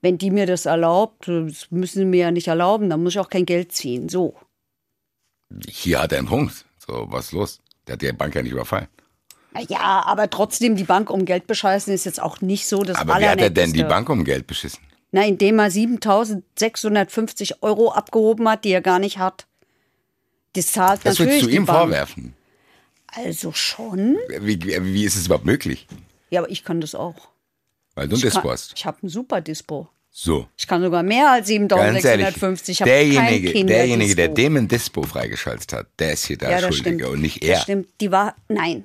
Wenn 0.02 0.18
die 0.18 0.30
mir 0.30 0.46
das 0.46 0.66
erlaubt, 0.66 1.28
das 1.28 1.70
müssen 1.70 1.98
sie 2.00 2.04
mir 2.04 2.20
ja 2.20 2.30
nicht 2.30 2.48
erlauben, 2.48 2.88
dann 2.88 3.02
muss 3.02 3.12
ich 3.12 3.20
auch 3.20 3.28
kein 3.28 3.46
Geld 3.46 3.72
ziehen. 3.72 4.08
So. 4.08 4.34
hier 5.68 6.00
hat 6.00 6.12
er 6.12 6.18
einen 6.18 6.28
Punkt. 6.28 6.64
So, 6.78 7.06
was 7.10 7.26
ist 7.26 7.32
los? 7.32 7.60
Der 7.86 7.94
hat 7.94 8.02
die 8.02 8.12
Bank 8.12 8.34
ja 8.34 8.42
nicht 8.42 8.52
überfallen. 8.52 8.88
Ja, 9.68 10.04
aber 10.06 10.30
trotzdem 10.30 10.76
die 10.76 10.84
Bank 10.84 11.10
um 11.10 11.24
Geld 11.24 11.46
bescheißen 11.46 11.92
ist 11.92 12.04
jetzt 12.04 12.22
auch 12.22 12.40
nicht 12.40 12.66
so 12.66 12.82
das 12.82 12.96
Aber 12.96 13.18
wie 13.18 13.28
hat 13.28 13.40
er 13.40 13.50
denn 13.50 13.72
die. 13.72 13.82
Bank 13.82 14.08
um 14.08 14.24
Geld 14.24 14.46
beschissen? 14.46 14.80
Na, 15.12 15.24
indem 15.24 15.58
er 15.58 15.70
7.650 15.70 17.54
Euro 17.62 17.90
abgehoben 17.90 18.48
hat, 18.48 18.64
die 18.64 18.70
er 18.70 18.80
gar 18.80 19.00
nicht 19.00 19.18
hat. 19.18 19.46
Das 20.54 20.66
zahlt 20.72 21.00
Das 21.04 21.18
natürlich 21.18 21.42
würdest 21.42 21.52
du 21.52 21.56
ihm 21.56 21.66
vorwerfen. 21.66 22.34
Also 23.06 23.52
schon. 23.52 24.16
Wie, 24.40 24.60
wie, 24.62 25.04
ist 25.04 25.16
es 25.16 25.26
überhaupt 25.26 25.44
möglich? 25.46 25.86
Ja, 26.30 26.40
aber 26.40 26.50
ich 26.50 26.64
kann 26.64 26.80
das 26.80 26.94
auch. 26.94 27.28
Weil 27.94 28.08
du 28.08 28.14
ein 28.14 28.18
Ich, 28.18 28.22
Dispo 28.22 28.40
kann- 28.42 28.50
hast. 28.52 28.72
ich 28.76 28.86
habe 28.86 28.98
ein 29.04 29.08
super 29.08 29.40
Dispo. 29.40 29.88
So. 30.12 30.48
Ich 30.56 30.66
kann 30.66 30.82
sogar 30.82 31.02
mehr 31.04 31.30
als 31.30 31.48
Ganz 31.48 32.04
ehrlich, 32.04 32.26
7.650. 32.34 32.68
Ich 32.70 32.80
habe 32.82 32.90
kein 32.90 33.10
derjenige, 33.10 33.64
derjenige, 33.64 34.14
der 34.16 34.28
dem 34.28 34.56
ein 34.56 34.66
Dispo 34.68 35.02
freigeschaltet 35.04 35.72
hat, 35.72 35.86
der 35.98 36.12
ist 36.14 36.24
hier 36.26 36.36
der 36.38 36.50
ja, 36.50 36.60
das 36.60 36.74
Schuldige 36.76 36.96
stimmt. 37.04 37.14
und 37.14 37.20
nicht 37.20 37.42
Das 37.42 37.48
er. 37.50 37.60
stimmt. 37.60 37.88
Die 38.00 38.10
war, 38.10 38.34
nein. 38.48 38.84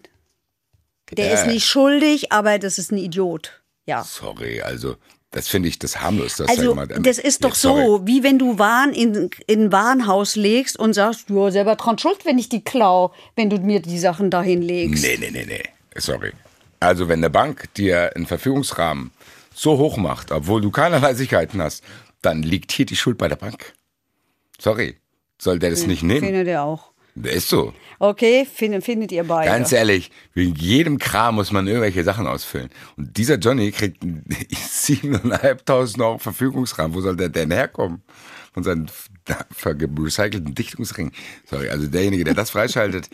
Der 1.11 1.28
Ja. 1.28 1.34
ist 1.34 1.47
nicht 1.47 1.66
schuldig, 1.66 2.32
aber 2.32 2.57
das 2.59 2.78
ist 2.78 2.91
ein 2.91 2.97
Idiot. 2.97 3.61
Ja. 3.88 4.03
Sorry, 4.03 4.61
also 4.61 4.97
das 5.36 5.50
finde 5.50 5.68
ich 5.68 5.78
das 5.78 6.00
harmlos. 6.02 6.38
Das 6.38 6.48
Also, 6.48 6.74
mal. 6.74 6.88
das 6.88 7.18
ist 7.20 7.44
doch 7.44 7.50
Ja, 7.52 7.56
so, 7.56 8.02
wie 8.08 8.24
wenn 8.24 8.40
du 8.40 8.58
Waren 8.58 8.94
in, 8.94 9.30
in 9.48 9.66
ein 9.66 9.72
Warenhaus 9.72 10.36
legst 10.38 10.80
und 10.80 10.94
sagst, 10.94 11.30
du 11.30 11.50
selber 11.52 11.76
dran 11.76 11.98
schuld, 12.00 12.26
wenn 12.26 12.40
ich 12.40 12.48
die 12.50 12.64
klau, 12.64 13.14
wenn 13.36 13.50
du 13.50 13.58
mir 13.58 13.82
die 13.82 14.00
Sachen 14.00 14.30
dahin 14.30 14.62
legst. 14.62 15.04
Nee, 15.04 15.18
nee, 15.20 15.32
nee, 15.32 15.46
nee. 15.46 15.64
Sorry. 15.98 16.32
Also, 16.80 17.10
wenn 17.10 17.20
eine 17.20 17.30
Bank 17.30 17.74
dir 17.74 18.16
einen 18.16 18.26
Verfügungsrahmen 18.26 19.12
so 19.54 19.78
hoch 19.78 19.98
macht, 19.98 20.32
obwohl 20.32 20.62
du 20.62 20.72
keinerlei 20.72 21.14
Sicherheiten 21.14 21.62
hast, 21.62 21.84
dann 22.22 22.42
liegt 22.42 22.72
hier 22.72 22.86
die 22.86 22.96
Schuld 22.96 23.18
bei 23.18 23.28
der 23.28 23.36
Bank. 23.36 23.74
Sorry. 24.58 24.96
Soll 25.38 25.60
der 25.60 25.70
das 25.70 25.86
nicht 25.86 26.02
nehmen? 26.02 26.22
Findet 26.22 26.48
ihr 26.48 26.62
auch. 26.62 26.92
Der 27.16 27.32
ist 27.32 27.47
so. 27.47 27.74
Okay, 27.97 28.45
findet, 28.45 28.84
findet 28.84 29.11
ihr 29.13 29.24
beide. 29.24 29.49
Ganz 29.49 29.72
ehrlich, 29.72 30.11
wegen 30.34 30.53
jedem 30.55 30.97
Kram 30.97 31.36
muss 31.36 31.51
man 31.51 31.66
irgendwelche 31.66 32.03
Sachen 32.03 32.28
ausfüllen. 32.28 32.70
Und 32.97 33.16
dieser 33.16 33.36
Johnny 33.36 33.72
kriegt 33.72 34.03
7.500 34.03 36.01
Euro 36.01 36.18
Verfügungsrahmen. 36.18 36.93
Wo 36.93 36.99
soll 36.99 37.16
der 37.16 37.30
denn 37.30 37.51
herkommen? 37.51 38.03
Von 38.53 38.63
seinen 38.63 38.91
recycelten 39.97 40.53
Dichtungsringen. 40.53 41.13
Sorry, 41.45 41.70
also 41.70 41.88
derjenige, 41.88 42.26
der 42.26 42.34
das 42.34 42.49
freischaltet, 42.49 43.09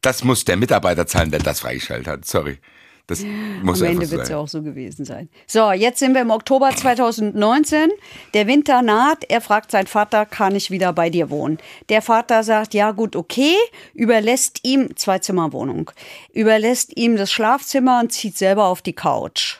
das 0.00 0.24
muss 0.24 0.44
der 0.44 0.56
Mitarbeiter 0.56 1.06
zahlen, 1.06 1.30
der 1.30 1.40
das 1.40 1.60
freigeschaltet 1.60 2.06
hat. 2.06 2.24
Sorry. 2.24 2.58
Das 3.06 3.22
muss 3.62 3.82
Am 3.82 3.88
Ende 3.88 4.10
wird 4.10 4.22
es 4.22 4.28
ja 4.30 4.38
auch 4.38 4.48
so 4.48 4.62
gewesen 4.62 5.04
sein. 5.04 5.28
So, 5.46 5.72
jetzt 5.72 5.98
sind 5.98 6.14
wir 6.14 6.22
im 6.22 6.30
Oktober 6.30 6.70
2019. 6.70 7.90
Der 8.32 8.46
Winter 8.46 8.80
naht. 8.80 9.24
Er 9.28 9.42
fragt 9.42 9.72
seinen 9.72 9.86
Vater, 9.86 10.24
kann 10.24 10.56
ich 10.56 10.70
wieder 10.70 10.94
bei 10.94 11.10
dir 11.10 11.28
wohnen? 11.28 11.58
Der 11.90 12.00
Vater 12.00 12.42
sagt, 12.42 12.72
ja 12.72 12.92
gut, 12.92 13.14
okay, 13.14 13.54
überlässt 13.92 14.60
ihm, 14.62 14.96
Zwei-Zimmer-Wohnung, 14.96 15.90
überlässt 16.32 16.96
ihm 16.96 17.16
das 17.16 17.30
Schlafzimmer 17.30 18.00
und 18.00 18.10
zieht 18.10 18.38
selber 18.38 18.64
auf 18.66 18.80
die 18.80 18.94
Couch. 18.94 19.58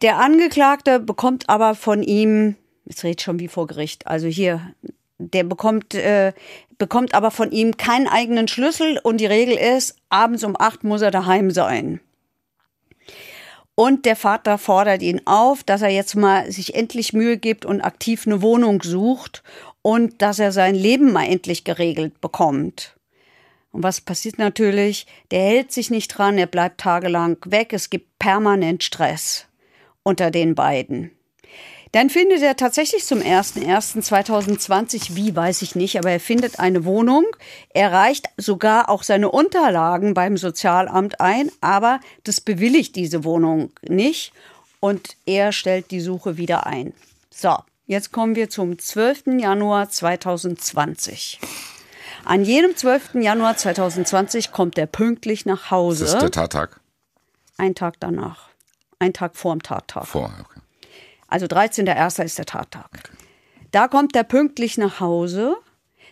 Der 0.00 0.18
Angeklagte 0.18 1.00
bekommt 1.00 1.50
aber 1.50 1.74
von 1.74 2.02
ihm, 2.02 2.56
jetzt 2.86 3.04
redet 3.04 3.20
schon 3.20 3.38
wie 3.38 3.48
vor 3.48 3.66
Gericht, 3.66 4.06
also 4.06 4.28
hier, 4.28 4.72
der 5.18 5.44
bekommt, 5.44 5.94
äh, 5.94 6.32
bekommt 6.78 7.14
aber 7.14 7.30
von 7.30 7.52
ihm 7.52 7.76
keinen 7.76 8.08
eigenen 8.08 8.48
Schlüssel 8.48 8.98
und 9.02 9.18
die 9.18 9.26
Regel 9.26 9.56
ist, 9.56 9.96
abends 10.08 10.42
um 10.42 10.56
acht 10.58 10.84
muss 10.84 11.02
er 11.02 11.10
daheim 11.10 11.50
sein. 11.50 12.00
Und 13.76 14.06
der 14.06 14.16
Vater 14.16 14.58
fordert 14.58 15.02
ihn 15.02 15.22
auf, 15.24 15.64
dass 15.64 15.82
er 15.82 15.88
jetzt 15.88 16.14
mal 16.14 16.50
sich 16.50 16.74
endlich 16.74 17.12
Mühe 17.12 17.38
gibt 17.38 17.64
und 17.64 17.80
aktiv 17.80 18.26
eine 18.26 18.40
Wohnung 18.40 18.82
sucht 18.82 19.42
und 19.82 20.22
dass 20.22 20.38
er 20.38 20.52
sein 20.52 20.74
Leben 20.74 21.12
mal 21.12 21.26
endlich 21.26 21.64
geregelt 21.64 22.20
bekommt. 22.20 22.96
Und 23.72 23.82
was 23.82 24.00
passiert 24.00 24.38
natürlich? 24.38 25.06
Der 25.32 25.40
hält 25.40 25.72
sich 25.72 25.90
nicht 25.90 26.08
dran, 26.08 26.38
er 26.38 26.46
bleibt 26.46 26.80
tagelang 26.80 27.38
weg, 27.44 27.72
es 27.72 27.90
gibt 27.90 28.18
permanent 28.20 28.84
Stress 28.84 29.46
unter 30.04 30.30
den 30.30 30.54
beiden. 30.54 31.10
Dann 31.94 32.10
findet 32.10 32.42
er 32.42 32.56
tatsächlich 32.56 33.06
zum 33.06 33.20
01.01.2020, 33.20 35.14
wie 35.14 35.36
weiß 35.36 35.62
ich 35.62 35.76
nicht, 35.76 35.96
aber 35.96 36.10
er 36.10 36.18
findet 36.18 36.58
eine 36.58 36.84
Wohnung. 36.84 37.24
Er 37.68 37.92
reicht 37.92 38.26
sogar 38.36 38.88
auch 38.88 39.04
seine 39.04 39.30
Unterlagen 39.30 40.12
beim 40.12 40.36
Sozialamt 40.36 41.20
ein, 41.20 41.52
aber 41.60 42.00
das 42.24 42.40
bewilligt 42.40 42.96
diese 42.96 43.22
Wohnung 43.22 43.70
nicht 43.88 44.32
und 44.80 45.16
er 45.24 45.52
stellt 45.52 45.92
die 45.92 46.00
Suche 46.00 46.36
wieder 46.36 46.66
ein. 46.66 46.92
So, 47.30 47.58
jetzt 47.86 48.10
kommen 48.10 48.34
wir 48.34 48.50
zum 48.50 48.76
12. 48.76 49.38
Januar 49.38 49.88
2020. 49.88 51.38
An 52.24 52.44
jedem 52.44 52.76
12. 52.76 53.14
Januar 53.20 53.56
2020 53.56 54.50
kommt 54.50 54.78
er 54.78 54.86
pünktlich 54.86 55.46
nach 55.46 55.70
Hause. 55.70 56.06
Das 56.06 56.14
ist 56.14 56.22
der 56.22 56.32
Tattag 56.32 56.80
Ein 57.56 57.76
Tag 57.76 58.00
danach. 58.00 58.48
Ein 58.98 59.12
Tag 59.12 59.36
vorm 59.36 59.62
Tattag. 59.62 60.08
vor. 60.08 60.34
Okay. 60.40 60.63
Also 61.28 61.46
13.01. 61.46 62.24
ist 62.24 62.38
der 62.38 62.46
Tattag. 62.46 63.10
Da 63.70 63.88
kommt 63.88 64.14
er 64.14 64.24
pünktlich 64.24 64.78
nach 64.78 65.00
Hause. 65.00 65.56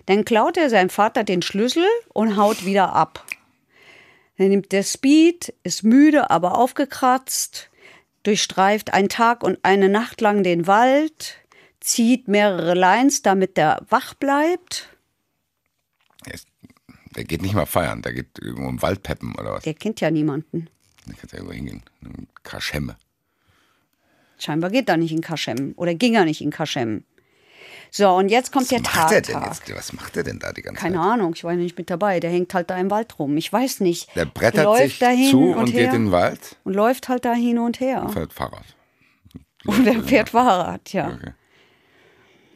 Dann 0.06 0.24
klaut 0.24 0.56
er 0.56 0.68
seinem 0.68 0.90
Vater 0.90 1.22
den 1.24 1.42
Schlüssel 1.42 1.86
und 2.12 2.36
haut 2.36 2.64
wieder 2.64 2.92
ab. 2.92 3.24
Dann 4.38 4.48
nimmt 4.48 4.72
der 4.72 4.82
Speed, 4.82 5.54
ist 5.62 5.84
müde, 5.84 6.30
aber 6.30 6.58
aufgekratzt, 6.58 7.70
durchstreift 8.24 8.92
einen 8.92 9.08
Tag 9.08 9.44
und 9.44 9.58
eine 9.62 9.88
Nacht 9.88 10.20
lang 10.20 10.42
den 10.42 10.66
Wald, 10.66 11.36
zieht 11.80 12.28
mehrere 12.28 12.74
Lines, 12.74 13.22
damit 13.22 13.58
er 13.58 13.84
wach 13.88 14.14
bleibt. 14.14 14.88
Der 17.14 17.24
geht 17.24 17.42
nicht 17.42 17.54
mal 17.54 17.66
feiern, 17.66 18.02
der 18.02 18.14
geht 18.14 18.38
irgendwo 18.40 18.68
im 18.68 18.80
Wald 18.80 19.02
peppen 19.02 19.34
oder 19.34 19.52
was. 19.52 19.64
Der 19.64 19.74
kennt 19.74 20.00
ja 20.00 20.10
niemanden. 20.10 20.68
Der 21.06 21.14
kann 21.14 21.28
ja 21.30 21.38
irgendwo 21.38 21.54
hingehen. 21.54 21.82
Ein 22.02 22.26
Kaschemme. 22.42 22.96
Scheinbar 24.42 24.70
geht 24.70 24.88
er 24.88 24.96
nicht 24.96 25.12
in 25.12 25.20
Kaschem 25.20 25.72
oder 25.76 25.94
ging 25.94 26.14
er 26.14 26.24
nicht 26.24 26.40
in 26.40 26.50
Kaschem. 26.50 27.04
So, 27.94 28.08
und 28.08 28.30
jetzt 28.30 28.52
kommt 28.52 28.70
der 28.70 28.80
Was 28.80 29.12
er 29.12 29.22
Tattag. 29.22 29.68
jetzt? 29.68 29.76
Was 29.76 29.92
macht 29.92 30.16
er 30.16 30.24
denn 30.24 30.38
da 30.38 30.52
die 30.52 30.62
ganze 30.62 30.80
Keine 30.80 30.96
Zeit? 30.96 31.04
Ahnung, 31.04 31.32
ich 31.34 31.44
war 31.44 31.54
nicht 31.54 31.76
mit 31.76 31.90
dabei. 31.90 32.20
Der 32.20 32.30
hängt 32.30 32.54
halt 32.54 32.70
da 32.70 32.78
im 32.78 32.90
Wald 32.90 33.18
rum. 33.18 33.36
Ich 33.36 33.52
weiß 33.52 33.80
nicht. 33.80 34.14
Der 34.16 34.24
brettert 34.24 34.64
läuft 34.64 34.82
sich 34.82 34.98
da 34.98 35.10
hin 35.10 35.30
zu 35.30 35.40
und, 35.40 35.58
und, 35.58 35.72
her 35.72 35.84
geht 35.84 35.94
in 35.94 36.06
den 36.06 36.12
Wald 36.12 36.56
und 36.64 36.72
läuft 36.72 37.08
halt 37.10 37.26
da 37.26 37.34
hin 37.34 37.58
und 37.58 37.80
her. 37.80 38.02
und 38.02 38.12
fährt 38.12 38.32
Fahrrad. 38.32 38.64
Und 39.66 39.86
er 39.86 40.02
fährt 40.02 40.30
Fahrrad, 40.30 40.92
ja. 40.92 41.08
Okay. 41.08 41.32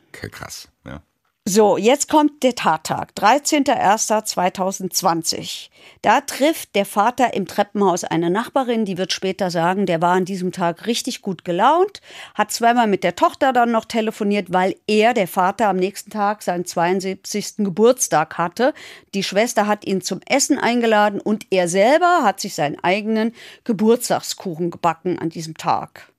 okay, 0.09 0.28
krass. 0.30 0.68
Ja. 0.87 1.03
So, 1.49 1.76
jetzt 1.76 2.09
kommt 2.09 2.42
der 2.42 2.57
Tattag, 2.57 3.12
13.01.2020. 3.16 5.68
Da 6.03 6.20
trifft 6.20 6.74
der 6.74 6.84
Vater 6.84 7.34
im 7.34 7.47
Treppenhaus 7.47 8.03
eine 8.03 8.30
Nachbarin, 8.30 8.84
die 8.84 8.99
wird 8.99 9.12
später 9.12 9.53
sagen, 9.53 9.86
der 9.86 10.03
war 10.03 10.16
an 10.16 10.24
diesem 10.24 10.51
Tag 10.51 10.88
richtig 10.88 11.22
gut 11.22 11.44
gelaunt, 11.44 12.01
hat 12.34 12.51
zweimal 12.51 12.88
mit 12.88 13.05
der 13.05 13.14
Tochter 13.14 13.53
dann 13.53 13.70
noch 13.70 13.84
telefoniert, 13.84 14.53
weil 14.53 14.74
er, 14.88 15.14
der 15.14 15.28
Vater, 15.28 15.68
am 15.68 15.76
nächsten 15.76 16.11
Tag 16.11 16.42
seinen 16.42 16.64
72. 16.64 17.59
Geburtstag 17.59 18.38
hatte. 18.38 18.74
Die 19.14 19.22
Schwester 19.22 19.68
hat 19.68 19.86
ihn 19.86 20.01
zum 20.01 20.22
Essen 20.26 20.59
eingeladen 20.59 21.20
und 21.20 21.47
er 21.51 21.68
selber 21.68 22.24
hat 22.24 22.40
sich 22.40 22.57
seinen 22.57 22.82
eigenen 22.82 23.32
Geburtstagskuchen 23.62 24.72
gebacken 24.72 25.20
an 25.20 25.28
diesem 25.28 25.57
Tag. 25.57 26.11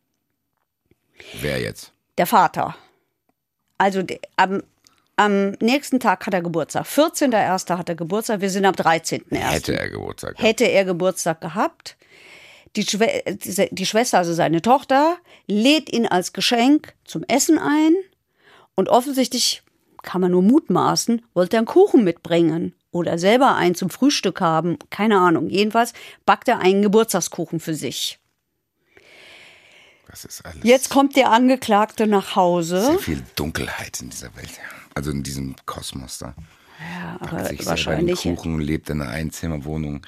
Wer 1.41 1.59
jetzt? 1.59 1.91
Der 2.17 2.27
Vater. 2.27 2.77
Also 3.77 4.03
am, 4.37 4.63
am 5.17 5.51
nächsten 5.59 5.99
Tag 5.99 6.25
hat 6.25 6.33
er 6.33 6.41
Geburtstag. 6.41 6.85
14.01. 6.85 7.77
hat 7.77 7.89
er 7.89 7.95
Geburtstag. 7.95 8.39
Wir 8.39 8.49
sind 8.49 8.65
am 8.65 8.75
13.01. 8.75 9.35
Hätte 9.35 9.77
er 9.77 9.89
Geburtstag. 9.89 10.31
gehabt. 10.35 10.47
Hätte 10.47 10.65
er 10.65 10.85
Geburtstag 10.85 11.41
gehabt. 11.41 11.97
Die, 12.75 12.83
Schwe 12.83 13.23
die 13.71 13.85
Schwester, 13.85 14.19
also 14.19 14.33
seine 14.33 14.61
Tochter, 14.61 15.17
lädt 15.47 15.91
ihn 15.91 16.05
als 16.05 16.33
Geschenk 16.33 16.93
zum 17.03 17.23
Essen 17.23 17.57
ein. 17.57 17.95
Und 18.75 18.89
offensichtlich, 18.89 19.63
kann 20.03 20.21
man 20.21 20.31
nur 20.31 20.43
mutmaßen, 20.43 21.25
wollte 21.33 21.57
er 21.57 21.61
einen 21.61 21.67
Kuchen 21.67 22.03
mitbringen. 22.03 22.73
Oder 22.91 23.17
selber 23.17 23.55
einen 23.55 23.75
zum 23.75 23.89
Frühstück 23.89 24.39
haben. 24.39 24.77
Keine 24.91 25.17
Ahnung. 25.17 25.49
Jedenfalls 25.49 25.93
backt 26.25 26.47
er 26.47 26.59
einen 26.59 26.81
Geburtstagskuchen 26.83 27.59
für 27.59 27.73
sich. 27.73 28.19
Das 30.07 30.25
ist 30.25 30.45
alles. 30.45 30.59
Jetzt 30.63 30.89
kommt 30.89 31.15
der 31.15 31.31
Angeklagte 31.31 32.07
nach 32.07 32.35
Hause. 32.35 32.81
Sehr 32.81 32.99
viel 32.99 33.23
Dunkelheit 33.35 33.99
in 33.99 34.09
dieser 34.09 34.35
Welt. 34.35 34.49
Also 34.97 35.11
in 35.11 35.21
diesem 35.21 35.55
Kosmos 35.67 36.17
da. 36.17 36.33
Ja, 36.79 37.17
Packt 37.19 37.33
aber 37.33 37.39
sich 37.45 37.47
selber 37.49 37.57
den 37.59 37.65
wahrscheinlich. 37.67 38.21
Kuchen, 38.23 38.59
lebt 38.59 38.89
in 38.89 38.99
einer 39.01 39.11
Einzimmerwohnung. 39.11 40.01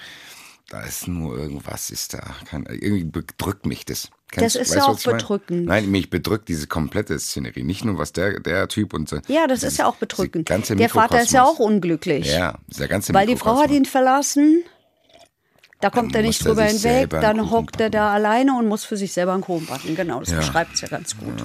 Da 0.70 0.82
ist 0.82 1.08
nur 1.08 1.38
irgendwas, 1.38 1.90
ist 1.92 2.14
da. 2.16 2.22
Kein, 2.46 2.66
irgendwie 2.66 3.04
bedrückt 3.04 3.66
mich 3.68 3.86
das. 3.86 4.10
Das 4.36 4.56
ist 4.56 4.74
ja 4.74 4.86
auch 4.86 5.04
meine? 5.06 5.18
bedrückend. 5.18 5.66
Nein, 5.66 5.90
mich 5.92 6.10
bedrückt 6.10 6.48
diese 6.48 6.66
komplette 6.68 7.18
Szenerie. 7.20 7.64
Nicht 7.64 7.86
nur 7.86 7.98
was 8.00 8.14
der, 8.14 8.40
der 8.40 8.68
Typ 8.68 8.94
und 8.94 9.08
so. 9.10 9.20
Ja, 9.28 9.46
das 9.48 9.60
dieses- 9.60 9.74
ist 9.74 9.78
ja 9.78 9.86
auch 9.86 9.96
bedrückend. 9.98 10.48
Ganze 10.48 10.76
Der 10.76 10.90
Vater 10.90 11.22
ist 11.22 11.32
ja 11.32 11.44
auch 11.44 11.60
unglücklich. 11.60 12.26
Ja, 12.32 12.58
dieser 12.68 12.88
ganze 12.88 13.14
Weil 13.14 13.28
die 13.28 13.36
Frau 13.38 13.60
hat 13.60 13.70
ihn 13.72 13.86
verlassen. 13.86 14.64
Da 15.82 15.90
kommt 15.90 16.14
Dann 16.14 16.24
er 16.24 16.28
nicht 16.28 16.42
er 16.42 16.48
drüber 16.48 16.64
hinweg. 16.66 17.10
Dann 17.10 17.50
hockt 17.52 17.80
er 17.80 17.90
da 17.90 18.12
alleine 18.12 18.56
und 18.58 18.68
muss 18.68 18.84
für 18.84 18.98
sich 18.98 19.14
selber 19.14 19.34
einen 19.34 19.42
Kuchen 19.44 19.66
backen. 19.66 19.96
Genau, 19.96 20.20
das 20.20 20.32
Ja. 20.32 20.38
beschreibt 20.38 20.74
es 20.76 20.82
ja 20.82 20.88
ganz 20.90 21.16
gut. 21.18 21.44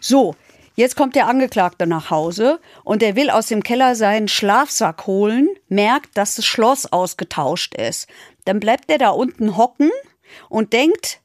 So, 0.00 0.34
jetzt 0.74 0.96
kommt 0.96 1.16
der 1.16 1.26
Angeklagte 1.26 1.86
nach 1.86 2.10
Hause 2.10 2.60
und 2.84 3.02
er 3.02 3.16
will 3.16 3.30
aus 3.30 3.46
dem 3.46 3.62
Keller 3.62 3.94
seinen 3.94 4.28
Schlafsack 4.28 5.06
holen, 5.06 5.48
merkt, 5.68 6.16
dass 6.16 6.36
das 6.36 6.46
Schloss 6.46 6.92
ausgetauscht 6.92 7.74
ist. 7.74 8.08
Dann 8.44 8.60
bleibt 8.60 8.90
er 8.90 8.98
da 8.98 9.10
unten 9.10 9.56
hocken 9.56 9.90
und 10.48 10.72
denkt, 10.72 11.20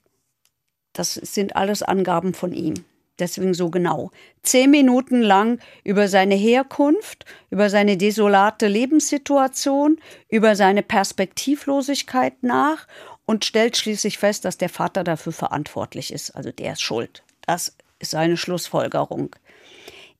das 0.94 1.14
sind 1.14 1.56
alles 1.56 1.84
Angaben 1.84 2.34
von 2.34 2.54
ihm. 2.54 2.74
Deswegen 3.20 3.54
so 3.54 3.70
genau. 3.70 4.12
Zehn 4.44 4.70
Minuten 4.70 5.22
lang 5.22 5.60
über 5.84 6.08
seine 6.08 6.36
Herkunft, 6.36 7.26
über 7.50 7.70
seine 7.70 7.98
desolate 7.98 8.68
Lebenssituation, 8.68 9.98
über 10.30 10.56
seine 10.56 10.84
Perspektivlosigkeit 10.84 12.44
nach 12.44 12.88
und 13.26 13.44
stellt 13.44 13.76
schließlich 13.76 14.18
fest, 14.20 14.46
dass 14.46 14.58
der 14.58 14.70
Vater 14.70 15.04
dafür 15.04 15.34
verantwortlich 15.34 16.14
ist. 16.14 16.32
Also 16.36 16.52
der 16.52 16.74
ist 16.74 16.82
schuld. 16.82 17.24
Das 17.46 17.76
ist 18.00 18.12
seine 18.12 18.38
Schlussfolgerung. 18.38 19.36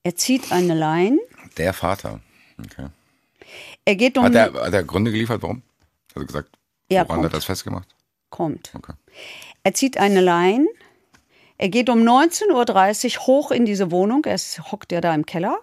Er 0.04 0.16
zieht 0.16 0.52
eine 0.52 0.74
Lein. 0.74 1.20
Der 1.58 1.74
Vater. 1.74 2.22
Okay. 2.60 2.88
Er 3.86 3.96
geht 3.96 4.18
um. 4.18 4.26
Hat 4.26 4.36
er, 4.36 4.54
hat 4.54 4.74
er 4.74 4.84
Gründe 4.84 5.12
geliefert, 5.12 5.42
warum? 5.42 5.62
Hat 6.10 6.18
er 6.24 6.26
gesagt, 6.26 6.50
Ja, 6.90 7.02
woran 7.08 7.18
hat 7.20 7.26
er 7.26 7.30
kommt. 7.30 7.34
das 7.34 7.46
festgemacht? 7.46 7.88
kommt. 8.30 8.72
Okay. 8.76 8.94
Er 9.64 9.74
zieht 9.74 9.98
eine 9.98 10.22
Lein. 10.22 10.68
Er 11.58 11.70
geht 11.70 11.90
um 11.90 12.00
19.30 12.04 13.18
Uhr 13.20 13.28
hoch 13.28 13.52
in 13.52 13.66
diese 13.66 13.90
Wohnung. 13.90 14.26
Er 14.26 14.38
hockt 14.38 14.92
ja 14.92 15.02
da 15.02 15.16
im 15.16 15.26
Keller. 15.26 15.58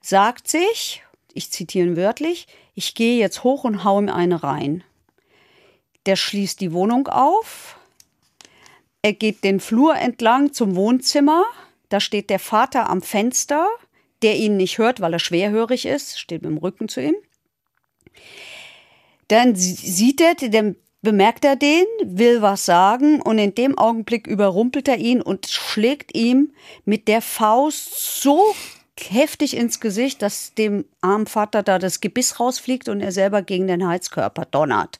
Sagt 0.00 0.48
sich, 0.48 1.02
ich 1.32 1.50
zitiere 1.50 1.86
ihn 1.86 1.96
wörtlich, 1.96 2.46
ich 2.74 2.94
gehe 2.94 3.18
jetzt 3.18 3.44
hoch 3.44 3.64
und 3.64 3.84
hau 3.84 3.98
ihm 4.00 4.08
eine 4.08 4.42
rein. 4.42 4.84
Der 6.06 6.16
schließt 6.16 6.60
die 6.60 6.72
Wohnung 6.72 7.08
auf. 7.08 7.77
Er 9.02 9.12
geht 9.12 9.44
den 9.44 9.60
Flur 9.60 9.96
entlang 9.96 10.52
zum 10.52 10.76
Wohnzimmer. 10.76 11.44
Da 11.88 12.00
steht 12.00 12.30
der 12.30 12.38
Vater 12.38 12.90
am 12.90 13.00
Fenster, 13.00 13.68
der 14.22 14.36
ihn 14.36 14.56
nicht 14.56 14.78
hört, 14.78 15.00
weil 15.00 15.12
er 15.12 15.18
schwerhörig 15.18 15.86
ist, 15.86 16.18
steht 16.18 16.42
mit 16.42 16.50
dem 16.50 16.58
Rücken 16.58 16.88
zu 16.88 17.00
ihm. 17.00 17.14
Dann 19.28 19.54
sie- 19.54 19.74
sieht 19.74 20.20
er, 20.20 20.34
dann 20.34 20.76
bemerkt 21.02 21.44
er 21.44 21.54
den, 21.54 21.84
will 22.02 22.42
was 22.42 22.64
sagen 22.64 23.22
und 23.22 23.38
in 23.38 23.54
dem 23.54 23.78
Augenblick 23.78 24.26
überrumpelt 24.26 24.88
er 24.88 24.98
ihn 24.98 25.22
und 25.22 25.46
schlägt 25.46 26.16
ihm 26.16 26.52
mit 26.84 27.08
der 27.08 27.22
Faust 27.22 28.20
so 28.22 28.42
heftig 28.98 29.56
ins 29.56 29.78
Gesicht, 29.78 30.22
dass 30.22 30.54
dem 30.54 30.84
armen 31.00 31.26
Vater 31.28 31.62
da 31.62 31.78
das 31.78 32.00
Gebiss 32.00 32.40
rausfliegt 32.40 32.88
und 32.88 33.00
er 33.00 33.12
selber 33.12 33.42
gegen 33.42 33.68
den 33.68 33.86
Heizkörper 33.86 34.44
donnert. 34.46 34.98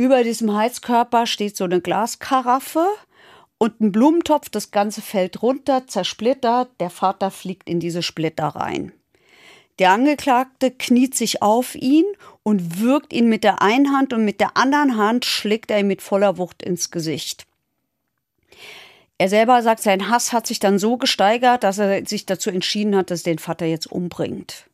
Über 0.00 0.22
diesem 0.22 0.54
Heizkörper 0.54 1.26
steht 1.26 1.56
so 1.56 1.64
eine 1.64 1.80
Glaskaraffe 1.80 2.86
und 3.58 3.80
ein 3.80 3.90
Blumentopf. 3.90 4.48
Das 4.48 4.70
Ganze 4.70 5.02
fällt 5.02 5.42
runter, 5.42 5.88
zersplittert. 5.88 6.70
Der 6.78 6.88
Vater 6.88 7.32
fliegt 7.32 7.68
in 7.68 7.80
diese 7.80 8.04
Splitter 8.04 8.46
rein. 8.46 8.92
Der 9.80 9.90
Angeklagte 9.90 10.70
kniet 10.70 11.16
sich 11.16 11.42
auf 11.42 11.74
ihn 11.74 12.04
und 12.44 12.80
wirkt 12.80 13.12
ihn 13.12 13.28
mit 13.28 13.42
der 13.42 13.60
einen 13.60 13.92
Hand 13.92 14.12
und 14.12 14.24
mit 14.24 14.38
der 14.38 14.56
anderen 14.56 14.96
Hand 14.96 15.24
schlägt 15.24 15.68
er 15.72 15.80
ihm 15.80 15.88
mit 15.88 16.00
voller 16.00 16.38
Wucht 16.38 16.62
ins 16.62 16.92
Gesicht. 16.92 17.44
Er 19.18 19.28
selber 19.28 19.62
sagt, 19.64 19.82
sein 19.82 20.08
Hass 20.08 20.32
hat 20.32 20.46
sich 20.46 20.60
dann 20.60 20.78
so 20.78 20.96
gesteigert, 20.96 21.64
dass 21.64 21.78
er 21.78 22.06
sich 22.06 22.24
dazu 22.24 22.50
entschieden 22.50 22.94
hat, 22.94 23.10
dass 23.10 23.22
er 23.22 23.32
den 23.32 23.40
Vater 23.40 23.66
jetzt 23.66 23.90
umbringt. 23.90 24.67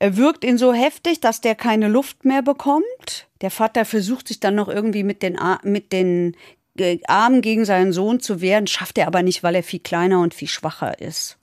Er 0.00 0.16
wirkt 0.16 0.44
ihn 0.44 0.56
so 0.56 0.72
heftig, 0.72 1.20
dass 1.20 1.42
der 1.42 1.54
keine 1.54 1.86
Luft 1.86 2.24
mehr 2.24 2.40
bekommt. 2.40 3.28
Der 3.42 3.50
Vater 3.50 3.84
versucht 3.84 4.28
sich 4.28 4.40
dann 4.40 4.54
noch 4.54 4.68
irgendwie 4.68 5.04
mit 5.04 5.22
den, 5.22 5.38
Ar- 5.38 5.60
mit 5.62 5.92
den 5.92 6.36
äh, 6.78 6.98
Armen 7.06 7.42
gegen 7.42 7.66
seinen 7.66 7.92
Sohn 7.92 8.18
zu 8.18 8.40
wehren, 8.40 8.66
schafft 8.66 8.96
er 8.96 9.06
aber 9.06 9.22
nicht, 9.22 9.42
weil 9.42 9.54
er 9.54 9.62
viel 9.62 9.80
kleiner 9.80 10.20
und 10.20 10.32
viel 10.32 10.48
schwacher 10.48 11.00
ist. 11.00 11.36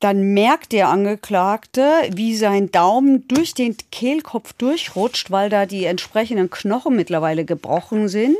Dann 0.00 0.34
merkt 0.34 0.72
der 0.72 0.88
Angeklagte, 0.88 1.88
wie 2.12 2.36
sein 2.36 2.72
Daumen 2.72 3.26
durch 3.28 3.54
den 3.54 3.76
Kehlkopf 3.92 4.52
durchrutscht, 4.54 5.30
weil 5.30 5.48
da 5.48 5.66
die 5.66 5.84
entsprechenden 5.84 6.50
Knochen 6.50 6.96
mittlerweile 6.96 7.44
gebrochen 7.44 8.08
sind, 8.08 8.36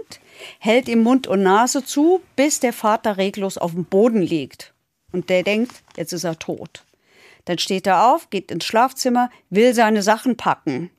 hält 0.58 0.88
ihm 0.88 1.02
Mund 1.02 1.26
und 1.28 1.42
Nase 1.42 1.84
zu, 1.84 2.20
bis 2.34 2.58
der 2.58 2.72
Vater 2.72 3.18
reglos 3.18 3.56
auf 3.56 3.70
dem 3.70 3.84
Boden 3.84 4.20
liegt. 4.20 4.74
Und 5.12 5.30
der 5.30 5.44
denkt, 5.44 5.72
jetzt 5.96 6.12
ist 6.12 6.24
er 6.24 6.38
tot. 6.38 6.83
Dann 7.44 7.58
steht 7.58 7.86
er 7.86 8.12
auf, 8.12 8.30
geht 8.30 8.50
ins 8.50 8.64
Schlafzimmer, 8.64 9.30
will 9.50 9.74
seine 9.74 10.02
Sachen 10.02 10.36
packen 10.36 10.90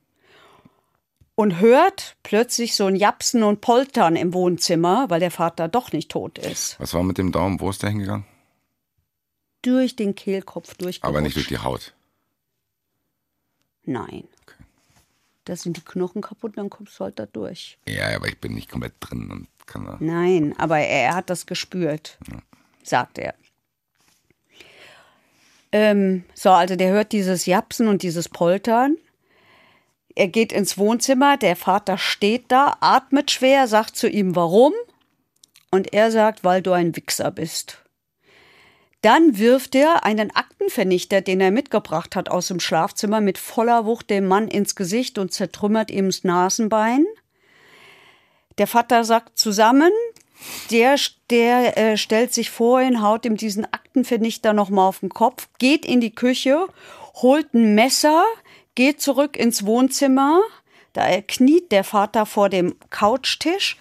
und 1.35 1.59
hört 1.59 2.15
plötzlich 2.23 2.75
so 2.75 2.85
ein 2.85 2.95
Japsen 2.95 3.43
und 3.43 3.61
Poltern 3.61 4.15
im 4.15 4.33
Wohnzimmer, 4.33 5.09
weil 5.09 5.19
der 5.19 5.31
Vater 5.31 5.67
doch 5.67 5.91
nicht 5.91 6.09
tot 6.09 6.37
ist. 6.37 6.79
Was 6.79 6.93
war 6.93 7.03
mit 7.03 7.17
dem 7.17 7.31
Daumen? 7.31 7.59
Wo 7.59 7.69
ist 7.69 7.83
der 7.83 7.89
hingegangen? 7.89 8.25
Durch 9.61 9.95
den 9.95 10.15
Kehlkopf 10.15 10.75
durchgerutscht. 10.75 11.03
Aber 11.03 11.21
nicht 11.21 11.35
durch 11.35 11.47
die 11.47 11.57
Haut. 11.57 11.93
Nein. 13.83 14.27
Da 15.45 15.55
sind 15.55 15.77
die 15.77 15.81
Knochen 15.81 16.21
kaputt, 16.21 16.57
dann 16.57 16.69
kommst 16.69 16.99
du 16.99 17.03
halt 17.03 17.19
da 17.19 17.27
durch. 17.27 17.77
Ja, 17.87 18.15
aber 18.15 18.27
ich 18.27 18.39
bin 18.39 18.53
nicht 18.53 18.69
komplett 18.69 18.93
drin 18.99 19.29
und 19.29 19.47
kann 19.67 19.85
da. 19.85 19.97
Nein, 19.99 20.55
aber 20.57 20.79
er, 20.79 21.09
er 21.09 21.15
hat 21.15 21.29
das 21.29 21.45
gespürt, 21.45 22.17
sagt 22.83 23.19
er. 23.19 23.35
Ähm, 25.75 26.23
so, 26.33 26.51
also 26.51 26.77
der 26.77 26.93
hört 26.93 27.11
dieses 27.11 27.45
Japsen 27.45 27.89
und 27.89 28.01
dieses 28.01 28.29
Poltern. 28.29 28.95
Er 30.15 30.29
geht 30.29 30.53
ins 30.53 30.77
Wohnzimmer, 30.77 31.35
der 31.35 31.57
Vater 31.57 31.97
steht 31.97 32.45
da, 32.47 32.77
atmet 32.79 33.29
schwer, 33.29 33.67
sagt 33.67 33.97
zu 33.97 34.07
ihm, 34.07 34.37
warum? 34.37 34.71
Und 35.71 35.91
er 35.91 36.11
sagt, 36.11 36.45
weil 36.45 36.61
du 36.61 36.71
ein 36.71 36.95
Wichser 36.95 37.29
bist. 37.29 37.83
Dann 39.01 39.37
wirft 39.37 39.75
er 39.75 40.05
einen 40.05 40.33
Aktenvernichter, 40.33 41.19
den 41.19 41.41
er 41.41 41.51
mitgebracht 41.51 42.15
hat 42.15 42.29
aus 42.29 42.47
dem 42.47 42.61
Schlafzimmer, 42.61 43.19
mit 43.19 43.37
voller 43.37 43.85
Wucht 43.85 44.09
dem 44.09 44.27
Mann 44.27 44.47
ins 44.47 44.77
Gesicht 44.77 45.17
und 45.17 45.33
zertrümmert 45.33 45.91
ihm 45.91 46.05
das 46.05 46.23
Nasenbein. 46.23 47.05
Der 48.59 48.67
Vater 48.67 49.03
sagt 49.03 49.37
zusammen, 49.37 49.91
der, 50.71 50.95
der 51.29 51.77
äh, 51.77 51.97
stellt 51.97 52.33
sich 52.33 52.49
vor 52.49 52.81
ihn, 52.81 53.01
haut 53.01 53.25
ihm 53.25 53.37
diesen 53.37 53.65
Aktenvernichter 53.65 54.53
nochmal 54.53 54.87
auf 54.87 54.99
den 54.99 55.09
Kopf, 55.09 55.47
geht 55.59 55.85
in 55.85 56.01
die 56.01 56.13
Küche, 56.13 56.67
holt 57.15 57.53
ein 57.53 57.75
Messer, 57.75 58.23
geht 58.75 59.01
zurück 59.01 59.37
ins 59.37 59.65
Wohnzimmer. 59.65 60.41
Da 60.93 61.21
kniet 61.21 61.71
der 61.71 61.83
Vater 61.83 62.25
vor 62.25 62.49
dem 62.49 62.75
Couchtisch. 62.89 63.77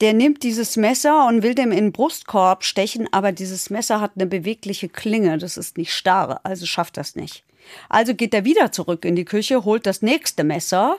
Der 0.00 0.12
nimmt 0.12 0.42
dieses 0.42 0.76
Messer 0.76 1.26
und 1.28 1.42
will 1.42 1.54
dem 1.54 1.70
in 1.70 1.78
den 1.78 1.92
Brustkorb 1.92 2.64
stechen, 2.64 3.08
aber 3.12 3.30
dieses 3.30 3.70
Messer 3.70 4.00
hat 4.00 4.12
eine 4.16 4.26
bewegliche 4.26 4.88
Klinge, 4.88 5.38
das 5.38 5.56
ist 5.56 5.78
nicht 5.78 5.92
starr, 5.92 6.40
also 6.42 6.66
schafft 6.66 6.96
das 6.96 7.14
nicht. 7.14 7.44
Also 7.88 8.14
geht 8.14 8.34
er 8.34 8.44
wieder 8.44 8.72
zurück 8.72 9.04
in 9.04 9.14
die 9.14 9.24
Küche, 9.24 9.64
holt 9.64 9.86
das 9.86 10.02
nächste 10.02 10.42
Messer, 10.42 10.96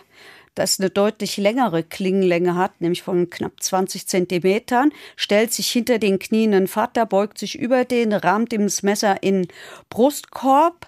das 0.55 0.79
eine 0.79 0.89
deutlich 0.89 1.37
längere 1.37 1.83
Klingenlänge 1.83 2.55
hat, 2.55 2.81
nämlich 2.81 3.03
von 3.03 3.29
knapp 3.29 3.61
20 3.61 4.07
Zentimetern, 4.07 4.91
stellt 5.15 5.53
sich 5.53 5.69
hinter 5.69 5.99
den 5.99 6.17
knienden 6.17 6.67
Vater, 6.67 7.05
beugt 7.05 7.37
sich 7.37 7.59
über 7.59 7.85
den, 7.85 8.13
rammt 8.13 8.53
ihm 8.53 8.63
das 8.63 8.81
Messer 8.81 9.21
in 9.21 9.47
Brustkorb, 9.89 10.87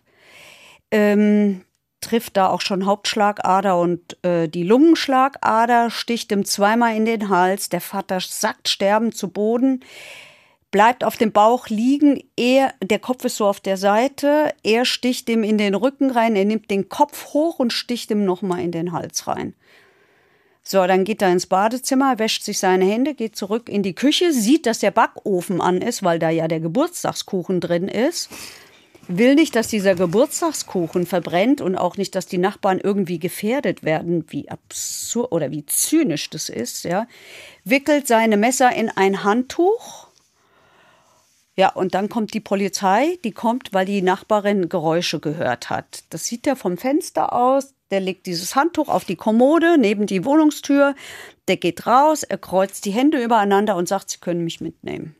ähm, 0.92 1.62
trifft 2.02 2.38
da 2.38 2.48
auch 2.48 2.62
schon 2.62 2.86
Hauptschlagader 2.86 3.80
und 3.80 4.24
äh, 4.24 4.48
die 4.48 4.64
Lungenschlagader, 4.64 5.90
sticht 5.90 6.32
ihm 6.32 6.46
zweimal 6.46 6.96
in 6.96 7.06
den 7.06 7.30
Hals, 7.30 7.70
der 7.70 7.82
Vater 7.82 8.20
sackt 8.22 8.70
sterbend 8.70 9.16
zu 9.16 9.30
Boden, 9.30 9.84
bleibt 10.72 11.04
auf 11.04 11.18
dem 11.18 11.32
Bauch 11.32 11.68
liegen, 11.68 12.22
er, 12.36 12.74
der 12.84 13.00
Kopf 13.00 13.26
ist 13.26 13.38
so 13.38 13.48
auf 13.48 13.60
der 13.60 13.78
Seite, 13.78 14.54
er 14.64 14.86
sticht 14.86 15.30
ihm 15.30 15.44
in 15.44 15.58
den 15.58 15.76
Rücken 15.76 16.12
rein, 16.12 16.36
er 16.36 16.46
nimmt 16.46 16.70
den 16.70 16.90
Kopf 16.90 17.34
hoch 17.34 17.60
und 17.60 17.74
sticht 17.74 18.12
ihm 18.12 18.26
nochmal 18.26 18.62
in 18.62 18.72
den 18.72 18.92
Hals 18.92 19.28
rein. 19.28 19.54
So, 20.64 20.86
dann 20.86 21.06
geht 21.06 21.22
er 21.22 21.32
ins 21.32 21.46
Badezimmer, 21.46 22.20
wäscht 22.20 22.44
sich 22.44 22.60
seine 22.60 22.86
Hände, 22.86 23.14
geht 23.14 23.38
zurück 23.38 23.70
in 23.70 23.84
die 23.84 23.96
Küche, 23.96 24.34
sieht, 24.34 24.66
dass 24.66 24.80
der 24.80 24.92
Backofen 24.92 25.62
an 25.62 25.82
ist, 25.82 26.04
weil 26.04 26.20
da 26.20 26.30
ja 26.30 26.50
der 26.50 26.60
Geburtstagskuchen 26.60 27.62
drin 27.62 27.88
ist 27.88 28.30
will 29.08 29.36
nicht, 29.36 29.56
dass 29.56 29.68
dieser 29.68 29.96
Geburtstagskuchen 29.96 31.06
verbrennt 31.06 31.62
und 31.62 31.76
auch 31.78 31.98
nicht, 31.98 32.16
dass 32.16 32.26
die 32.26 32.38
Nachbarn 32.38 32.80
irgendwie 32.80 33.20
gefährdet 33.20 33.84
werden, 33.84 34.26
wie 34.30 34.50
absurd 34.50 35.32
oder 35.32 35.52
wie 35.52 35.66
zynisch 35.66 36.30
das 36.30 36.50
ist, 36.50 36.84
ja, 36.84 37.08
wickelt 37.64 38.08
seine 38.08 38.38
Messer 38.38 38.74
in 38.76 38.90
ein 38.90 39.24
Handtuch. 39.24 40.07
Ja, 41.60 41.70
und 41.70 41.96
dann 41.96 42.08
kommt 42.08 42.36
die 42.36 42.40
Polizei, 42.40 43.18
die 43.24 43.32
kommt, 43.32 43.74
weil 43.74 43.86
die 43.88 44.04
Nachbarin 44.04 44.70
Geräusche 44.70 45.20
gehört 45.20 45.72
hat. 45.72 46.04
Das 46.12 46.26
sieht 46.26 46.46
er 46.46 46.56
vom 46.56 46.78
Fenster 46.78 47.34
aus. 47.34 47.74
Der 47.90 48.00
legt 48.00 48.28
dieses 48.28 48.56
Handtuch 48.56 48.90
auf 48.90 49.06
die 49.06 49.16
Kommode 49.16 49.78
neben 49.80 50.06
die 50.06 50.24
Wohnungstür. 50.24 50.94
Der 51.48 51.58
geht 51.58 51.88
raus, 51.88 52.22
er 52.22 52.38
kreuzt 52.38 52.86
die 52.86 52.92
Hände 52.92 53.24
übereinander 53.24 53.76
und 53.76 53.88
sagt, 53.88 54.12
Sie 54.12 54.20
können 54.20 54.44
mich 54.44 54.62
mitnehmen. 54.62 55.16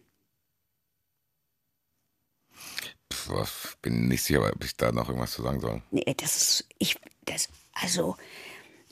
Pff, 3.12 3.78
bin 3.82 4.08
nicht 4.08 4.24
sicher, 4.24 4.46
ob 4.54 4.64
ich 4.64 4.76
da 4.78 4.92
noch 4.92 5.10
irgendwas 5.10 5.32
zu 5.32 5.42
sagen 5.42 5.60
soll. 5.60 5.82
Nee, 5.92 6.14
das 6.18 6.36
ist, 6.38 6.68
ich, 6.78 7.00
das, 7.26 7.50
also, 7.74 8.16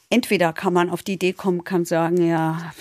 entweder 0.10 0.52
kann 0.52 0.74
man 0.74 0.90
auf 0.90 1.04
die 1.04 1.14
Idee 1.14 1.34
kommen, 1.34 1.64
kann 1.64 1.86
sagen, 1.86 2.26
ja, 2.26 2.74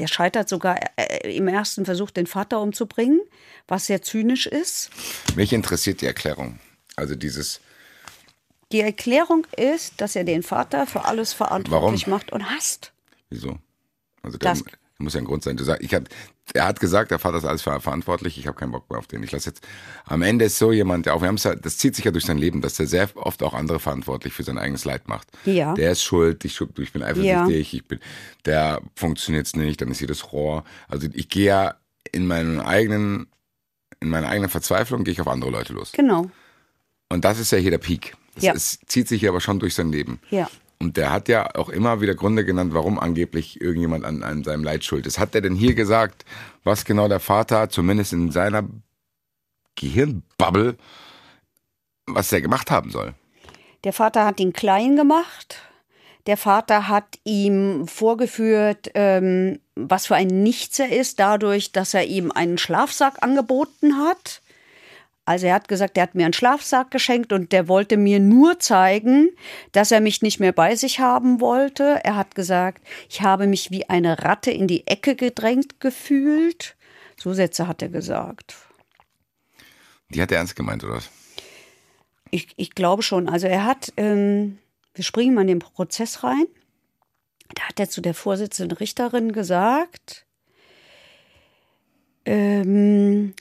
der 0.00 0.08
scheitert 0.08 0.48
sogar 0.48 0.78
äh, 0.96 1.36
im 1.36 1.46
ersten 1.46 1.84
Versuch, 1.84 2.10
den 2.10 2.26
Vater 2.26 2.60
umzubringen, 2.60 3.20
was 3.68 3.86
sehr 3.86 4.02
zynisch 4.02 4.46
ist. 4.46 4.90
Mich 5.36 5.52
interessiert 5.52 6.00
die 6.00 6.06
Erklärung. 6.06 6.58
Also 6.96 7.14
dieses, 7.14 7.60
Die 8.72 8.80
Erklärung 8.80 9.46
ist, 9.56 10.00
dass 10.00 10.16
er 10.16 10.24
den 10.24 10.42
Vater 10.42 10.86
für 10.86 11.04
alles 11.04 11.32
verantwortlich 11.32 12.02
Warum? 12.06 12.10
macht 12.14 12.32
und 12.32 12.50
hasst. 12.50 12.92
wieso? 13.28 13.58
Also 14.22 14.38
der 14.38 14.50
Das- 14.52 14.64
muss 15.00 15.14
ja 15.14 15.20
ein 15.20 15.24
Grund 15.24 15.42
sein. 15.42 15.56
Du 15.56 15.64
sag, 15.64 15.82
ich 15.82 15.94
hab, 15.94 16.04
er 16.54 16.66
hat 16.66 16.80
gesagt, 16.80 17.10
der 17.10 17.18
Vater 17.18 17.38
ist 17.38 17.44
alles 17.44 17.62
ver 17.62 17.80
verantwortlich. 17.80 18.38
Ich 18.38 18.46
habe 18.46 18.56
keinen 18.58 18.72
Bock 18.72 18.88
mehr 18.90 18.98
auf 18.98 19.06
den. 19.06 19.22
Ich 19.22 19.32
lasse 19.32 19.50
jetzt. 19.50 19.66
Am 20.04 20.22
Ende 20.22 20.44
ist 20.44 20.58
so 20.58 20.72
jemand, 20.72 21.06
der 21.06 21.14
auch 21.14 21.20
wir 21.22 21.28
haben's 21.28 21.44
ja, 21.44 21.54
das 21.54 21.78
zieht 21.78 21.96
sich 21.96 22.04
ja 22.04 22.10
durch 22.10 22.24
sein 22.24 22.38
Leben, 22.38 22.60
dass 22.60 22.78
er 22.78 22.86
sehr 22.86 23.08
oft 23.16 23.42
auch 23.42 23.54
andere 23.54 23.80
verantwortlich 23.80 24.32
für 24.32 24.42
sein 24.42 24.58
eigenes 24.58 24.84
Leid 24.84 25.08
macht. 25.08 25.28
Ja. 25.44 25.74
Der 25.74 25.92
ist 25.92 26.02
schuld, 26.02 26.44
ich, 26.44 26.60
ich 26.60 26.92
bin 26.92 27.02
eifersüchtig, 27.02 27.74
ich 27.74 27.84
bin, 27.86 27.98
der 28.44 28.80
funktioniert's 28.96 29.56
nicht, 29.56 29.80
dann 29.80 29.90
ist 29.90 29.98
hier 29.98 30.08
das 30.08 30.32
Rohr. 30.32 30.64
Also 30.88 31.08
ich 31.12 31.28
gehe 31.28 31.46
ja 31.46 31.74
in 32.12 32.26
meinen 32.26 32.60
eigenen, 32.60 33.26
in 34.00 34.08
meiner 34.08 34.28
eigenen 34.28 34.50
Verzweiflung 34.50 35.04
gehe 35.04 35.12
ich 35.12 35.20
auf 35.20 35.28
andere 35.28 35.50
Leute 35.50 35.72
los. 35.72 35.92
Genau. 35.92 36.30
Und 37.08 37.24
das 37.24 37.38
ist 37.38 37.52
ja 37.52 37.58
hier 37.58 37.70
der 37.70 37.78
Peak. 37.78 38.14
Das 38.34 38.44
Ja. 38.44 38.52
ist, 38.52 38.88
zieht 38.88 39.08
sich 39.08 39.20
hier 39.20 39.30
aber 39.30 39.40
schon 39.40 39.58
durch 39.58 39.74
sein 39.74 39.90
Leben. 39.92 40.20
Ja. 40.30 40.48
Und 40.82 40.96
der 40.96 41.12
hat 41.12 41.28
ja 41.28 41.54
auch 41.56 41.68
immer 41.68 42.00
wieder 42.00 42.14
Gründe 42.14 42.44
genannt, 42.44 42.72
warum 42.72 42.98
angeblich 42.98 43.60
irgendjemand 43.60 44.04
an, 44.04 44.22
an 44.22 44.44
seinem 44.44 44.64
Leid 44.64 44.82
schuld 44.82 45.06
ist. 45.06 45.18
Hat 45.18 45.34
er 45.34 45.42
denn 45.42 45.54
hier 45.54 45.74
gesagt, 45.74 46.24
was 46.64 46.86
genau 46.86 47.06
der 47.06 47.20
Vater, 47.20 47.68
zumindest 47.68 48.14
in 48.14 48.30
seiner 48.30 48.66
Gehirnbubble, 49.76 50.76
was 52.06 52.32
er 52.32 52.40
gemacht 52.40 52.70
haben 52.70 52.90
soll? 52.90 53.14
Der 53.84 53.92
Vater 53.92 54.24
hat 54.24 54.40
ihn 54.40 54.54
klein 54.54 54.96
gemacht. 54.96 55.62
Der 56.26 56.36
Vater 56.36 56.88
hat 56.88 57.18
ihm 57.24 57.86
vorgeführt, 57.86 58.90
ähm, 58.94 59.58
was 59.74 60.06
für 60.06 60.16
ein 60.16 60.28
Nichts 60.28 60.78
er 60.78 60.92
ist, 60.92 61.18
dadurch, 61.18 61.72
dass 61.72 61.94
er 61.94 62.04
ihm 62.04 62.30
einen 62.30 62.58
Schlafsack 62.58 63.22
angeboten 63.22 63.98
hat. 63.98 64.42
Also 65.24 65.46
er 65.46 65.54
hat 65.54 65.68
gesagt, 65.68 65.96
er 65.96 66.04
hat 66.04 66.14
mir 66.14 66.24
einen 66.24 66.32
Schlafsack 66.32 66.90
geschenkt 66.90 67.32
und 67.32 67.52
der 67.52 67.68
wollte 67.68 67.96
mir 67.96 68.18
nur 68.18 68.58
zeigen, 68.58 69.30
dass 69.72 69.92
er 69.92 70.00
mich 70.00 70.22
nicht 70.22 70.40
mehr 70.40 70.52
bei 70.52 70.74
sich 70.74 70.98
haben 70.98 71.40
wollte. 71.40 72.00
Er 72.02 72.16
hat 72.16 72.34
gesagt, 72.34 72.82
ich 73.08 73.22
habe 73.22 73.46
mich 73.46 73.70
wie 73.70 73.88
eine 73.88 74.24
Ratte 74.24 74.50
in 74.50 74.66
die 74.66 74.86
Ecke 74.86 75.14
gedrängt 75.14 75.78
gefühlt. 75.78 76.76
So 77.16 77.32
Sätze 77.32 77.68
hat 77.68 77.82
er 77.82 77.90
gesagt. 77.90 78.56
Die 80.08 80.20
hat 80.20 80.32
er 80.32 80.38
ernst 80.38 80.56
gemeint, 80.56 80.82
oder 80.82 80.94
was? 80.94 81.10
Ich, 82.30 82.48
ich 82.56 82.74
glaube 82.74 83.02
schon. 83.02 83.28
Also 83.28 83.46
er 83.46 83.64
hat, 83.64 83.92
ähm, 83.96 84.58
wir 84.94 85.04
springen 85.04 85.34
mal 85.34 85.42
in 85.42 85.48
den 85.48 85.58
Prozess 85.60 86.24
rein. 86.24 86.46
Da 87.54 87.64
hat 87.64 87.80
er 87.80 87.88
zu 87.88 88.00
der 88.00 88.14
Vorsitzenden 88.14 88.76
Richterin 88.76 89.32
gesagt, 89.32 90.24
ähm, 92.24 93.34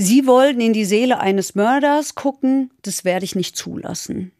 Sie 0.00 0.28
wollen 0.28 0.60
in 0.60 0.72
die 0.72 0.84
Seele 0.84 1.18
eines 1.18 1.56
Mörders 1.56 2.14
gucken, 2.14 2.70
das 2.82 3.04
werde 3.04 3.24
ich 3.24 3.34
nicht 3.34 3.56
zulassen. 3.56 4.30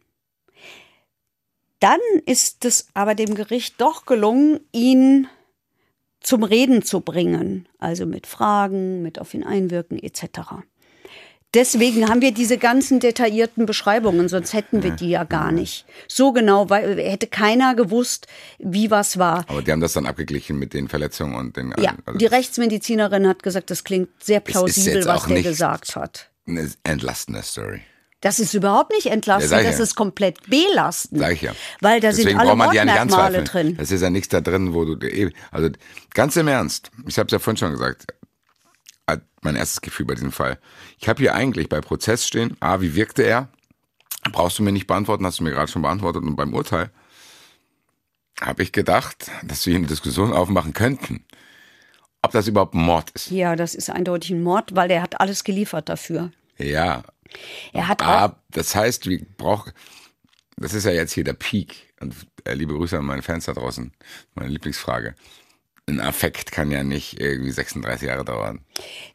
Dann 1.81 1.99
ist 2.25 2.63
es 2.63 2.87
aber 2.93 3.13
dem 3.13 3.35
Gericht 3.35 3.81
doch 3.81 4.05
gelungen, 4.05 4.61
ihn 4.71 5.27
zum 6.21 6.43
Reden 6.43 6.81
zu 6.81 7.01
bringen, 7.01 7.67
also 7.77 8.05
mit 8.05 8.25
Fragen, 8.25 9.01
mit 9.01 9.19
auf 9.19 9.33
ihn 9.33 9.43
einwirken 9.43 10.01
etc. 10.01 10.63
Deswegen 11.55 12.07
haben 12.07 12.21
wir 12.21 12.31
diese 12.31 12.59
ganzen 12.59 12.99
detaillierten 12.99 13.65
Beschreibungen, 13.65 14.29
sonst 14.29 14.53
hätten 14.53 14.83
wir 14.83 14.91
die 14.91 15.09
ja 15.09 15.23
gar 15.23 15.51
nicht. 15.51 15.85
So 16.07 16.31
genau, 16.31 16.69
weil 16.69 16.97
hätte 16.99 17.25
keiner 17.25 17.73
gewusst, 17.73 18.27
wie 18.59 18.91
was 18.91 19.17
war. 19.17 19.45
Aber 19.47 19.63
die 19.63 19.71
haben 19.71 19.81
das 19.81 19.93
dann 19.93 20.05
abgeglichen 20.05 20.59
mit 20.59 20.75
den 20.75 20.87
Verletzungen 20.89 21.35
und 21.35 21.57
den. 21.57 21.73
Ja, 21.79 21.95
also 22.05 22.19
die 22.19 22.27
Rechtsmedizinerin 22.27 23.27
hat 23.27 23.41
gesagt, 23.41 23.71
das 23.71 23.83
klingt 23.83 24.09
sehr 24.23 24.41
plausibel, 24.41 25.03
was 25.05 25.25
der 25.25 25.41
gesagt 25.41 25.95
hat. 25.95 26.29
eine 26.47 26.69
entlastende 26.83 27.41
Story. 27.41 27.81
Das 28.21 28.39
ist 28.39 28.53
überhaupt 28.53 28.91
nicht 28.91 29.05
Ja, 29.05 29.13
entlastend, 29.13 29.61
ich 29.61 29.67
das 29.67 29.77
ja. 29.77 29.83
ist 29.85 29.95
komplett 29.95 30.37
belastend. 30.49 31.21
Sag 31.21 31.31
ich 31.33 31.41
ja. 31.41 31.53
Weil 31.79 32.01
da 32.01 32.09
Deswegen 32.09 32.31
sind 32.31 32.37
alle 32.39 32.49
ja 32.49 32.55
Mordmerkmale 32.55 33.43
drin. 33.45 33.77
Das 33.77 33.91
ist 33.91 34.01
ja 34.01 34.09
nichts 34.09 34.27
da 34.27 34.41
drin, 34.41 34.73
wo 34.73 34.83
du. 34.83 35.07
eh- 35.07 35.31
Also 35.51 35.69
ganz 36.13 36.35
im 36.35 36.47
Ernst, 36.49 36.91
ich 37.07 37.17
habe 37.17 37.27
es 37.27 37.31
ja 37.31 37.39
vorhin 37.39 37.57
schon 37.57 37.71
gesagt, 37.71 38.13
mein 39.41 39.55
erstes 39.55 39.81
Gefühl 39.81 40.05
bei 40.05 40.15
diesem 40.15 40.31
Fall. 40.31 40.59
Ich 40.99 41.07
habe 41.07 41.21
hier 41.21 41.33
eigentlich 41.35 41.69
bei 41.69 41.81
Prozess 41.81 42.27
stehen, 42.27 42.57
A, 42.59 42.81
wie 42.81 42.95
wirkte 42.95 43.23
er? 43.23 43.49
Brauchst 44.31 44.59
du 44.59 44.63
mir 44.63 44.71
nicht 44.71 44.87
beantworten, 44.87 45.25
hast 45.25 45.39
du 45.39 45.43
mir 45.43 45.51
gerade 45.51 45.71
schon 45.71 45.81
beantwortet. 45.81 46.23
Und 46.23 46.35
beim 46.35 46.53
Urteil 46.53 46.91
habe 48.41 48.63
ich 48.63 48.71
gedacht, 48.71 49.31
dass 49.43 49.65
wir 49.65 49.71
hier 49.71 49.79
eine 49.79 49.87
Diskussion 49.87 50.33
aufmachen 50.33 50.73
könnten, 50.73 51.25
ob 52.21 52.31
das 52.31 52.47
überhaupt 52.47 52.73
ein 52.73 52.81
Mord 52.83 53.09
ist. 53.11 53.31
Ja, 53.31 53.55
das 53.55 53.75
ist 53.75 53.89
eindeutig 53.89 54.31
ein 54.31 54.43
Mord, 54.43 54.75
weil 54.75 54.91
er 54.91 55.01
hat 55.01 55.19
alles 55.19 55.43
geliefert 55.43 55.89
dafür. 55.89 56.31
Ja, 56.57 57.03
Er 57.73 57.87
hat 57.87 58.01
Ah, 58.01 58.35
das 58.49 58.75
heißt, 58.75 59.07
wir 59.07 59.25
brauchen, 59.37 59.71
das 60.57 60.73
ist 60.73 60.83
ja 60.85 60.91
jetzt 60.91 61.13
hier 61.13 61.23
der 61.23 61.33
Peak. 61.33 61.93
Und 62.01 62.15
äh, 62.43 62.53
liebe 62.53 62.73
Grüße 62.73 62.97
an 62.97 63.05
meine 63.05 63.21
Fans 63.21 63.45
da 63.45 63.53
draußen. 63.53 63.93
Meine 64.35 64.49
Lieblingsfrage. 64.49 65.15
Ein 65.89 66.01
Affekt 66.01 66.51
kann 66.51 66.69
ja 66.69 66.83
nicht 66.83 67.19
irgendwie 67.19 67.51
36 67.51 68.07
Jahre 68.07 68.23
dauern. 68.23 68.59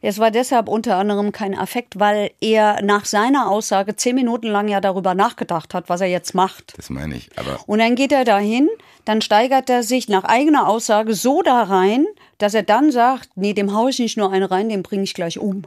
es 0.01 0.19
war 0.19 0.29
deshalb 0.29 0.67
unter 0.67 0.97
anderem 0.97 1.31
kein 1.31 1.57
Affekt, 1.57 1.99
weil 1.99 2.31
er 2.41 2.81
nach 2.83 3.05
seiner 3.05 3.49
Aussage 3.49 3.95
zehn 3.95 4.15
Minuten 4.15 4.47
lang 4.47 4.67
ja 4.67 4.81
darüber 4.81 5.15
nachgedacht 5.15 5.73
hat, 5.73 5.87
was 5.87 6.01
er 6.01 6.07
jetzt 6.07 6.35
macht. 6.35 6.73
Das 6.77 6.89
meine 6.89 7.15
ich. 7.15 7.29
Aber 7.37 7.59
Und 7.65 7.79
dann 7.79 7.95
geht 7.95 8.11
er 8.11 8.25
dahin, 8.25 8.67
dann 9.05 9.21
steigert 9.21 9.69
er 9.69 9.83
sich 9.83 10.09
nach 10.09 10.25
eigener 10.25 10.67
Aussage 10.67 11.13
so 11.13 11.41
da 11.41 11.63
rein, 11.63 12.05
dass 12.37 12.53
er 12.53 12.63
dann 12.63 12.91
sagt, 12.91 13.29
nee, 13.35 13.53
dem 13.53 13.73
hau 13.73 13.87
ich 13.87 13.99
nicht 13.99 14.17
nur 14.17 14.31
eine 14.31 14.51
rein, 14.51 14.67
den 14.67 14.83
bringe 14.83 15.03
ich 15.03 15.13
gleich 15.13 15.39
um. 15.39 15.63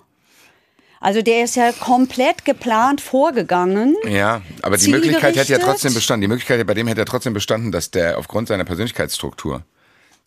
Also 1.00 1.22
der 1.22 1.44
ist 1.44 1.56
ja 1.56 1.72
komplett 1.72 2.44
geplant 2.44 3.00
vorgegangen. 3.00 3.96
ja, 4.08 4.42
aber 4.62 4.76
die 4.76 4.90
Möglichkeit 4.90 5.36
hätte 5.36 5.52
ja 5.52 5.58
trotzdem 5.58 5.94
bestanden. 5.94 6.22
Die 6.22 6.28
Möglichkeit 6.28 6.66
bei 6.66 6.74
dem 6.74 6.88
hätte 6.88 7.00
ja 7.00 7.04
trotzdem 7.04 7.34
bestanden, 7.34 7.70
dass 7.70 7.90
der 7.90 8.18
aufgrund 8.18 8.48
seiner 8.48 8.64
Persönlichkeitsstruktur 8.64 9.62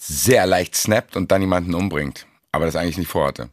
sehr 0.02 0.48
leicht 0.48 0.76
snappt 0.76 1.16
und 1.16 1.32
dann 1.32 1.42
jemanden 1.42 1.76
umbringt. 1.76 2.26
Aber 2.52 2.66
das 2.66 2.76
eigentlich 2.76 2.98
nicht 2.98 3.10
vorhatte. 3.10 3.50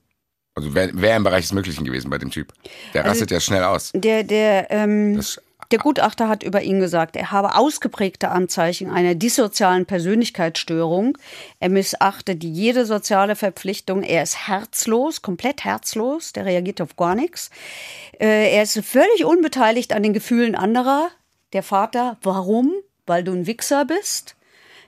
Also 0.55 0.75
wäre 0.75 0.91
wär 0.95 1.17
im 1.17 1.23
Bereich 1.23 1.45
des 1.45 1.53
Möglichen 1.53 1.85
gewesen 1.85 2.11
bei 2.11 2.19
dem 2.19 2.31
Typ. 2.31 2.53
Der 2.95 3.03
Also 3.03 3.11
rastet 3.11 3.31
ja 3.31 3.39
schnell 3.39 3.63
aus. 3.63 3.93
Der, 3.95 4.25
der, 4.25 4.71
ähm, 4.71 5.17
Das, 5.17 5.41
der 5.71 5.79
Gutachter 5.79 6.27
hat 6.27 6.43
über 6.43 6.63
ihn 6.63 6.81
gesagt, 6.81 7.15
er 7.15 7.31
habe 7.31 7.55
ausgeprägte 7.55 8.31
Anzeichen 8.31 8.91
einer 8.91 9.15
dissozialen 9.15 9.85
Persönlichkeitsstörung. 9.85 11.19
Er 11.61 11.69
missachtet 11.69 12.43
jede 12.43 12.87
soziale 12.87 13.37
Verpflichtung. 13.37 14.03
Er 14.03 14.23
ist 14.23 14.49
herzlos, 14.49 15.21
komplett 15.21 15.65
herzlos. 15.65 16.33
Der 16.33 16.47
reagiert 16.47 16.81
auf 16.81 16.97
gar 16.97 17.15
nichts. 17.15 17.51
Äh, 18.19 18.57
er 18.57 18.63
ist 18.63 18.83
völlig 18.85 19.27
unbeteiligt 19.27 19.93
an 19.93 20.03
den 20.03 20.15
Gefühlen 20.15 20.55
anderer. 20.55 21.11
Der 21.53 21.63
Vater, 21.63 22.17
warum? 22.23 22.73
Weil 23.07 23.23
du 23.23 23.33
ein 23.33 23.47
Wichser 23.47 23.85
bist. 23.85 24.35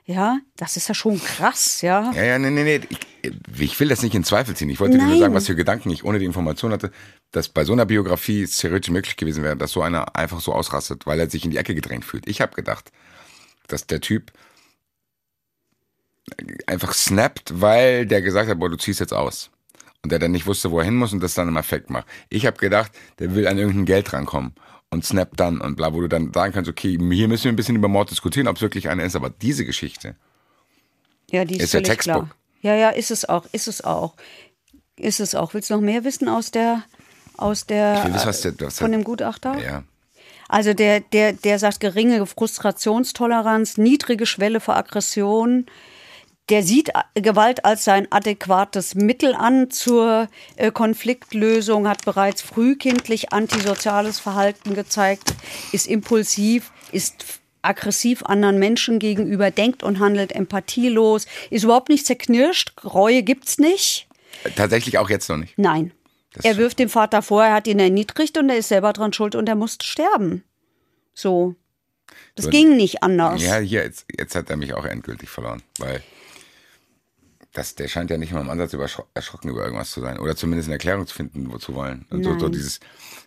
Ja, 0.04 0.38
das 0.56 0.76
ist 0.76 0.88
ja 0.88 0.94
schon 0.94 1.22
krass, 1.22 1.82
ja. 1.82 2.10
Ja, 2.12 2.24
ja, 2.24 2.38
nee, 2.38 2.50
nee, 2.50 2.64
nee. 2.64 2.80
Ich, 2.88 3.60
ich 3.60 3.80
will 3.80 3.88
das 3.88 4.02
nicht 4.02 4.14
in 4.14 4.24
Zweifel 4.24 4.56
ziehen. 4.56 4.70
Ich 4.70 4.80
wollte 4.80 4.96
dir 4.96 5.04
nur 5.04 5.12
Nein. 5.12 5.20
sagen, 5.20 5.34
was 5.34 5.46
für 5.46 5.54
Gedanken 5.54 5.90
ich 5.90 6.04
ohne 6.04 6.18
die 6.18 6.24
Information 6.24 6.72
hatte, 6.72 6.90
dass 7.30 7.48
bei 7.48 7.64
so 7.64 7.72
einer 7.72 7.86
Biografie 7.86 8.42
es 8.42 8.56
theoretisch 8.56 8.90
möglich 8.90 9.16
gewesen 9.16 9.44
wäre, 9.44 9.56
dass 9.56 9.72
so 9.72 9.82
einer 9.82 10.16
einfach 10.16 10.40
so 10.40 10.52
ausrastet, 10.52 11.06
weil 11.06 11.20
er 11.20 11.30
sich 11.30 11.44
in 11.44 11.50
die 11.50 11.58
Ecke 11.58 11.74
gedrängt 11.74 12.04
fühlt. 12.04 12.26
Ich 12.28 12.40
habe 12.40 12.54
gedacht, 12.54 12.90
dass 13.68 13.86
der 13.86 14.00
Typ 14.00 14.32
einfach 16.66 16.92
snappt, 16.94 17.60
weil 17.60 18.06
der 18.06 18.22
gesagt 18.22 18.48
hat, 18.48 18.58
boah, 18.58 18.70
du 18.70 18.76
ziehst 18.76 19.00
jetzt 19.00 19.12
aus. 19.12 19.50
Und 20.02 20.12
der 20.12 20.18
dann 20.18 20.32
nicht 20.32 20.46
wusste, 20.46 20.70
wo 20.70 20.78
er 20.78 20.86
hin 20.86 20.96
muss 20.96 21.12
und 21.12 21.22
das 21.22 21.34
dann 21.34 21.48
im 21.48 21.56
Effekt 21.58 21.90
macht. 21.90 22.06
Ich 22.30 22.46
habe 22.46 22.56
gedacht, 22.56 22.90
der 23.18 23.34
will 23.34 23.46
an 23.46 23.58
irgendein 23.58 23.84
Geld 23.84 24.12
rankommen 24.12 24.54
und 24.90 25.04
snappt 25.04 25.38
dann 25.38 25.60
und 25.60 25.76
bla, 25.76 25.92
wo 25.94 26.00
du 26.00 26.08
dann 26.08 26.32
sagen 26.32 26.52
kannst, 26.52 26.68
okay, 26.68 26.98
hier 26.98 27.28
müssen 27.28 27.44
wir 27.44 27.52
ein 27.52 27.56
bisschen 27.56 27.76
über 27.76 27.88
Mord 27.88 28.10
diskutieren, 28.10 28.48
ob 28.48 28.56
es 28.56 28.62
wirklich 28.62 28.88
einer 28.88 29.04
ist. 29.04 29.16
Aber 29.16 29.30
diese 29.30 29.64
Geschichte, 29.64 30.16
Ja, 31.30 31.44
die 31.44 31.56
ist, 31.56 31.62
Ist 31.64 31.74
ja 31.74 31.80
Textbook. 31.80 32.26
klar. 32.26 32.36
Ja, 32.62 32.74
ja, 32.74 32.90
ist 32.90 33.10
es 33.12 33.24
auch, 33.28 33.46
ist 33.52 33.68
es 33.68 33.82
auch. 33.84 34.14
Ist 34.96 35.20
es 35.20 35.34
auch. 35.34 35.54
Willst 35.54 35.70
du 35.70 35.74
noch 35.74 35.80
mehr 35.80 36.02
wissen 36.04 36.28
aus 36.28 36.50
der, 36.50 36.82
aus 37.36 37.66
der, 37.66 38.04
wissen, 38.12 38.26
was 38.26 38.40
der- 38.42 38.52
was 38.52 38.58
der- 38.58 38.70
von 38.84 38.92
dem 38.92 39.04
Gutachter? 39.04 39.58
ja, 39.60 39.84
Also 40.48 40.74
der, 40.74 40.98
der, 41.00 41.32
der 41.34 41.58
sagt 41.60 41.78
geringe 41.80 42.26
Frustrationstoleranz, 42.26 43.76
niedrige 43.78 44.26
Schwelle 44.26 44.58
für 44.60 44.74
Aggression. 44.74 45.66
Der 46.50 46.64
sieht 46.64 46.90
Gewalt 47.14 47.64
als 47.64 47.84
sein 47.84 48.10
adäquates 48.10 48.96
Mittel 48.96 49.34
an 49.34 49.70
zur 49.70 50.28
äh, 50.56 50.72
Konfliktlösung, 50.72 51.88
hat 51.88 52.04
bereits 52.04 52.42
frühkindlich 52.42 53.32
antisoziales 53.32 54.18
Verhalten 54.18 54.74
gezeigt, 54.74 55.34
ist 55.70 55.86
impulsiv, 55.86 56.72
ist 56.90 57.40
aggressiv 57.62 58.24
anderen 58.24 58.58
Menschen 58.58 58.98
gegenüber, 58.98 59.52
denkt 59.52 59.84
und 59.84 60.00
handelt 60.00 60.32
empathielos, 60.32 61.26
ist 61.50 61.62
überhaupt 61.62 61.88
nicht 61.88 62.04
zerknirscht, 62.06 62.72
Reue 62.84 63.22
gibt's 63.22 63.58
nicht. 63.58 64.08
tatsächlich 64.56 64.98
auch 64.98 65.08
jetzt 65.08 65.28
noch 65.28 65.36
nicht. 65.36 65.56
Nein. 65.56 65.92
Das 66.32 66.44
er 66.44 66.56
wirft 66.56 66.78
dem 66.78 66.88
Vater 66.88 67.22
vor, 67.22 67.44
er 67.44 67.54
hat 67.54 67.66
ihn 67.66 67.78
erniedrigt 67.78 68.38
und 68.38 68.48
er 68.50 68.56
ist 68.56 68.68
selber 68.68 68.92
dran 68.92 69.12
schuld 69.12 69.34
und 69.34 69.48
er 69.48 69.56
musste 69.56 69.84
sterben. 69.84 70.44
So. 71.14 71.54
Das 72.34 72.46
So, 72.46 72.50
ging 72.50 72.76
nicht 72.76 73.02
anders. 73.02 73.42
Ja, 73.42 73.58
hier, 73.58 73.82
jetzt, 73.82 74.06
jetzt 74.16 74.34
hat 74.34 74.48
er 74.50 74.56
mich 74.56 74.74
auch 74.74 74.84
endgültig 74.84 75.28
verloren, 75.28 75.62
weil 75.78 76.02
das, 77.52 77.74
der 77.74 77.88
scheint 77.88 78.10
ja 78.10 78.16
nicht 78.16 78.32
mal 78.32 78.42
im 78.42 78.50
Ansatz 78.50 78.74
erschrocken 79.14 79.48
über 79.48 79.64
irgendwas 79.64 79.90
zu 79.90 80.00
sein. 80.00 80.20
Oder 80.20 80.36
zumindest 80.36 80.68
eine 80.68 80.74
Erklärung 80.74 81.04
zu 81.06 81.14
finden, 81.16 81.52
wozu 81.52 81.74
wollen. 81.74 82.06
Und 82.10 82.22
so, 82.22 82.38
so 82.38 82.48
dieses, 82.48 82.78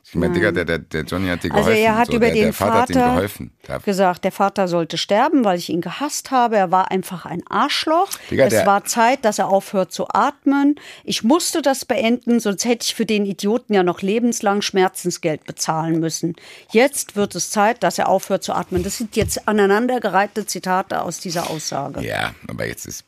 ich 0.06 0.16
meine, 0.16 0.34
Digga, 0.34 0.54
der, 0.54 0.64
der, 0.64 0.80
der 0.80 1.04
Johnny 1.04 1.28
hat 1.28 1.44
dir 1.44 1.52
Also 1.54 1.66
geholfen. 1.66 1.84
er 1.86 1.98
hat 1.98 2.08
so, 2.08 2.14
über 2.14 2.26
der, 2.28 2.36
den 2.36 2.44
der 2.46 2.54
Vater, 2.54 2.74
hat 2.74 2.90
ihm 2.90 2.94
Vater 2.94 3.16
geholfen. 3.16 3.52
Der, 3.68 3.80
gesagt, 3.80 4.24
der 4.24 4.32
Vater 4.32 4.70
sollte 4.70 4.98
sterben, 4.98 5.44
weil 5.44 5.58
ich 5.58 5.70
ihn 5.70 5.82
gehasst 5.82 6.32
habe. 6.32 6.56
Er 6.56 6.72
war 6.72 6.90
einfach 6.90 7.26
ein 7.26 7.44
Arschloch. 7.50 8.12
Digga, 8.32 8.46
es 8.46 8.66
war 8.66 8.86
Zeit, 8.86 9.26
dass 9.26 9.40
er 9.40 9.50
aufhört 9.50 9.92
zu 9.92 10.08
atmen. 10.08 10.76
Ich 11.04 11.24
musste 11.24 11.62
das 11.62 11.84
beenden, 11.84 12.40
sonst 12.40 12.64
hätte 12.64 12.86
ich 12.86 12.96
für 12.96 13.06
den 13.06 13.26
Idioten 13.26 13.74
ja 13.74 13.84
noch 13.84 14.02
lebenslang 14.02 14.62
Schmerzensgeld 14.62 15.44
bezahlen 15.44 16.00
müssen. 16.00 16.38
Jetzt 16.72 17.18
wird 17.18 17.36
es 17.36 17.50
Zeit, 17.50 17.84
dass 17.84 18.00
er 18.00 18.08
aufhört 18.08 18.44
zu 18.44 18.54
atmen. 18.54 18.84
Das 18.84 18.98
sind 18.98 19.18
jetzt 19.18 19.50
aneinandergereihte 19.50 20.46
Zitate 20.46 21.02
aus 21.02 21.20
dieser 21.20 21.50
Aussage. 21.50 22.02
ja, 22.02 22.34
aber 22.48 22.66
jetzt 22.66 22.86
ist 22.86 23.04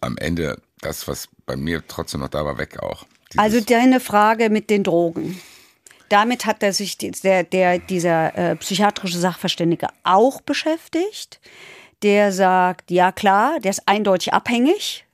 am 0.00 0.16
Ende 0.16 0.60
das, 0.80 1.08
was 1.08 1.28
bei 1.46 1.56
mir 1.56 1.82
trotzdem 1.86 2.20
noch 2.20 2.28
da 2.28 2.44
war, 2.44 2.58
weg 2.58 2.78
auch. 2.80 3.04
Dieses, 3.32 3.38
Also 3.38 3.60
deine 3.60 4.00
Frage 4.00 4.50
mit 4.50 4.70
den 4.70 4.84
Drogen. 4.84 5.40
Damit 6.08 6.46
hat 6.46 6.62
er 6.62 6.72
sich 6.72 6.96
der, 6.96 7.44
der, 7.44 7.78
dieser 7.78 8.36
äh, 8.36 8.56
psychiatrische 8.56 9.18
Sachverständige 9.18 9.88
auch 10.04 10.40
beschäftigt. 10.40 11.40
Der 12.02 12.32
sagt, 12.32 12.90
ja 12.90 13.12
klar, 13.12 13.60
der 13.60 13.72
ist 13.72 13.86
eindeutig 13.86 14.32
abhängig, 14.32 15.04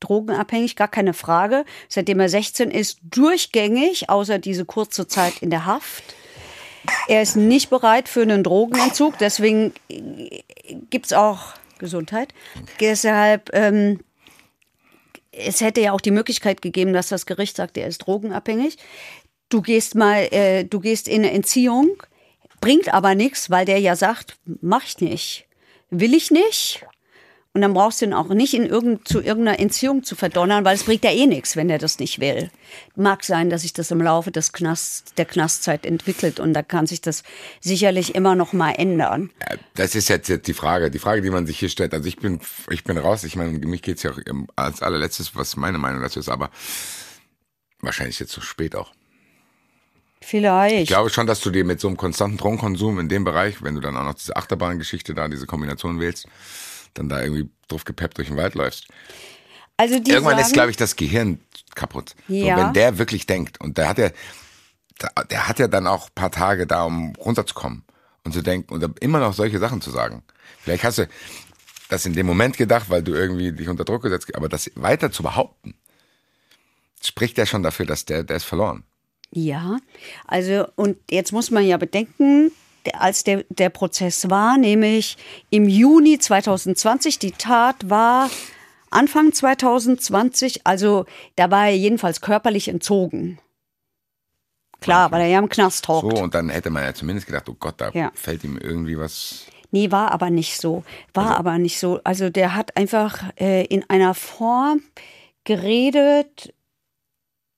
drogenabhängig, 0.00 0.76
gar 0.76 0.88
keine 0.88 1.14
Frage. 1.14 1.64
Seitdem 1.88 2.20
er 2.20 2.28
16 2.28 2.70
ist, 2.70 2.98
durchgängig, 3.02 4.10
außer 4.10 4.38
diese 4.38 4.64
kurze 4.64 5.08
Zeit 5.08 5.38
in 5.40 5.50
der 5.50 5.64
Haft. 5.64 6.04
Er 7.08 7.22
ist 7.22 7.36
nicht 7.36 7.70
bereit 7.70 8.08
für 8.08 8.22
einen 8.22 8.44
Drogenentzug, 8.44 9.18
deswegen 9.18 9.72
gibt 10.90 11.06
es 11.06 11.12
auch 11.14 11.54
Gesundheit. 11.78 12.34
Deshalb 12.78 13.50
ähm, 13.54 14.00
es 15.38 15.60
hätte 15.60 15.80
ja 15.80 15.92
auch 15.92 16.00
die 16.00 16.10
Möglichkeit 16.10 16.62
gegeben, 16.62 16.92
dass 16.92 17.08
das 17.08 17.26
Gericht 17.26 17.56
sagt, 17.56 17.76
er 17.76 17.86
ist 17.86 17.98
drogenabhängig. 17.98 18.78
Du 19.48 19.62
gehst 19.62 19.94
mal, 19.94 20.28
äh, 20.32 20.64
du 20.64 20.80
gehst 20.80 21.08
in 21.08 21.22
eine 21.22 21.32
Entziehung, 21.32 22.02
bringt 22.60 22.92
aber 22.92 23.14
nichts, 23.14 23.50
weil 23.50 23.64
der 23.64 23.78
ja 23.78 23.96
sagt, 23.96 24.36
mach 24.60 24.84
ich 24.84 25.00
nicht, 25.00 25.46
will 25.90 26.14
ich 26.14 26.30
nicht. 26.30 26.84
Und 27.56 27.60
dann 27.60 27.72
brauchst 27.72 28.00
du 28.00 28.06
ihn 28.06 28.12
auch 28.12 28.30
nicht 28.30 28.52
in 28.54 28.66
irgend, 28.66 29.06
zu 29.06 29.20
irgendeiner 29.20 29.60
Entziehung 29.60 30.02
zu 30.02 30.16
verdonnern, 30.16 30.64
weil 30.64 30.74
es 30.74 30.82
bringt 30.82 31.04
ja 31.04 31.12
eh 31.12 31.24
nichts, 31.26 31.54
wenn 31.54 31.70
er 31.70 31.78
das 31.78 32.00
nicht 32.00 32.18
will. 32.18 32.50
Mag 32.96 33.22
sein, 33.22 33.48
dass 33.48 33.62
sich 33.62 33.72
das 33.72 33.92
im 33.92 34.02
Laufe 34.02 34.32
des 34.32 34.52
Knast, 34.52 35.16
der 35.18 35.24
Knastzeit 35.24 35.86
entwickelt 35.86 36.40
und 36.40 36.52
da 36.52 36.64
kann 36.64 36.88
sich 36.88 37.00
das 37.00 37.22
sicherlich 37.60 38.16
immer 38.16 38.34
noch 38.34 38.54
mal 38.54 38.72
ändern. 38.72 39.30
Das 39.74 39.94
ist 39.94 40.08
jetzt 40.08 40.48
die 40.48 40.52
Frage, 40.52 40.90
die 40.90 40.98
Frage, 40.98 41.22
die 41.22 41.30
man 41.30 41.46
sich 41.46 41.60
hier 41.60 41.68
stellt. 41.68 41.94
Also 41.94 42.08
ich 42.08 42.16
bin, 42.16 42.40
ich 42.70 42.82
bin 42.82 42.98
raus. 42.98 43.22
Ich 43.22 43.36
meine, 43.36 43.52
mich 43.52 43.82
geht's 43.82 44.02
ja 44.02 44.10
auch 44.10 44.18
als 44.56 44.82
allerletztes, 44.82 45.36
was 45.36 45.56
meine 45.56 45.78
Meinung 45.78 46.02
dazu 46.02 46.18
ist, 46.18 46.28
aber 46.28 46.50
wahrscheinlich 47.80 48.18
jetzt 48.18 48.32
zu 48.32 48.40
spät 48.40 48.74
auch. 48.74 48.90
Vielleicht. 50.20 50.74
Ich 50.74 50.88
glaube 50.88 51.10
schon, 51.10 51.28
dass 51.28 51.40
du 51.40 51.50
dir 51.50 51.64
mit 51.64 51.80
so 51.80 51.86
einem 51.86 51.98
konstanten 51.98 52.36
Drogenkonsum 52.36 52.98
in 52.98 53.08
dem 53.08 53.22
Bereich, 53.22 53.62
wenn 53.62 53.76
du 53.76 53.80
dann 53.80 53.96
auch 53.96 54.04
noch 54.04 54.14
diese 54.14 54.34
Achterbahngeschichte 54.34 55.14
da, 55.14 55.28
diese 55.28 55.46
Kombination 55.46 56.00
wählst, 56.00 56.26
dann 56.94 57.08
da 57.08 57.22
irgendwie 57.22 57.48
drauf 57.68 57.84
gepeppt 57.84 58.18
durch 58.18 58.28
den 58.28 58.36
Wald 58.36 58.54
läufst. 58.54 58.88
also 59.76 59.98
die 59.98 60.10
Irgendwann 60.10 60.36
sagen, 60.36 60.46
ist, 60.46 60.52
glaube 60.52 60.70
ich, 60.70 60.76
das 60.76 60.96
Gehirn 60.96 61.40
kaputt. 61.74 62.14
Ja. 62.28 62.56
So, 62.56 62.62
wenn 62.62 62.72
der 62.72 62.98
wirklich 62.98 63.26
denkt 63.26 63.60
und 63.60 63.78
der 63.78 63.88
hat 63.88 63.98
ja, 63.98 64.10
der, 65.30 65.48
hat 65.48 65.58
ja 65.58 65.68
dann 65.68 65.86
auch 65.86 66.06
ein 66.06 66.14
paar 66.14 66.30
Tage 66.30 66.66
da, 66.66 66.84
um 66.84 67.14
runterzukommen 67.16 67.84
und 68.24 68.32
zu 68.32 68.42
denken 68.42 68.72
und 68.72 68.98
immer 69.00 69.18
noch 69.18 69.34
solche 69.34 69.58
Sachen 69.58 69.80
zu 69.80 69.90
sagen. 69.90 70.22
Vielleicht 70.60 70.84
hast 70.84 70.98
du 70.98 71.08
das 71.88 72.06
in 72.06 72.14
dem 72.14 72.26
Moment 72.26 72.56
gedacht, 72.56 72.88
weil 72.88 73.02
du 73.02 73.12
irgendwie 73.12 73.52
dich 73.52 73.68
unter 73.68 73.84
Druck 73.84 74.02
gesetzt, 74.02 74.34
aber 74.34 74.48
das 74.48 74.70
weiter 74.74 75.10
zu 75.10 75.22
behaupten, 75.22 75.74
spricht 77.02 77.36
ja 77.38 77.46
schon 77.46 77.62
dafür, 77.62 77.86
dass 77.86 78.04
der, 78.04 78.22
der 78.22 78.36
ist 78.36 78.44
verloren. 78.44 78.84
Ja, 79.30 79.78
also 80.26 80.66
und 80.76 80.96
jetzt 81.10 81.32
muss 81.32 81.50
man 81.50 81.64
ja 81.64 81.76
bedenken, 81.76 82.52
als 82.92 83.24
der, 83.24 83.44
der 83.48 83.70
Prozess 83.70 84.28
war, 84.30 84.58
nämlich 84.58 85.16
im 85.50 85.68
Juni 85.68 86.18
2020, 86.18 87.18
die 87.18 87.32
Tat 87.32 87.88
war 87.88 88.30
Anfang 88.90 89.32
2020, 89.32 90.66
also 90.66 91.06
da 91.36 91.50
war 91.50 91.66
er 91.68 91.76
jedenfalls 91.76 92.20
körperlich 92.20 92.68
entzogen. 92.68 93.38
Klar, 94.80 95.10
weil 95.12 95.22
er 95.22 95.28
ja 95.28 95.38
im 95.38 95.48
Knast 95.48 95.86
So, 95.86 95.94
hockt. 96.02 96.18
und 96.18 96.34
dann 96.34 96.50
hätte 96.50 96.68
man 96.70 96.82
ja 96.84 96.92
zumindest 96.94 97.26
gedacht, 97.26 97.48
oh 97.48 97.56
Gott, 97.58 97.74
da 97.78 97.90
Ja. 97.94 98.12
fällt 98.14 98.44
ihm 98.44 98.58
irgendwie 98.58 98.98
was. 98.98 99.46
Nee, 99.70 99.90
war 99.90 100.12
aber 100.12 100.30
nicht 100.30 100.60
so. 100.60 100.84
War 101.14 101.36
aber 101.38 101.58
nicht 101.58 101.80
so. 101.80 102.00
Also 102.04 102.28
der 102.30 102.54
hat 102.54 102.76
einfach 102.76 103.24
äh, 103.40 103.64
in 103.64 103.88
einer 103.88 104.14
Form 104.14 104.82
geredet, 105.44 106.52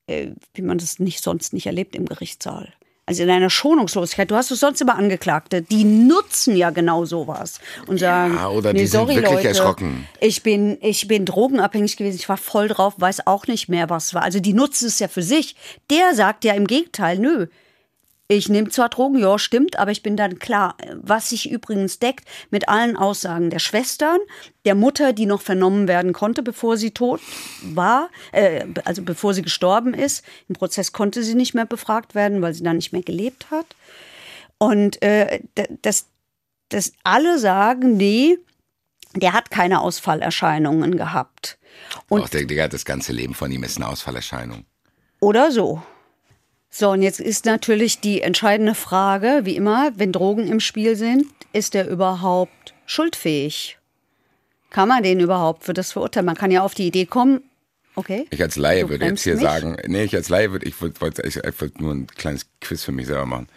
äh, 0.07 0.31
wie 0.55 0.63
man 0.63 0.79
das 0.79 0.99
nicht 0.99 1.23
sonst 1.23 1.53
nicht 1.53 1.67
erlebt 1.67 1.95
im 1.97 2.07
Gerichtssaal. 2.07 2.73
Also 3.09 3.23
in 3.23 3.31
einer 3.31 3.51
Schonungslosigkeit. 3.51 4.29
Du 4.33 4.35
hast 4.35 4.51
es 4.51 4.59
sonst 4.59 4.81
immer 4.81 4.97
Angeklagte, 4.97 5.63
die 5.63 5.85
nutzen 5.85 6.57
ja 6.57 6.71
genau 6.71 7.05
sowas 7.05 7.61
und 7.87 7.99
sagen, 7.99 8.37
oder 8.37 8.73
die 8.73 8.81
nee, 8.81 8.87
sind 8.87 8.99
sorry, 9.01 9.15
wirklich 9.15 9.33
Leute, 9.33 9.49
erschrocken. 9.49 10.09
Ich 10.21 10.43
bin, 10.43 10.77
ich 10.81 11.07
bin 11.07 11.25
drogenabhängig 11.25 11.97
gewesen, 11.97 12.17
ich 12.17 12.29
war 12.29 12.37
voll 12.37 12.67
drauf, 12.67 12.95
weiß 12.97 13.29
auch 13.29 13.47
nicht 13.47 13.69
mehr, 13.69 13.89
was 13.91 14.13
war. 14.13 14.23
Also 14.23 14.41
die 14.41 14.55
nutzen 14.55 14.89
es 14.89 14.99
ja 14.99 15.07
für 15.07 15.23
sich. 15.23 15.55
Der 15.89 16.17
sagt 16.17 16.45
ja 16.45 16.55
im 16.55 16.67
Gegenteil, 16.67 17.21
nö, 17.21 17.47
ich 18.29 18.49
nehme 18.49 18.69
zwar 18.71 18.89
Drogen, 18.89 19.19
ja, 19.19 19.39
stimmt, 19.39 19.79
aber 19.79 19.93
ich 19.93 20.03
bin 20.03 20.17
dann 20.17 20.39
klar, 20.41 20.77
was 21.01 21.29
sich 21.29 21.49
übrigens 21.51 21.99
deckt 22.01 22.27
mit 22.51 22.69
allen 22.69 22.97
Aussagen 22.97 23.51
der 23.51 23.61
Schwestern, 23.61 24.19
der 24.65 24.75
Mutter, 24.75 25.13
die 25.13 25.27
noch 25.27 25.41
vernommen 25.43 25.87
werden 25.87 26.13
konnte, 26.13 26.43
bevor 26.43 26.77
sie 26.77 26.91
tot 26.91 27.21
war, 27.63 28.11
äh, 28.33 28.67
also 28.85 29.03
bevor 29.03 29.33
sie 29.33 29.43
gestorben 29.43 29.95
ist. 29.95 30.25
Im 30.49 30.57
Prozess 30.57 30.93
konnte 30.93 31.23
sie 31.23 31.35
nicht 31.37 31.55
mehr 31.55 31.67
befragt 31.67 32.15
werden, 32.17 32.43
weil 32.43 32.53
sie 32.53 32.65
dann 32.65 32.77
nicht 32.77 32.93
mehr 32.93 33.03
gelebt 33.03 33.51
hat. 33.53 33.67
Und 34.59 35.01
äh, 35.03 35.41
d- 35.57 35.69
das, 35.83 36.07
das 36.71 36.93
alle 37.05 37.39
sagen, 37.39 37.97
nee, 37.97 38.39
der 39.15 39.35
hat 39.35 39.51
keine 39.53 39.81
Ausfallerscheinungen 39.81 40.97
gehabt. 40.97 41.59
Und 42.09 42.23
Auch 42.23 42.29
der, 42.29 42.45
der, 42.45 42.69
das 42.69 42.85
ganze 42.85 43.13
Leben 43.13 43.35
von 43.35 43.53
ihm 43.53 43.63
ist 43.63 43.77
eine 43.77 43.87
Ausfallerscheinung. 43.89 44.65
oder 45.21 45.53
so. 45.53 45.81
So, 46.71 46.91
und 46.91 47.03
jetzt 47.03 47.21
ist 47.21 47.45
natürlich 47.45 48.01
die 48.01 48.21
entscheidende 48.21 48.75
Frage, 48.75 49.41
wie 49.45 49.57
immer, 49.57 49.93
wenn 49.97 50.13
Drogen 50.13 50.47
im 50.47 50.61
Spiel 50.61 50.97
sind, 50.97 51.27
ist 51.53 51.75
er 51.75 51.89
überhaupt 51.89 52.75
schuldfähig? 52.85 53.79
Kann 54.71 54.89
man 54.89 55.03
den 55.03 55.21
überhaupt 55.21 55.65
für 55.65 55.73
das 55.73 55.93
verurteilen? 55.93 56.27
Man 56.27 56.37
kann 56.37 56.51
ja 56.51 56.63
auf 56.63 56.75
die 56.75 56.87
Idee 56.87 57.07
kommen, 57.07 57.43
okay. 57.95 58.27
Ich 58.31 58.43
als 58.43 58.57
Laie 58.57 58.89
würde 58.89 59.07
jetzt 59.07 59.23
hier 59.23 59.35
mich? 59.35 59.43
sagen, 59.43 59.77
nee, 59.87 60.05
ich 60.05 60.15
als 60.15 60.29
Laie 60.29 60.53
würde, 60.53 60.67
ich 60.67 60.81
wollte 60.81 61.27
ich, 61.27 61.37
ich 61.37 61.61
wollte 61.61 61.83
nur 61.83 61.95
ein 61.95 62.07
kleines 62.09 62.47
Quiz 62.61 62.85
für 62.85 62.93
mich 62.93 63.07
selber 63.07 63.27
machen. 63.27 63.49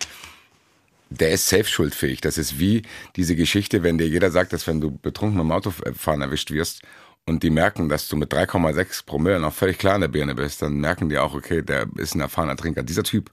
Der 1.10 1.32
ist 1.32 1.50
safe 1.50 1.66
schuldfähig. 1.66 2.22
Das 2.22 2.38
ist 2.38 2.60
wie 2.60 2.84
diese 3.16 3.36
Geschichte, 3.36 3.82
wenn 3.84 3.98
dir 3.98 4.08
jeder 4.08 4.30
sagt, 4.32 4.54
dass 4.54 4.68
wenn 4.68 4.80
du 4.80 4.92
betrunken 4.92 5.40
beim 5.40 5.52
Autofahren 5.52 6.22
erwischt 6.22 6.52
wirst 6.52 6.84
und 7.26 7.44
die 7.44 7.50
merken, 7.50 7.90
dass 7.90 8.08
du 8.08 8.16
mit 8.16 8.34
3,6 8.34 9.06
Promille 9.06 9.40
noch 9.40 9.54
völlig 9.54 9.78
klar 9.78 9.96
in 9.96 10.02
der 10.02 10.08
Birne 10.08 10.36
bist, 10.36 10.62
dann 10.62 10.78
merken 10.78 11.10
die 11.10 11.18
auch, 11.18 11.36
okay, 11.36 11.62
der 11.62 11.88
ist 11.96 12.16
ein 12.16 12.22
erfahrener 12.22 12.56
Trinker. 12.56 12.84
Dieser 12.84 13.04
Typ 13.04 13.32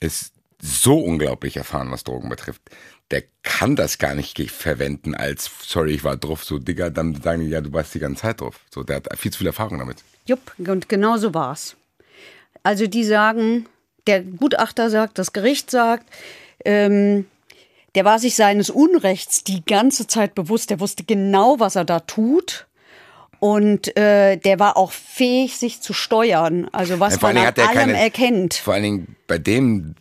ist 0.00 0.32
so 0.60 0.98
unglaublich 0.98 1.56
erfahren, 1.56 1.90
was 1.90 2.04
Drogen 2.04 2.28
betrifft. 2.28 2.62
Der 3.10 3.24
kann 3.42 3.74
das 3.74 3.98
gar 3.98 4.14
nicht 4.14 4.38
verwenden 4.50 5.14
als, 5.14 5.50
sorry, 5.62 5.92
ich 5.92 6.04
war 6.04 6.16
drauf, 6.16 6.44
so 6.44 6.58
Digga, 6.58 6.90
dann 6.90 7.20
sagen 7.20 7.42
die, 7.42 7.48
ja, 7.48 7.60
du 7.60 7.72
warst 7.72 7.94
die 7.94 8.00
ganze 8.00 8.22
Zeit 8.22 8.40
drauf. 8.40 8.60
So, 8.72 8.82
der 8.82 8.96
hat 8.96 9.08
viel 9.18 9.32
zu 9.32 9.38
viel 9.38 9.46
Erfahrung 9.46 9.78
damit. 9.78 10.04
Jupp, 10.26 10.52
und 10.58 10.88
genau 10.88 11.16
so 11.16 11.32
war's. 11.32 11.76
Also 12.62 12.86
die 12.86 13.04
sagen, 13.04 13.66
der 14.06 14.22
Gutachter 14.22 14.90
sagt, 14.90 15.18
das 15.18 15.32
Gericht 15.32 15.70
sagt, 15.70 16.06
ähm, 16.64 17.26
der 17.98 18.04
war 18.04 18.20
sich 18.20 18.36
seines 18.36 18.70
Unrechts 18.70 19.42
die 19.42 19.64
ganze 19.64 20.06
Zeit 20.06 20.36
bewusst, 20.36 20.70
der 20.70 20.78
wusste 20.78 21.02
genau, 21.02 21.58
was 21.58 21.74
er 21.74 21.84
da 21.84 21.98
tut. 21.98 22.68
Und 23.40 23.96
äh, 23.96 24.36
der 24.36 24.60
war 24.60 24.76
auch 24.76 24.92
fähig, 24.92 25.56
sich 25.56 25.80
zu 25.80 25.92
steuern. 25.92 26.68
Also 26.70 27.00
was 27.00 27.14
Ja, 27.14 27.18
vor 27.18 27.32
man 27.32 27.38
an 27.44 27.54
allem 27.56 27.74
keine- 27.74 27.98
erkennt. 27.98 28.54
Vor 28.54 28.74
allen 28.74 28.82
Dingen 28.84 29.16
bei 29.26 29.38
dem 29.38 29.96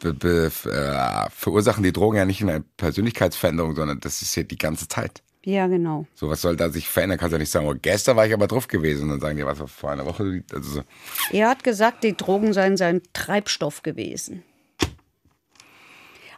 be, 0.00 0.12
be, 0.12 0.50
äh, 0.64 1.30
verursachen 1.30 1.84
die 1.84 1.92
Drogen 1.92 2.16
ja 2.16 2.24
nicht 2.24 2.42
eine 2.42 2.64
Persönlichkeitsveränderung, 2.78 3.76
sondern 3.76 4.00
das 4.00 4.22
ist 4.22 4.34
ja 4.34 4.42
die 4.42 4.58
ganze 4.58 4.88
Zeit. 4.88 5.22
Ja, 5.44 5.68
genau. 5.68 6.04
So, 6.16 6.28
was 6.28 6.40
soll 6.40 6.56
da 6.56 6.70
sich 6.70 6.88
verändern? 6.88 7.16
Kannst 7.20 7.30
du 7.30 7.36
ja 7.36 7.40
nicht 7.40 7.52
sagen, 7.52 7.68
oh, 7.68 7.74
gestern 7.80 8.16
war 8.16 8.26
ich 8.26 8.34
aber 8.34 8.48
drauf 8.48 8.66
gewesen. 8.66 9.04
Und 9.04 9.10
dann 9.10 9.20
sagen 9.20 9.36
die, 9.36 9.46
was 9.46 9.58
vor 9.70 9.92
einer 9.92 10.04
Woche? 10.04 10.42
Also 10.52 10.70
so. 10.70 10.82
Er 11.30 11.48
hat 11.50 11.62
gesagt, 11.62 12.02
die 12.02 12.16
Drogen 12.16 12.52
seien 12.52 12.76
sein 12.76 13.02
Treibstoff 13.12 13.84
gewesen. 13.84 14.42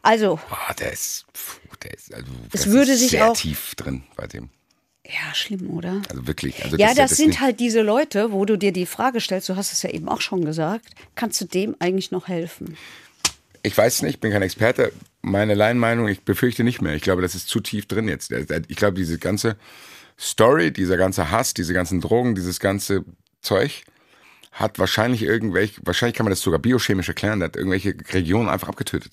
Also, 0.08 0.40
Boah, 0.48 0.74
der 0.78 0.92
ist, 0.92 1.26
pfuh, 1.34 1.58
der 1.82 1.92
ist, 1.94 2.14
also, 2.14 2.26
Es 2.52 2.62
das 2.62 2.66
würde 2.70 2.92
ist 2.92 3.00
sich 3.00 3.10
sehr 3.10 3.30
auch- 3.30 3.36
tief 3.36 3.74
drin 3.76 4.04
bei 4.16 4.26
dem. 4.26 4.48
ja, 5.04 5.34
schlimm, 5.34 5.68
oder? 5.70 6.00
Also 6.08 6.26
wirklich. 6.26 6.64
Also 6.64 6.76
Ja, 6.76 6.88
ist 6.88 6.98
das, 6.98 7.10
das 7.10 7.18
sind 7.18 7.40
halt 7.40 7.60
diese 7.60 7.82
Leute, 7.82 8.32
wo 8.32 8.44
du 8.44 8.56
dir 8.56 8.72
die 8.72 8.86
Frage 8.86 9.20
stellst, 9.20 9.48
du 9.48 9.56
hast 9.56 9.72
es 9.72 9.82
ja 9.82 9.90
eben 9.90 10.08
auch 10.08 10.20
schon 10.20 10.44
gesagt, 10.44 10.86
kannst 11.14 11.40
du 11.40 11.44
dem 11.44 11.76
eigentlich 11.78 12.10
noch 12.10 12.28
helfen? 12.28 12.76
Ich 13.62 13.76
weiß 13.76 14.02
nicht, 14.02 14.20
bin 14.20 14.30
kein 14.32 14.42
Experte. 14.42 14.92
Meine 15.20 15.54
Laienmeinung, 15.54 16.08
ich 16.08 16.22
befürchte 16.24 16.64
nicht 16.64 16.80
mehr. 16.80 16.94
Ich 16.94 17.02
glaube, 17.02 17.20
das 17.22 17.34
ist 17.34 17.48
zu 17.48 17.60
tief 17.60 17.86
drin 17.86 18.08
jetzt. 18.08 18.30
Ich 18.32 18.76
glaube, 18.76 18.96
diese 18.96 19.18
ganze 19.18 19.56
Story, 20.18 20.72
dieser 20.72 20.96
ganze 20.96 21.30
Hass, 21.30 21.54
diese 21.54 21.74
ganzen 21.74 22.00
Drogen, 22.00 22.34
dieses 22.34 22.60
ganze 22.60 23.04
Zeug 23.42 23.84
hat 24.52 24.78
wahrscheinlich 24.78 25.22
irgendwelche, 25.22 25.80
wahrscheinlich 25.84 26.16
kann 26.16 26.24
man 26.24 26.30
das 26.32 26.40
sogar 26.40 26.58
biochemisch 26.60 27.08
erklären, 27.08 27.40
der 27.40 27.48
hat 27.48 27.56
irgendwelche 27.56 27.94
Regionen 28.12 28.48
einfach 28.48 28.68
abgetötet. 28.68 29.12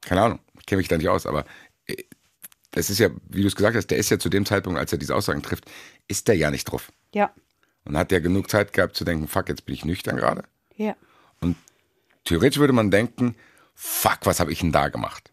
Keine 0.00 0.22
Ahnung, 0.22 0.38
ich 0.58 0.66
kenne 0.66 0.78
mich 0.78 0.88
da 0.88 0.96
nicht 0.96 1.08
aus, 1.08 1.26
aber 1.26 1.44
äh, 1.86 1.96
das 2.72 2.88
ist 2.90 2.98
ja, 2.98 3.10
wie 3.28 3.42
du 3.42 3.48
es 3.48 3.56
gesagt 3.56 3.76
hast, 3.76 3.88
der 3.88 3.98
ist 3.98 4.10
ja 4.10 4.18
zu 4.18 4.28
dem 4.28 4.46
Zeitpunkt, 4.46 4.78
als 4.78 4.92
er 4.92 4.98
diese 4.98 5.14
Aussagen 5.14 5.42
trifft, 5.42 5.64
ist 6.08 6.28
der 6.28 6.36
ja 6.36 6.50
nicht 6.50 6.64
drauf. 6.64 6.92
Ja, 7.14 7.30
Und 7.84 7.96
hat 7.96 8.12
ja 8.12 8.20
genug 8.20 8.48
Zeit 8.50 8.72
gehabt 8.72 8.94
zu 8.96 9.04
denken, 9.04 9.26
fuck, 9.28 9.48
jetzt 9.48 9.66
bin 9.66 9.74
ich 9.74 9.84
nüchtern 9.84 10.16
gerade. 10.16 10.44
ja. 10.76 10.94
Theoretisch 12.24 12.58
würde 12.58 12.74
man 12.74 12.90
denken, 12.90 13.34
fuck, 13.74 14.18
was 14.24 14.40
habe 14.40 14.52
ich 14.52 14.60
denn 14.60 14.72
da 14.72 14.88
gemacht? 14.88 15.32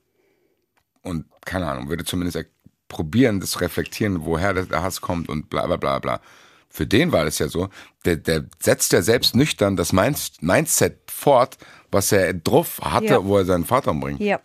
Und 1.02 1.26
keine 1.46 1.68
Ahnung, 1.68 1.90
würde 1.90 2.06
zumindest 2.06 2.38
er- 2.38 2.46
probieren, 2.88 3.42
das 3.42 3.60
reflektieren, 3.60 4.24
woher 4.24 4.54
der 4.54 4.82
Hass 4.82 5.02
kommt 5.02 5.28
und 5.28 5.50
bla 5.50 5.68
bla 5.68 5.76
bla 5.76 6.00
bla. 6.00 6.22
Für 6.70 6.88
den 6.88 7.12
war 7.12 7.26
das 7.26 7.38
ja 7.40 7.50
so, 7.50 7.68
der, 8.06 8.16
der 8.16 8.46
setzt 8.62 8.94
ja 8.94 9.02
selbst 9.02 9.36
nüchtern 9.36 9.76
das 9.76 9.92
Mind- 9.92 10.42
Mindset 10.42 11.12
fort, 11.12 11.58
was 11.92 12.14
er 12.14 12.34
drauf 12.34 12.80
hatte, 12.82 13.06
Ja. 13.06 13.26
wo 13.26 13.38
er 13.38 13.44
seinen 13.46 13.66
Vater 13.66 13.92
umbringt. 13.92 14.22
Ja. 14.22 14.40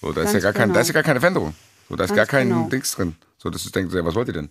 So, 0.00 0.12
da 0.12 0.22
ist 0.22 0.32
ja 0.34 0.40
gar 0.40 0.52
kein, 0.52 0.68
da 0.68 0.74
genau. 0.74 0.80
ist 0.80 0.88
ja 0.88 0.94
gar 0.94 1.02
keine 1.02 1.20
Veränderung. 1.20 1.54
So, 1.88 1.96
da 1.96 2.04
ist 2.04 2.10
Ganz 2.10 2.16
gar 2.16 2.26
kein 2.26 2.48
genau. 2.48 2.68
Dings 2.68 2.92
drin. 2.92 3.16
So, 3.38 3.50
dass 3.50 3.62
du 3.64 3.70
denkst, 3.70 3.94
ja, 3.94 4.04
was 4.04 4.14
wollt 4.14 4.28
ihr 4.28 4.34
denn? 4.34 4.50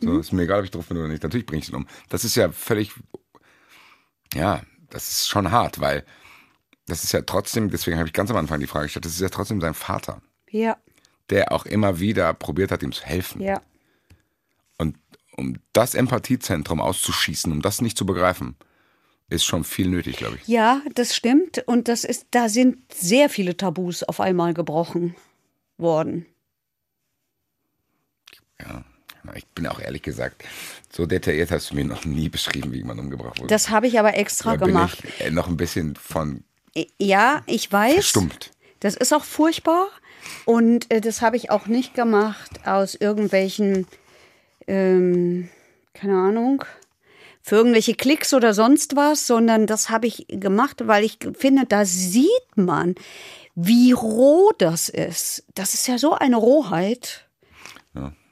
So, 0.00 0.10
Mhm. 0.10 0.20
ist 0.20 0.32
mir 0.32 0.42
egal, 0.42 0.58
ob 0.60 0.64
ich 0.64 0.70
drauf 0.70 0.86
bin 0.86 0.96
oder 0.96 1.08
nicht. 1.08 1.22
Natürlich 1.22 1.46
bringe 1.46 1.62
ich 1.62 1.68
ihn 1.68 1.74
um. 1.76 1.86
Das 2.08 2.24
ist 2.24 2.34
ja 2.34 2.50
völlig, 2.50 2.92
ja, 4.34 4.62
das 4.90 5.08
ist 5.10 5.28
schon 5.28 5.50
hart, 5.50 5.80
weil 5.80 6.04
das 6.86 7.04
ist 7.04 7.12
ja 7.12 7.22
trotzdem, 7.22 7.70
deswegen 7.70 7.98
habe 7.98 8.08
ich 8.08 8.12
ganz 8.12 8.30
am 8.30 8.36
Anfang 8.36 8.60
die 8.60 8.66
Frage 8.66 8.86
gestellt, 8.86 9.04
das 9.04 9.12
ist 9.12 9.20
ja 9.20 9.28
trotzdem 9.28 9.60
sein 9.60 9.74
Vater, 9.74 10.20
Ja. 10.50 10.76
der 11.30 11.52
auch 11.52 11.66
immer 11.66 11.98
wieder 12.00 12.34
probiert 12.34 12.70
hat, 12.70 12.82
ihm 12.82 12.92
zu 12.92 13.04
helfen. 13.04 13.40
Ja. 13.40 13.60
Und 14.76 14.96
um 15.36 15.56
das 15.72 15.94
Empathiezentrum 15.94 16.80
auszuschießen, 16.80 17.50
um 17.52 17.62
das 17.62 17.80
nicht 17.80 17.96
zu 17.96 18.04
begreifen, 18.06 18.56
ist 19.28 19.44
schon 19.44 19.64
viel 19.64 19.88
nötig, 19.88 20.16
glaube 20.16 20.36
ich. 20.40 20.46
Ja, 20.48 20.82
das 20.94 21.14
stimmt. 21.16 21.62
Und 21.66 21.88
das 21.88 22.04
ist, 22.04 22.26
da 22.30 22.48
sind 22.48 22.78
sehr 22.92 23.28
viele 23.28 23.56
Tabus 23.56 24.02
auf 24.02 24.20
einmal 24.20 24.54
gebrochen 24.54 25.14
worden. 25.78 26.26
Ja. 28.60 28.84
Ich 29.34 29.46
bin 29.46 29.66
auch 29.66 29.80
ehrlich 29.80 30.02
gesagt, 30.02 30.44
so 30.92 31.06
detailliert 31.06 31.50
hast 31.50 31.70
du 31.70 31.74
mir 31.76 31.84
noch 31.86 32.04
nie 32.04 32.28
beschrieben, 32.28 32.72
wie 32.72 32.78
jemand 32.78 33.00
umgebracht 33.00 33.38
wurde. 33.38 33.48
Das 33.48 33.70
habe 33.70 33.86
ich 33.86 33.98
aber 33.98 34.14
extra 34.18 34.56
da 34.58 34.66
gemacht. 34.66 34.98
ich 35.02 35.20
äh, 35.24 35.30
noch 35.30 35.48
ein 35.48 35.56
bisschen 35.56 35.96
von 35.96 36.44
Ja, 37.00 37.42
ich 37.46 37.72
weiß. 37.72 37.94
verstummt. 37.94 38.50
Das 38.80 38.94
ist 38.94 39.14
auch 39.14 39.24
furchtbar. 39.24 39.88
Und 40.44 40.90
äh, 40.90 41.00
das 41.00 41.22
habe 41.22 41.38
ich 41.38 41.50
auch 41.50 41.66
nicht 41.66 41.94
gemacht 41.94 42.66
aus 42.66 42.94
irgendwelchen, 42.94 43.86
ähm, 44.66 45.48
keine 45.94 46.18
Ahnung, 46.18 46.64
für 47.46 47.56
irgendwelche 47.56 47.94
Klicks 47.94 48.32
oder 48.32 48.54
sonst 48.54 48.96
was, 48.96 49.26
sondern 49.26 49.66
das 49.66 49.90
habe 49.90 50.06
ich 50.06 50.24
gemacht, 50.28 50.86
weil 50.86 51.04
ich 51.04 51.18
finde, 51.38 51.66
da 51.66 51.84
sieht 51.84 52.56
man, 52.56 52.94
wie 53.54 53.92
roh 53.92 54.50
das 54.56 54.88
ist. 54.88 55.44
Das 55.54 55.74
ist 55.74 55.86
ja 55.86 55.98
so 55.98 56.14
eine 56.14 56.36
Rohheit. 56.36 57.28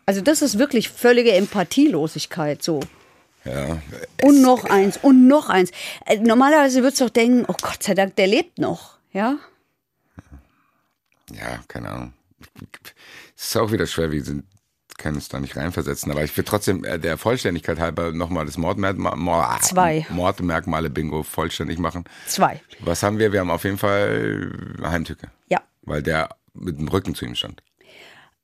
Also 0.07 0.23
das 0.23 0.41
ist 0.41 0.59
wirklich 0.59 0.89
völlige 0.89 1.33
Empathielosigkeit 1.33 2.63
so. 2.63 2.81
Ja, 3.45 3.83
Und 4.23 4.41
noch 4.41 4.65
eins 4.65 4.99
und 5.03 5.29
noch 5.29 5.51
eins. 5.51 5.73
Äh, 6.07 6.19
Normalerweise 6.19 6.83
würdest 6.83 7.03
du 7.03 7.05
doch 7.05 7.13
denken, 7.13 7.45
oh 7.49 7.57
Gott 7.61 7.83
sei 7.83 7.93
Dank, 7.93 8.17
der 8.17 8.29
lebt 8.29 8.59
noch, 8.59 8.97
ja? 9.13 9.37
ja, 11.33 11.61
keine 11.69 11.91
Ahnung. 11.91 12.13
Es 13.37 13.49
ist 13.49 13.57
auch 13.59 13.73
wieder 13.73 13.87
schwer, 13.87 14.11
wir 14.11 14.25
sind, 14.25 14.45
können 14.99 15.17
uns 15.17 15.29
da 15.29 15.41
nicht 15.41 15.57
reinversetzen, 15.57 16.11
aber 16.13 16.23
ich 16.25 16.37
will 16.37 16.45
trotzdem 16.45 16.85
äh, 16.85 16.99
der 16.99 17.19
Vollständigkeit 17.19 17.79
halber 17.81 18.13
nochmal 18.13 18.47
das 18.47 18.57
Mordmerkmal, 18.59 19.17
Mord, 19.17 19.63
Zwei. 19.65 20.07
Mordmerkmale 20.11 20.91
Bingo 20.91 21.23
vollständig 21.23 21.79
machen. 21.79 22.05
Zwei. 22.27 22.61
Was 22.81 23.03
haben 23.03 23.19
wir? 23.19 23.33
Wir 23.33 23.41
haben 23.41 23.51
auf 23.51 23.65
jeden 23.65 23.79
Fall 23.79 24.53
Heimtücke, 24.83 25.29
Ja, 25.49 25.61
weil 25.83 26.03
der 26.03 26.31
mit 26.55 26.79
dem 26.79 26.89
Rücken 26.89 27.15
zu 27.15 27.25
ihm 27.25 27.35
stand. 27.35 27.63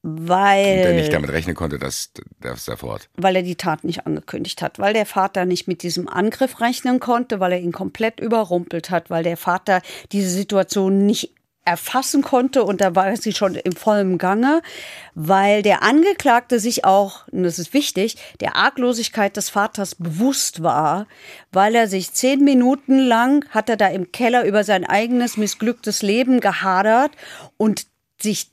weil 0.03 0.77
Und 0.79 0.83
der 0.85 0.93
nicht 0.95 1.13
damit 1.13 1.31
rechnen 1.31 1.55
konnte, 1.55 1.79
dass 1.79 2.11
dass 2.41 2.69
er 2.69 2.77
vor 2.77 2.91
Ort. 2.91 3.09
weil 3.17 3.37
er 3.37 3.43
die 3.43 3.57
Tat 3.57 3.85
nicht 3.85 4.07
angekündigt 4.07 4.63
hat, 4.63 4.79
weil 4.79 4.95
der 4.95 5.07
Vater 5.07 5.45
nicht 5.45 5.67
mit 5.69 5.83
diesem 5.83 6.09
Angriff 6.09 6.61
rechnen 6.61 7.01
konnte, 7.01 7.41
weil 7.41 7.53
er 7.53 7.61
ihn 7.61 7.73
komplett 7.73 8.21
überrumpelt 8.21 8.91
hat, 8.91 9.11
weil 9.11 9.25
der 9.25 9.37
Vater 9.37 9.83
diese 10.13 10.31
Situation 10.31 11.05
nicht 11.05 11.35
erfassen 11.69 12.23
konnte 12.23 12.65
und 12.65 12.81
da 12.81 12.95
war 12.95 13.15
sie 13.17 13.33
schon 13.33 13.55
im 13.55 13.73
vollen 13.73 14.17
Gange, 14.17 14.63
weil 15.15 15.63
der 15.63 15.83
Angeklagte 15.83 16.59
sich 16.61 16.85
auch, 16.85 17.29
und 17.29 17.43
das 17.43 17.59
ist 17.59 17.75
wichtig, 17.75 18.17
der 18.41 18.57
Arglosigkeit 18.57 19.37
des 19.37 19.51
Vaters 19.51 19.95
bewusst 19.95 20.63
war, 20.63 21.07
weil 21.53 21.75
er 21.75 21.87
sich 21.87 22.13
zehn 22.13 22.43
Minuten 22.43 22.99
lang 22.99 23.45
hat 23.51 23.69
er 23.69 23.77
da 23.77 23.89
im 23.89 24.13
Keller 24.13 24.45
über 24.45 24.65
sein 24.65 24.85
eigenes 24.85 25.37
missglücktes 25.37 26.01
Leben 26.03 26.41
gehadert 26.41 27.13
und 27.59 27.87
sich 28.21 28.51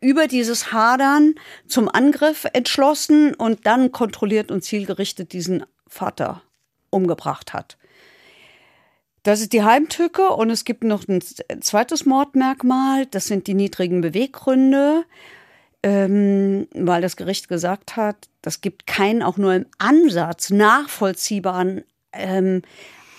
über 0.00 0.26
dieses 0.26 0.72
Hadern 0.72 1.34
zum 1.66 1.88
Angriff 1.88 2.46
entschlossen 2.52 3.34
und 3.34 3.66
dann 3.66 3.92
kontrolliert 3.92 4.50
und 4.50 4.64
zielgerichtet 4.64 5.32
diesen 5.32 5.64
Vater 5.86 6.42
umgebracht 6.90 7.52
hat. 7.52 7.76
Das 9.24 9.40
ist 9.40 9.52
die 9.54 9.62
Heimtücke 9.64 10.28
und 10.28 10.50
es 10.50 10.64
gibt 10.64 10.84
noch 10.84 11.08
ein 11.08 11.20
zweites 11.62 12.04
Mordmerkmal, 12.04 13.06
das 13.06 13.24
sind 13.24 13.46
die 13.46 13.54
niedrigen 13.54 14.02
Beweggründe, 14.02 15.04
ähm, 15.82 16.68
weil 16.74 17.00
das 17.00 17.16
Gericht 17.16 17.48
gesagt 17.48 17.96
hat, 17.96 18.28
das 18.42 18.60
gibt 18.60 18.86
keinen 18.86 19.22
auch 19.22 19.38
nur 19.38 19.54
im 19.54 19.66
Ansatz 19.78 20.50
nachvollziehbaren 20.50 21.84
ähm, 22.12 22.62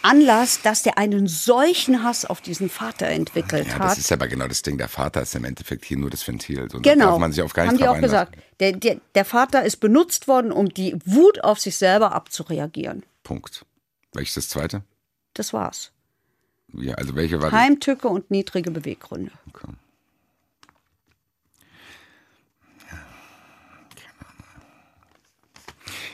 Anlass, 0.03 0.61
dass 0.61 0.83
der 0.83 0.99
einen 0.99 1.27
solchen 1.27 2.03
Hass 2.03 2.25
auf 2.25 2.39
diesen 2.39 2.69
Vater 2.69 3.07
entwickelt 3.07 3.67
Ja, 3.67 3.79
hat. 3.79 3.85
das 3.85 3.97
ist 3.97 4.11
aber 4.11 4.27
genau 4.27 4.47
das 4.47 4.61
Ding. 4.61 4.77
Der 4.77 4.87
Vater 4.87 5.23
ist 5.23 5.33
im 5.33 5.43
Endeffekt 5.45 5.83
hier 5.83 5.97
nur 5.97 6.11
das 6.11 6.27
Ventil. 6.27 6.69
So, 6.71 6.79
Genau. 6.81 7.05
Darf 7.05 7.19
man 7.19 7.31
sich 7.31 7.41
auf 7.41 7.53
keinen 7.53 7.69
Haben 7.69 7.77
die 7.77 7.87
auch 7.87 7.99
gesagt. 7.99 8.37
Der, 8.59 8.73
der, 8.73 8.97
der 9.15 9.25
Vater 9.25 9.63
ist 9.63 9.77
benutzt 9.77 10.27
worden, 10.27 10.51
um 10.51 10.69
die 10.69 10.95
Wut 11.05 11.43
auf 11.43 11.59
sich 11.59 11.77
selber 11.77 12.11
abzureagieren. 12.13 13.03
Punkt. 13.23 13.65
Welches 14.13 14.35
das 14.35 14.49
zweite? 14.49 14.83
Das 15.33 15.51
war's. 15.53 15.91
Ja, 16.77 16.95
also 16.95 17.15
welche 17.15 17.41
war 17.41 17.49
das? 17.49 17.59
Heimtücke 17.59 18.07
und 18.07 18.29
niedrige 18.31 18.71
Beweggründe. 18.71 19.31
Okay. 19.49 19.67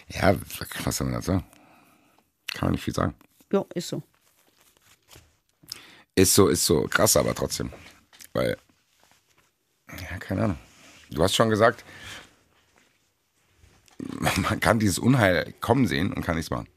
Ja, 0.09 0.35
was 0.83 0.97
soll 0.97 1.07
man 1.07 1.15
da 1.15 1.21
sagen? 1.21 1.43
Kann 2.53 2.67
man 2.67 2.71
nicht 2.73 2.83
viel 2.83 2.93
sagen. 2.93 3.15
Ja, 3.51 3.65
ist 3.73 3.87
so. 3.87 4.03
Ist 6.15 6.35
so, 6.35 6.49
ist 6.49 6.65
so 6.65 6.83
krass, 6.83 7.15
aber 7.15 7.33
trotzdem. 7.33 7.71
Weil, 8.33 8.57
ja, 9.89 10.17
keine 10.19 10.43
Ahnung. 10.43 10.57
Du 11.09 11.23
hast 11.23 11.35
schon 11.35 11.49
gesagt, 11.49 11.85
man 14.37 14.59
kann 14.59 14.79
dieses 14.79 14.99
Unheil 14.99 15.53
kommen 15.61 15.87
sehen 15.87 16.13
und 16.13 16.23
kann 16.23 16.35
nichts 16.35 16.51
machen. 16.51 16.67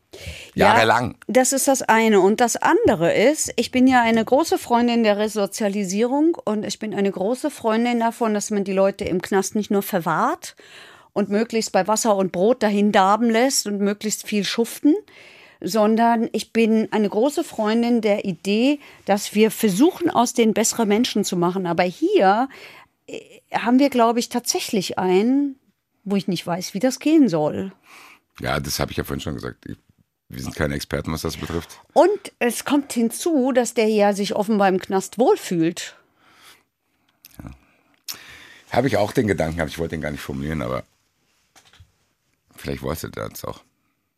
Jahrelang. 0.54 1.10
Ja, 1.12 1.16
das 1.28 1.52
ist 1.52 1.68
das 1.68 1.82
eine. 1.82 2.20
Und 2.20 2.40
das 2.40 2.56
andere 2.56 3.12
ist, 3.14 3.52
ich 3.56 3.70
bin 3.70 3.86
ja 3.86 4.02
eine 4.02 4.24
große 4.24 4.58
Freundin 4.58 5.02
der 5.04 5.18
Resozialisierung 5.18 6.36
und 6.44 6.64
ich 6.64 6.78
bin 6.78 6.94
eine 6.94 7.10
große 7.10 7.50
Freundin 7.50 8.00
davon, 8.00 8.34
dass 8.34 8.50
man 8.50 8.64
die 8.64 8.72
Leute 8.72 9.04
im 9.04 9.20
Knast 9.22 9.54
nicht 9.54 9.70
nur 9.70 9.82
verwahrt 9.82 10.54
und 11.12 11.28
möglichst 11.28 11.72
bei 11.72 11.86
Wasser 11.86 12.16
und 12.16 12.32
Brot 12.32 12.62
dahin 12.62 12.92
darben 12.92 13.30
lässt 13.30 13.66
und 13.66 13.78
möglichst 13.80 14.26
viel 14.26 14.44
schuften, 14.44 14.94
sondern 15.60 16.28
ich 16.32 16.52
bin 16.52 16.88
eine 16.92 17.08
große 17.08 17.44
Freundin 17.44 18.00
der 18.00 18.24
Idee, 18.24 18.80
dass 19.06 19.34
wir 19.34 19.50
versuchen, 19.50 20.10
aus 20.10 20.34
denen 20.34 20.54
bessere 20.54 20.86
Menschen 20.86 21.24
zu 21.24 21.36
machen. 21.36 21.66
Aber 21.66 21.84
hier 21.84 22.48
äh, 23.06 23.20
haben 23.52 23.78
wir, 23.78 23.90
glaube 23.90 24.18
ich, 24.18 24.28
tatsächlich 24.28 24.98
einen, 24.98 25.58
wo 26.04 26.16
ich 26.16 26.28
nicht 26.28 26.46
weiß, 26.46 26.74
wie 26.74 26.80
das 26.80 26.98
gehen 26.98 27.28
soll. 27.28 27.72
Ja, 28.40 28.58
das 28.60 28.78
habe 28.80 28.90
ich 28.90 28.98
ja 28.98 29.04
vorhin 29.04 29.20
schon 29.20 29.34
gesagt. 29.34 29.64
Ich- 29.66 29.76
Wir 30.28 30.42
sind 30.42 30.56
keine 30.56 30.74
Experten, 30.74 31.12
was 31.12 31.22
das 31.22 31.36
betrifft. 31.36 31.80
Und 31.92 32.32
es 32.38 32.64
kommt 32.64 32.92
hinzu, 32.92 33.52
dass 33.52 33.74
der 33.74 33.88
ja 33.88 34.12
sich 34.12 34.34
offenbar 34.34 34.68
im 34.68 34.80
Knast 34.80 35.18
wohlfühlt. 35.18 35.96
Habe 38.70 38.88
ich 38.88 38.96
auch 38.96 39.12
den 39.12 39.28
Gedanken 39.28 39.56
gehabt, 39.56 39.70
ich 39.70 39.78
wollte 39.78 39.94
den 39.94 40.00
gar 40.00 40.10
nicht 40.10 40.22
formulieren, 40.22 40.60
aber 40.60 40.82
vielleicht 42.56 42.82
wollte 42.82 43.08
der 43.10 43.28
das 43.28 43.44
auch. 43.44 43.62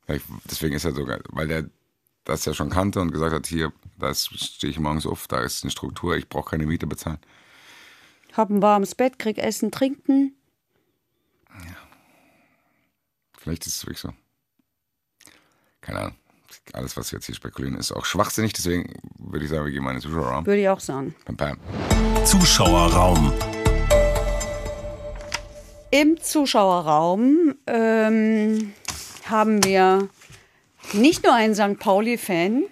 Vielleicht, 0.06 0.24
deswegen 0.50 0.74
ist 0.74 0.84
er 0.84 0.92
sogar, 0.92 1.20
weil 1.28 1.48
der 1.48 1.68
das 2.24 2.44
ja 2.44 2.54
schon 2.54 2.70
kannte 2.70 3.00
und 3.00 3.12
gesagt 3.12 3.34
hat, 3.34 3.46
hier, 3.46 3.72
da 3.98 4.14
stehe 4.14 4.70
ich 4.70 4.78
morgens 4.78 5.06
auf, 5.06 5.28
da 5.28 5.42
ist 5.42 5.62
eine 5.62 5.70
Struktur, 5.70 6.16
ich 6.16 6.28
brauche 6.28 6.50
keine 6.50 6.66
Miete 6.66 6.86
bezahlen. 6.86 7.18
Hab 8.32 8.50
ein 8.50 8.62
warmes 8.62 8.94
Bett, 8.94 9.18
krieg 9.18 9.38
Essen, 9.38 9.70
Trinken. 9.70 10.34
Vielleicht 13.38 13.66
ist 13.66 13.76
es 13.76 13.82
wirklich 13.84 14.00
so. 14.00 14.12
Keine 15.86 16.00
Ahnung. 16.00 16.14
Alles, 16.72 16.96
was 16.96 17.12
wir 17.12 17.18
jetzt 17.18 17.26
hier 17.26 17.34
spekulieren, 17.36 17.78
ist 17.78 17.92
auch 17.92 18.04
schwachsinnig, 18.04 18.52
deswegen 18.52 18.92
würde 19.18 19.44
ich 19.44 19.50
sagen, 19.52 19.64
wir 19.64 19.70
gehen 19.70 19.84
mal 19.84 19.90
in 19.90 19.98
den 19.98 20.02
Zuschauerraum. 20.02 20.44
Würde 20.44 20.60
ich 20.60 20.68
auch 20.68 20.80
sagen. 20.80 21.14
Pam, 21.24 21.36
pam. 21.36 21.58
Zuschauerraum. 22.24 23.32
Im 25.92 26.20
Zuschauerraum 26.20 27.54
ähm, 27.68 28.72
haben 29.26 29.62
wir 29.62 30.08
nicht 30.92 31.22
nur 31.22 31.34
einen 31.34 31.54
St. 31.54 31.78
Pauli-Fan, 31.78 32.64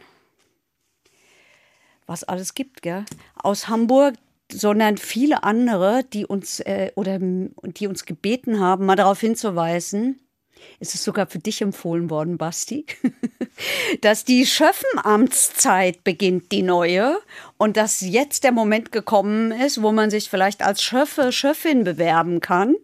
was 2.07 2.25
alles 2.25 2.55
gibt, 2.55 2.83
gell, 2.83 3.05
aus 3.37 3.69
Hamburg, 3.69 4.15
sondern 4.51 4.99
viele 4.99 5.45
andere, 5.45 6.03
die 6.03 6.27
uns 6.27 6.59
äh, 6.59 6.91
oder 6.97 7.21
die 7.21 7.87
uns 7.87 8.07
gebeten 8.07 8.59
haben, 8.59 8.87
mal 8.87 8.97
darauf 8.97 9.21
hinzuweisen. 9.21 10.19
Es 10.81 10.95
ist 10.95 11.05
sogar 11.05 11.27
für 11.27 11.39
dich 11.39 11.63
empfohlen 11.63 12.11
worden, 12.11 12.37
Basti, 12.39 12.87
dass 14.01 14.25
die 14.25 14.47
Schöffenamtszeit 14.47 16.05
beginnt, 16.05 16.53
die 16.53 16.63
neue, 16.63 17.19
und 17.57 17.77
dass 17.77 18.01
jetzt 18.01 18.45
der 18.45 18.53
Moment 18.53 18.93
gekommen 18.93 19.53
ist, 19.53 19.83
wo 19.83 19.93
man 19.93 20.11
sich 20.11 20.29
vielleicht 20.29 20.63
als 20.63 20.83
Schöffe, 20.83 21.33
Schöffin 21.33 21.85
bewerben 21.85 22.41
kann. 22.41 22.75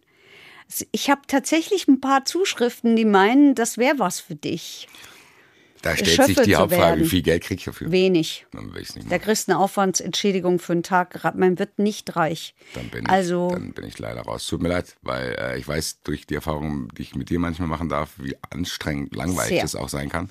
Ich 0.93 1.11
habe 1.11 1.23
tatsächlich 1.27 1.89
ein 1.89 2.01
paar 2.01 2.25
Zuschriften, 2.25 2.95
die 2.95 3.05
meinen, 3.05 3.55
das 3.55 3.77
wäre 3.77 3.99
was 3.99 4.21
für 4.21 4.37
dich. 4.37 4.89
Da 5.83 5.95
stellt 5.97 6.11
Schöffe 6.11 6.35
sich 6.35 6.45
die 6.45 6.57
Hauptfrage, 6.57 7.01
wie 7.01 7.07
viel 7.09 7.23
Geld 7.23 7.43
krieg 7.43 7.59
ich 7.59 7.65
dafür? 7.65 7.91
Wenig. 7.91 8.47
Dann 8.53 8.73
will 8.75 8.83
ich's 8.83 8.95
nicht 8.95 9.07
Da 9.11 9.17
machen. 9.17 9.23
kriegst 9.25 9.49
du 9.49 9.53
eine 9.53 9.61
Aufwandsentschädigung 9.61 10.59
für 10.59 10.73
einen 10.73 10.83
Tag. 10.83 11.19
Man 11.37 11.59
wird 11.59 11.79
nicht 11.79 12.17
reich. 12.17 12.55
Dann 12.75 12.89
bin, 12.91 13.07
Also- 13.09 13.49
ich, 13.49 13.55
dann 13.55 13.73
bin 13.73 13.85
ich 13.87 13.99
leider 13.99 14.23
raus. 14.23 14.47
Tut 14.47 14.63
mir 14.63 14.69
leid, 14.69 14.97
weil 15.03 15.35
äh, 15.39 15.59
ich 15.59 15.67
weiß 15.67 16.01
durch 16.05 16.27
die 16.27 16.35
Erfahrungen, 16.35 16.89
die 16.99 17.03
ich 17.03 17.15
mit 17.15 17.31
dir 17.31 17.39
manchmal 17.39 17.69
machen 17.69 17.89
darf, 17.89 18.11
wie 18.19 18.37
anstrengend, 18.51 19.15
langweilig 19.17 19.49
Sehr. 19.55 19.63
das 19.63 19.75
auch 19.77 19.89
sein 19.89 20.09
kann. 20.09 20.29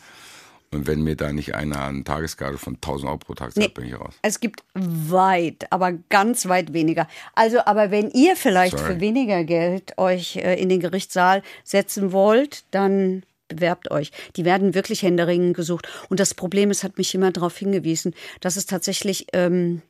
Und 0.72 0.86
wenn 0.86 1.02
mir 1.02 1.16
da 1.16 1.34
nicht 1.34 1.56
einer 1.56 1.84
eine 1.86 2.04
Tageskarte 2.04 2.60
von 2.60 2.76
1000 2.76 3.08
Euro 3.10 3.18
pro 3.18 3.34
Tag 3.34 3.56
Nee. 3.56 3.64
sagt, 3.64 3.74
bin 3.74 3.86
ich 3.88 4.00
raus. 4.00 4.14
Es 4.22 4.40
gibt 4.40 4.64
weit, 4.76 5.66
aber 5.72 5.94
ganz 6.10 6.48
weit 6.48 6.74
weniger. 6.74 7.08
Also, 7.34 7.66
aber 7.66 7.90
wenn 7.90 8.12
ihr 8.12 8.36
vielleicht 8.36 8.78
Sorry. 8.78 8.94
für 8.94 9.00
weniger 9.00 9.44
Geld 9.46 9.98
euch 9.98 10.36
äh, 10.36 10.62
in 10.62 10.70
den 10.70 10.80
Gerichtssaal 10.80 11.42
setzen 11.64 12.12
wollt, 12.12 12.66
dann 12.70 13.24
bewerbt 13.50 13.92
euch. 13.92 14.12
Die 14.38 14.46
werden 14.46 14.74
wirklich 14.74 15.02
händeringend 15.04 15.56
gesucht. 15.58 15.88
Und 16.08 16.20
das 16.22 16.34
Problem 16.34 16.72
ist, 16.72 16.84
hat 16.86 16.98
mich 16.98 17.12
jemand 17.12 17.36
darauf 17.38 17.58
hingewiesen, 17.58 18.14
dass 18.40 18.56
es 18.56 18.66
tatsächlich, 18.66 19.28
ähm, 19.34 19.82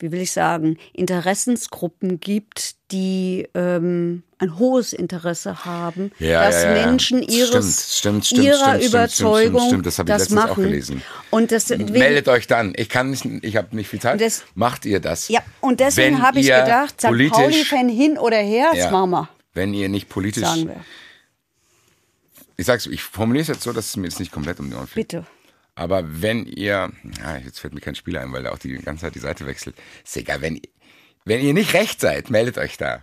wie 0.00 0.12
will 0.12 0.20
ich 0.20 0.32
sagen, 0.32 0.76
Interessensgruppen 0.92 2.20
gibt, 2.20 2.74
die 2.92 3.48
ähm, 3.54 4.22
ein 4.38 4.58
hohes 4.58 4.92
Interesse 4.92 5.64
haben, 5.64 6.10
Ja, 6.18 6.44
dass 6.44 6.62
ja, 6.64 6.74
ja. 6.76 6.86
Menschen 6.86 7.22
ihres 7.22 7.98
stimmt, 7.98 8.26
stimmt, 8.26 8.44
ihrer 8.44 8.56
stimmt, 8.56 8.74
stimmt, 8.82 8.84
Überzeugung 8.94 9.82
das 9.82 9.98
habe 9.98 10.10
ich 10.12 10.18
letztens 10.18 10.40
auch 10.40 10.48
machen. 10.48 10.64
gelesen. 10.64 11.02
Und 11.30 11.50
deswegen, 11.50 11.90
Meldet 11.92 12.28
euch 12.28 12.46
dann. 12.46 12.72
Ich 12.76 12.88
kann 12.88 13.10
nicht, 13.10 13.24
ich 13.42 13.56
habe 13.56 13.74
nicht 13.74 13.88
viel 13.88 14.00
Zeit. 14.00 14.20
Das- 14.20 14.44
Macht 14.54 14.84
ihr 14.84 15.00
das? 15.00 15.28
Ja, 15.28 15.40
und 15.60 15.80
deswegen 15.80 16.20
habe 16.22 16.40
ich 16.40 16.46
gedacht, 16.46 17.00
St. 17.00 17.06
politisch- 17.08 17.36
Pauli-Fan 17.70 17.88
hin 17.88 18.18
oder 18.18 18.38
her, 18.38 18.70
das 18.74 18.90
machen 18.90 19.10
wir, 19.10 19.28
Wenn 19.54 19.72
ihr 19.74 19.88
nicht 19.88 20.08
politisch. 20.08 20.42
Ich 22.56 22.66
sag's, 22.66 22.86
ich 22.86 23.02
formuliere 23.02 23.42
es 23.42 23.48
jetzt 23.48 23.62
so, 23.62 23.72
dass 23.72 23.86
es 23.86 23.96
mir 23.96 24.04
jetzt 24.08 24.20
nicht 24.20 24.32
komplett 24.32 24.60
um 24.60 24.68
die 24.70 24.76
Ohren 24.76 24.86
fliegt. 24.86 25.10
Bitte. 25.10 25.26
Aber 25.74 26.04
wenn 26.22 26.46
ihr, 26.46 26.92
ja, 27.20 27.36
jetzt 27.44 27.58
fällt 27.58 27.74
mir 27.74 27.80
kein 27.80 27.96
Spieler 27.96 28.20
ein, 28.20 28.32
weil 28.32 28.42
der 28.44 28.52
auch 28.52 28.58
die 28.58 28.74
ganze 28.74 29.02
Zeit 29.02 29.14
die 29.16 29.20
Seite 29.20 29.44
wechselt. 29.46 29.74
Ist 30.04 30.16
egal, 30.16 30.40
wenn, 30.40 30.60
wenn 31.24 31.40
ihr 31.40 31.52
nicht 31.52 31.74
recht 31.74 32.00
seid, 32.00 32.30
meldet 32.30 32.58
euch 32.58 32.76
da. 32.76 33.02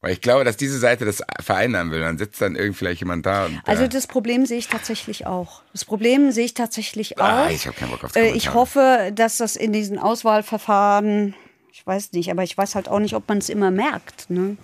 Weil 0.00 0.12
ich 0.14 0.22
glaube, 0.22 0.44
dass 0.44 0.56
diese 0.56 0.78
Seite 0.78 1.04
das 1.04 1.22
vereinnahmen 1.42 1.92
will. 1.92 2.00
Dann 2.00 2.16
sitzt 2.16 2.40
dann 2.40 2.56
irgendwie 2.56 2.78
vielleicht 2.78 3.00
jemand 3.00 3.26
da. 3.26 3.44
Und, 3.44 3.60
Also 3.66 3.82
äh, 3.84 3.88
das 3.90 4.06
Problem 4.06 4.46
sehe 4.46 4.56
ich 4.56 4.68
tatsächlich 4.68 5.26
auch. 5.26 5.62
Das 5.72 5.84
Problem 5.84 6.30
sehe 6.32 6.46
ich 6.46 6.54
tatsächlich 6.54 7.18
auch. 7.18 7.24
Ah, 7.24 7.50
ich 7.50 7.66
hab 7.66 7.76
keinen 7.76 7.90
Bock 7.90 8.04
auf 8.04 8.16
Äh, 8.16 8.30
Ich 8.30 8.54
hoffe, 8.54 9.12
dass 9.14 9.36
das 9.36 9.56
in 9.56 9.74
diesen 9.74 9.98
Auswahlverfahren, 9.98 11.34
ich 11.70 11.86
weiß 11.86 12.12
nicht, 12.12 12.30
aber 12.30 12.42
ich 12.44 12.56
weiß 12.56 12.76
halt 12.76 12.88
auch 12.88 12.98
nicht, 12.98 13.14
ob 13.14 13.28
man 13.28 13.38
es 13.38 13.50
immer 13.50 13.70
merkt. 13.70 14.30
Ne? 14.30 14.56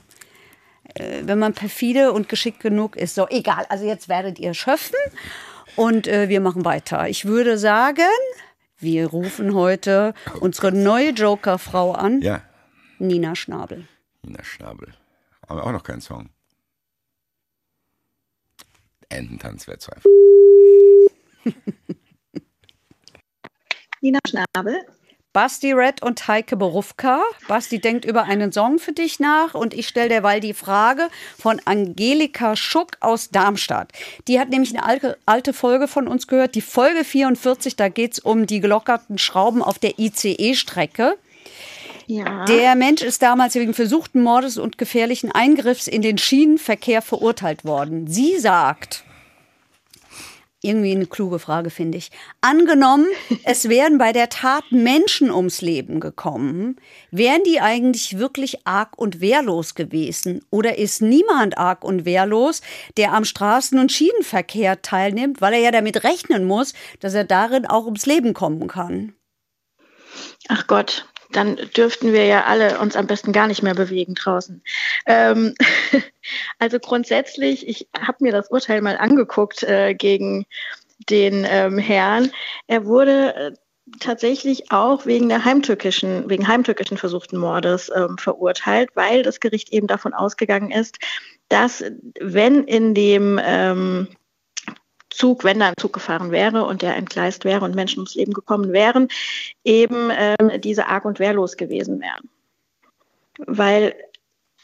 Äh, 0.98 1.22
Wenn 1.24 1.38
man 1.38 1.52
perfide 1.52 2.12
und 2.12 2.28
geschickt 2.28 2.60
genug 2.60 2.96
ist. 2.96 3.14
So, 3.14 3.28
egal. 3.28 3.66
Also 3.68 3.84
jetzt 3.84 4.08
werdet 4.08 4.38
ihr 4.38 4.54
schöpfen 4.54 4.98
und 5.76 6.06
äh, 6.06 6.28
wir 6.28 6.40
machen 6.40 6.64
weiter. 6.64 7.08
Ich 7.08 7.24
würde 7.24 7.58
sagen, 7.58 8.02
wir 8.78 9.08
rufen 9.08 9.54
heute 9.54 10.14
unsere 10.40 10.72
neue 10.72 11.10
Joker-Frau 11.10 11.92
an, 11.92 12.20
ja, 12.20 12.42
Nina 12.98 13.34
Schnabel. 13.34 13.86
Nina 14.22 14.42
Schnabel. 14.42 14.94
Aber 15.42 15.64
auch 15.66 15.72
noch 15.72 15.82
kein 15.82 16.00
Song. 16.00 16.30
Ententanz 19.08 19.66
wäre 19.66 19.78
zu 19.78 19.92
einfach. 19.92 20.10
Nina 24.00 24.18
Schnabel. 24.26 24.84
Basti 25.36 25.72
Red 25.72 26.02
und 26.02 26.28
Heike 26.28 26.56
Berufka. 26.56 27.20
Basti 27.46 27.78
denkt 27.78 28.06
über 28.06 28.22
einen 28.22 28.52
Song 28.52 28.78
für 28.78 28.92
dich 28.92 29.20
nach 29.20 29.52
und 29.52 29.74
ich 29.74 29.86
stelle 29.86 30.08
derweil 30.08 30.40
die 30.40 30.54
Frage 30.54 31.10
von 31.38 31.60
Angelika 31.66 32.56
Schuck 32.56 32.92
aus 33.00 33.28
Darmstadt. 33.28 33.92
Die 34.28 34.40
hat 34.40 34.48
nämlich 34.48 34.70
eine 34.70 34.82
alte, 34.82 35.18
alte 35.26 35.52
Folge 35.52 35.88
von 35.88 36.08
uns 36.08 36.26
gehört, 36.26 36.54
die 36.54 36.62
Folge 36.62 37.04
44, 37.04 37.76
da 37.76 37.90
geht 37.90 38.14
es 38.14 38.18
um 38.18 38.46
die 38.46 38.60
gelockerten 38.60 39.18
Schrauben 39.18 39.62
auf 39.62 39.78
der 39.78 39.98
ICE-Strecke. 39.98 41.18
Ja. 42.06 42.46
Der 42.46 42.74
Mensch 42.74 43.02
ist 43.02 43.20
damals 43.20 43.56
wegen 43.56 43.74
versuchten 43.74 44.22
Mordes 44.22 44.56
und 44.56 44.78
gefährlichen 44.78 45.32
Eingriffs 45.32 45.86
in 45.86 46.00
den 46.00 46.16
Schienenverkehr 46.16 47.02
verurteilt 47.02 47.66
worden. 47.66 48.06
Sie 48.06 48.38
sagt, 48.38 49.04
irgendwie 50.66 50.92
eine 50.92 51.06
kluge 51.06 51.38
Frage, 51.38 51.70
finde 51.70 51.98
ich. 51.98 52.10
Angenommen, 52.40 53.06
es 53.44 53.68
wären 53.68 53.98
bei 53.98 54.12
der 54.12 54.28
Tat 54.28 54.64
Menschen 54.70 55.30
ums 55.30 55.60
Leben 55.60 56.00
gekommen, 56.00 56.76
wären 57.10 57.42
die 57.44 57.60
eigentlich 57.60 58.18
wirklich 58.18 58.66
arg 58.66 58.98
und 58.98 59.20
wehrlos 59.20 59.74
gewesen? 59.74 60.44
Oder 60.50 60.78
ist 60.78 61.00
niemand 61.02 61.56
arg 61.56 61.84
und 61.84 62.04
wehrlos, 62.04 62.60
der 62.96 63.12
am 63.12 63.22
Straßen- 63.22 63.78
und 63.78 63.92
Schienenverkehr 63.92 64.82
teilnimmt, 64.82 65.40
weil 65.40 65.54
er 65.54 65.60
ja 65.60 65.70
damit 65.70 66.04
rechnen 66.04 66.44
muss, 66.44 66.74
dass 67.00 67.14
er 67.14 67.24
darin 67.24 67.66
auch 67.66 67.84
ums 67.84 68.06
Leben 68.06 68.34
kommen 68.34 68.68
kann? 68.68 69.14
Ach 70.48 70.66
Gott, 70.66 71.06
dann 71.36 71.56
dürften 71.76 72.12
wir 72.12 72.24
ja 72.24 72.44
alle 72.44 72.78
uns 72.78 72.96
am 72.96 73.06
besten 73.06 73.32
gar 73.32 73.46
nicht 73.46 73.62
mehr 73.62 73.74
bewegen 73.74 74.14
draußen. 74.14 74.62
Ähm, 75.06 75.54
also 76.58 76.78
grundsätzlich, 76.78 77.68
ich 77.68 77.88
habe 77.98 78.18
mir 78.20 78.32
das 78.32 78.50
Urteil 78.50 78.80
mal 78.80 78.96
angeguckt 78.96 79.62
äh, 79.62 79.94
gegen 79.94 80.46
den 81.10 81.46
ähm, 81.48 81.78
Herrn. 81.78 82.30
Er 82.66 82.86
wurde 82.86 83.34
äh, 83.34 83.52
tatsächlich 84.00 84.72
auch 84.72 85.06
wegen 85.06 85.28
der 85.28 85.44
heimtückischen, 85.44 86.28
wegen 86.28 86.48
heimtückischen 86.48 86.96
versuchten 86.96 87.36
Mordes 87.36 87.90
ähm, 87.94 88.16
verurteilt, 88.18 88.90
weil 88.94 89.22
das 89.22 89.40
Gericht 89.40 89.72
eben 89.72 89.86
davon 89.86 90.14
ausgegangen 90.14 90.70
ist, 90.70 90.98
dass 91.48 91.84
wenn 92.18 92.64
in 92.64 92.94
dem 92.94 93.38
ähm, 93.44 94.08
Zug, 95.16 95.44
wenn 95.44 95.60
da 95.60 95.68
ein 95.68 95.74
Zug 95.78 95.92
gefahren 95.92 96.30
wäre 96.30 96.64
und 96.64 96.82
der 96.82 96.96
entgleist 96.96 97.44
wäre 97.44 97.64
und 97.64 97.74
Menschen 97.74 98.00
ums 98.00 98.14
Leben 98.14 98.32
gekommen 98.32 98.72
wären, 98.72 99.08
eben 99.64 100.10
ähm, 100.10 100.60
diese 100.60 100.86
arg 100.86 101.04
und 101.04 101.18
wehrlos 101.18 101.56
gewesen 101.56 102.00
wären. 102.00 102.28
Weil 103.38 103.94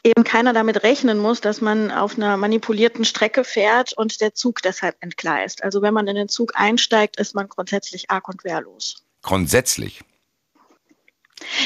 eben 0.03 0.23
keiner 0.23 0.53
damit 0.53 0.83
rechnen 0.83 1.17
muss, 1.17 1.41
dass 1.41 1.61
man 1.61 1.91
auf 1.91 2.15
einer 2.17 2.37
manipulierten 2.37 3.05
Strecke 3.05 3.43
fährt 3.43 3.93
und 3.93 4.21
der 4.21 4.33
Zug 4.33 4.61
deshalb 4.61 4.95
entgleist. 4.99 5.63
Also 5.63 5.81
wenn 5.81 5.93
man 5.93 6.07
in 6.07 6.15
den 6.15 6.29
Zug 6.29 6.53
einsteigt, 6.55 7.17
ist 7.17 7.35
man 7.35 7.47
grundsätzlich 7.47 8.09
arg 8.09 8.27
und 8.27 8.43
wehrlos. 8.43 9.03
Grundsätzlich. 9.21 10.01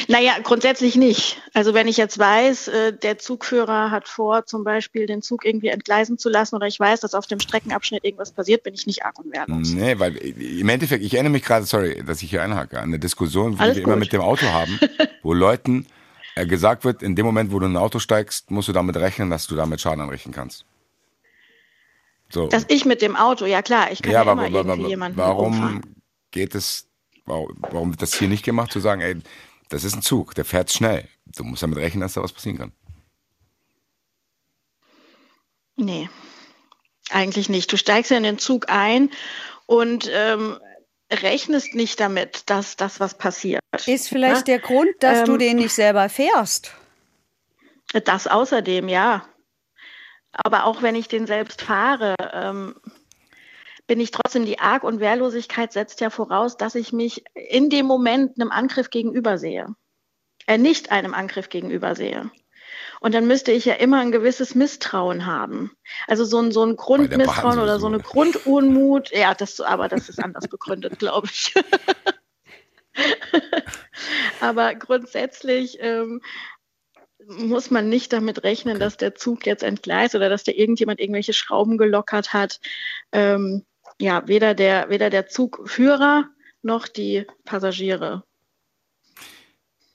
Naja, 0.08 0.36
grundsätzlich 0.42 0.96
nicht. 0.96 1.40
Also 1.54 1.74
wenn 1.74 1.88
ich 1.88 1.96
jetzt 1.96 2.18
weiß, 2.18 2.68
äh, 2.68 2.92
der 2.92 3.18
Zugführer 3.18 3.90
hat 3.90 4.08
vor, 4.08 4.46
zum 4.46 4.64
Beispiel 4.64 5.06
den 5.06 5.22
Zug 5.22 5.44
irgendwie 5.44 5.68
entgleisen 5.68 6.18
zu 6.18 6.28
lassen 6.28 6.56
oder 6.56 6.66
ich 6.66 6.78
weiß, 6.78 7.00
dass 7.00 7.14
auf 7.14 7.26
dem 7.26 7.40
Streckenabschnitt 7.40 8.04
irgendwas 8.04 8.32
passiert, 8.32 8.62
bin 8.62 8.74
ich 8.74 8.86
nicht 8.86 9.04
arg 9.04 9.18
und 9.18 9.32
wehrlos. 9.32 9.72
Nee, 9.72 9.98
weil 9.98 10.16
im 10.16 10.68
Endeffekt, 10.68 11.04
ich 11.04 11.14
erinnere 11.14 11.32
mich 11.32 11.44
gerade, 11.44 11.66
sorry, 11.66 12.02
dass 12.04 12.22
ich 12.22 12.30
hier 12.30 12.42
einhake, 12.42 12.78
an 12.78 12.84
eine 12.84 12.98
Diskussion, 12.98 13.52
die 13.52 13.58
wir 13.58 13.76
immer 13.76 13.92
gut. 13.92 13.98
mit 14.00 14.12
dem 14.12 14.20
Auto 14.20 14.46
haben, 14.46 14.78
wo 15.22 15.32
Leuten 15.32 15.86
äh, 16.34 16.46
gesagt 16.46 16.84
wird, 16.84 17.02
in 17.02 17.16
dem 17.16 17.26
Moment, 17.26 17.52
wo 17.52 17.58
du 17.58 17.66
in 17.66 17.72
ein 17.72 17.76
Auto 17.76 17.98
steigst, 17.98 18.50
musst 18.50 18.68
du 18.68 18.72
damit 18.72 18.96
rechnen, 18.96 19.30
dass 19.30 19.46
du 19.46 19.56
damit 19.56 19.80
Schaden 19.80 20.00
anrichten 20.00 20.32
kannst. 20.32 20.64
So. 22.30 22.46
Dass 22.46 22.66
ich 22.68 22.84
mit 22.84 23.02
dem 23.02 23.16
Auto, 23.16 23.46
ja 23.46 23.62
klar, 23.62 23.90
ich 23.90 24.02
kann 24.02 24.12
ja, 24.12 24.22
ja, 24.24 24.32
immer 24.32 24.42
aber, 24.42 24.50
irgendwie 24.50 24.70
aber 24.72 24.88
jemanden 24.88 25.18
warum 25.18 25.46
umfahren. 25.46 25.96
geht 26.30 26.54
es, 26.54 26.86
warum 27.24 27.90
wird 27.90 28.02
das 28.02 28.14
hier 28.14 28.28
nicht 28.28 28.44
gemacht, 28.44 28.70
zu 28.70 28.80
sagen, 28.80 29.00
ey, 29.00 29.16
das 29.68 29.84
ist 29.84 29.94
ein 29.94 30.02
Zug, 30.02 30.34
der 30.34 30.44
fährt 30.44 30.70
schnell. 30.72 31.08
Du 31.26 31.44
musst 31.44 31.62
damit 31.62 31.78
rechnen, 31.78 32.00
dass 32.00 32.14
da 32.14 32.22
was 32.22 32.32
passieren 32.32 32.58
kann. 32.58 32.72
Nee, 35.76 36.08
eigentlich 37.10 37.48
nicht. 37.48 37.72
Du 37.72 37.76
steigst 37.76 38.10
ja 38.10 38.16
in 38.16 38.22
den 38.24 38.38
Zug 38.38 38.68
ein 38.68 39.10
und 39.66 40.10
ähm, 40.12 40.58
rechnest 41.12 41.74
nicht 41.74 42.00
damit, 42.00 42.50
dass 42.50 42.76
das 42.76 43.00
was 43.00 43.16
passiert. 43.16 43.60
Ist 43.86 44.08
vielleicht 44.08 44.48
Ja? 44.48 44.56
der 44.56 44.58
Grund, 44.58 44.90
dass 45.00 45.24
du 45.24 45.32
Ähm, 45.34 45.38
den 45.38 45.56
nicht 45.56 45.72
selber 45.72 46.08
fährst? 46.08 46.72
Das 48.04 48.26
außerdem, 48.26 48.88
ja. 48.88 49.24
Aber 50.32 50.64
auch 50.64 50.82
wenn 50.82 50.94
ich 50.94 51.08
den 51.08 51.26
selbst 51.26 51.62
fahre, 51.62 52.14
ähm, 52.32 52.74
bin 53.88 53.98
ich 53.98 54.12
trotzdem, 54.12 54.44
die 54.44 54.60
Arg- 54.60 54.84
und 54.84 55.00
Wehrlosigkeit 55.00 55.72
setzt 55.72 56.00
ja 56.00 56.10
voraus, 56.10 56.56
dass 56.56 56.76
ich 56.76 56.92
mich 56.92 57.24
in 57.34 57.70
dem 57.70 57.86
Moment 57.86 58.38
einem 58.38 58.52
Angriff 58.52 58.90
gegenüber 58.90 59.38
sehe. 59.38 59.74
Äh, 60.46 60.58
nicht 60.58 60.92
einem 60.92 61.14
Angriff 61.14 61.48
gegenüber 61.48 61.96
sehe. 61.96 62.30
Und 63.00 63.14
dann 63.14 63.26
müsste 63.26 63.50
ich 63.50 63.64
ja 63.64 63.74
immer 63.74 64.00
ein 64.00 64.12
gewisses 64.12 64.54
Misstrauen 64.54 65.24
haben. 65.24 65.72
Also 66.06 66.24
so 66.24 66.38
ein, 66.38 66.52
so 66.52 66.64
ein 66.64 66.76
Grundmisstrauen 66.76 67.58
oder 67.58 67.80
so 67.80 67.86
eine 67.86 67.98
Grundunmut. 67.98 69.10
Ja, 69.10 69.34
das, 69.34 69.60
aber 69.60 69.88
das 69.88 70.08
ist 70.08 70.22
anders 70.22 70.48
begründet, 70.50 70.98
glaube 70.98 71.28
ich. 71.30 71.54
aber 74.40 74.74
grundsätzlich 74.74 75.78
ähm, 75.80 76.20
muss 77.26 77.70
man 77.70 77.88
nicht 77.88 78.12
damit 78.12 78.42
rechnen, 78.44 78.78
dass 78.78 78.98
der 78.98 79.14
Zug 79.14 79.46
jetzt 79.46 79.62
entgleist 79.62 80.14
oder 80.14 80.28
dass 80.28 80.44
da 80.44 80.52
irgendjemand 80.52 81.00
irgendwelche 81.00 81.32
Schrauben 81.32 81.78
gelockert 81.78 82.34
hat. 82.34 82.60
Ähm, 83.12 83.64
ja, 84.00 84.26
weder 84.26 84.54
der, 84.54 84.90
weder 84.90 85.10
der 85.10 85.26
Zugführer 85.26 86.28
noch 86.62 86.88
die 86.88 87.26
Passagiere. 87.44 88.24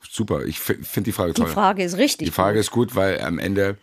Super, 0.10 0.45
ich 0.45 0.60
finde 0.60 1.04
die 1.04 1.12
Frage 1.12 1.34
Die 1.34 1.41
toll. 1.41 1.51
Frage 1.51 1.84
ist 1.84 1.97
richtig. 1.97 2.28
Die 2.28 2.32
Frage 2.32 2.58
gut. 2.58 2.60
ist 2.62 2.72
gut, 2.72 2.95
weil 2.95 3.20
am 3.22 3.39
Ende 3.39 3.78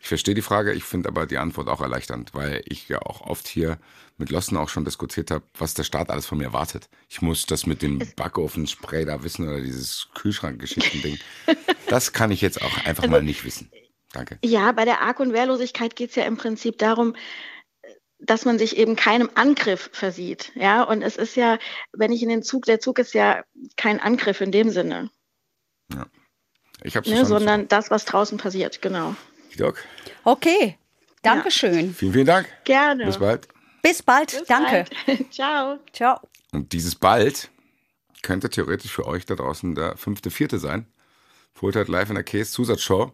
Ich 0.00 0.08
verstehe 0.08 0.34
die 0.34 0.42
Frage, 0.42 0.72
ich 0.72 0.84
finde 0.84 1.08
aber 1.08 1.26
die 1.26 1.38
Antwort 1.38 1.68
auch 1.68 1.80
erleichternd, 1.80 2.34
weil 2.34 2.62
ich 2.66 2.88
ja 2.88 3.00
auch 3.02 3.20
oft 3.20 3.46
hier 3.48 3.78
mit 4.18 4.30
Lossen 4.30 4.56
auch 4.56 4.68
schon 4.68 4.84
diskutiert 4.84 5.30
habe, 5.30 5.44
was 5.56 5.74
der 5.74 5.84
Staat 5.84 6.10
alles 6.10 6.26
von 6.26 6.38
mir 6.38 6.44
erwartet. 6.44 6.88
Ich 7.08 7.22
muss 7.22 7.46
das 7.46 7.66
mit 7.66 7.82
dem 7.82 8.00
Backofenspray 8.16 9.04
da 9.04 9.22
wissen 9.24 9.48
oder 9.48 9.60
dieses 9.60 10.08
Kühlschrankgeschichten-Ding. 10.14 11.18
Das 11.88 12.12
kann 12.12 12.30
ich 12.30 12.40
jetzt 12.40 12.62
auch 12.62 12.76
einfach 12.84 13.04
also, 13.04 13.10
mal 13.10 13.22
nicht 13.22 13.44
wissen. 13.44 13.70
Danke. 14.12 14.38
Ja, 14.44 14.72
bei 14.72 14.84
der 14.84 15.02
Arg- 15.02 15.20
und 15.20 15.32
Wehrlosigkeit 15.32 15.96
geht 15.96 16.10
es 16.10 16.16
ja 16.16 16.24
im 16.24 16.36
Prinzip 16.36 16.78
darum, 16.78 17.14
dass 18.24 18.44
man 18.44 18.58
sich 18.58 18.76
eben 18.76 18.96
keinem 18.96 19.30
Angriff 19.34 19.90
versieht. 19.92 20.52
Ja, 20.54 20.82
und 20.82 21.02
es 21.02 21.16
ist 21.16 21.36
ja, 21.36 21.58
wenn 21.92 22.12
ich 22.12 22.22
in 22.22 22.28
den 22.28 22.42
Zug, 22.42 22.64
der 22.66 22.80
Zug 22.80 22.98
ist 22.98 23.14
ja 23.14 23.44
kein 23.76 24.00
Angriff 24.00 24.40
in 24.40 24.52
dem 24.52 24.70
Sinne. 24.70 25.10
Ja. 25.92 26.06
Ich 26.84 26.96
hab's 26.96 27.08
ne, 27.08 27.24
sondern 27.24 27.68
das, 27.68 27.90
was 27.90 28.04
draußen 28.04 28.38
passiert, 28.38 28.82
genau. 28.82 29.14
Doc. 29.56 29.84
Okay, 30.24 30.78
Dankeschön. 31.22 31.86
Ja. 31.86 31.92
Vielen, 31.92 32.12
vielen 32.12 32.26
Dank. 32.26 32.48
Gerne. 32.64 33.06
Bis 33.06 33.18
bald. 33.18 33.48
Bis 33.80 34.02
bald, 34.02 34.32
Bis 34.32 34.44
danke. 34.46 34.84
Bald. 35.06 35.32
Ciao. 35.32 35.78
Ciao. 35.92 36.20
Und 36.52 36.72
dieses 36.72 36.94
bald 36.96 37.50
könnte 38.22 38.50
theoretisch 38.50 38.92
für 38.92 39.06
euch 39.06 39.24
da 39.24 39.34
draußen 39.34 39.74
der 39.74 39.96
fünfte, 39.96 40.30
vierte 40.30 40.58
sein. 40.58 40.86
Vorteil 41.54 41.86
live 41.88 42.10
in 42.10 42.16
der 42.16 42.24
Case 42.24 42.52
Zusatzshow. 42.52 43.12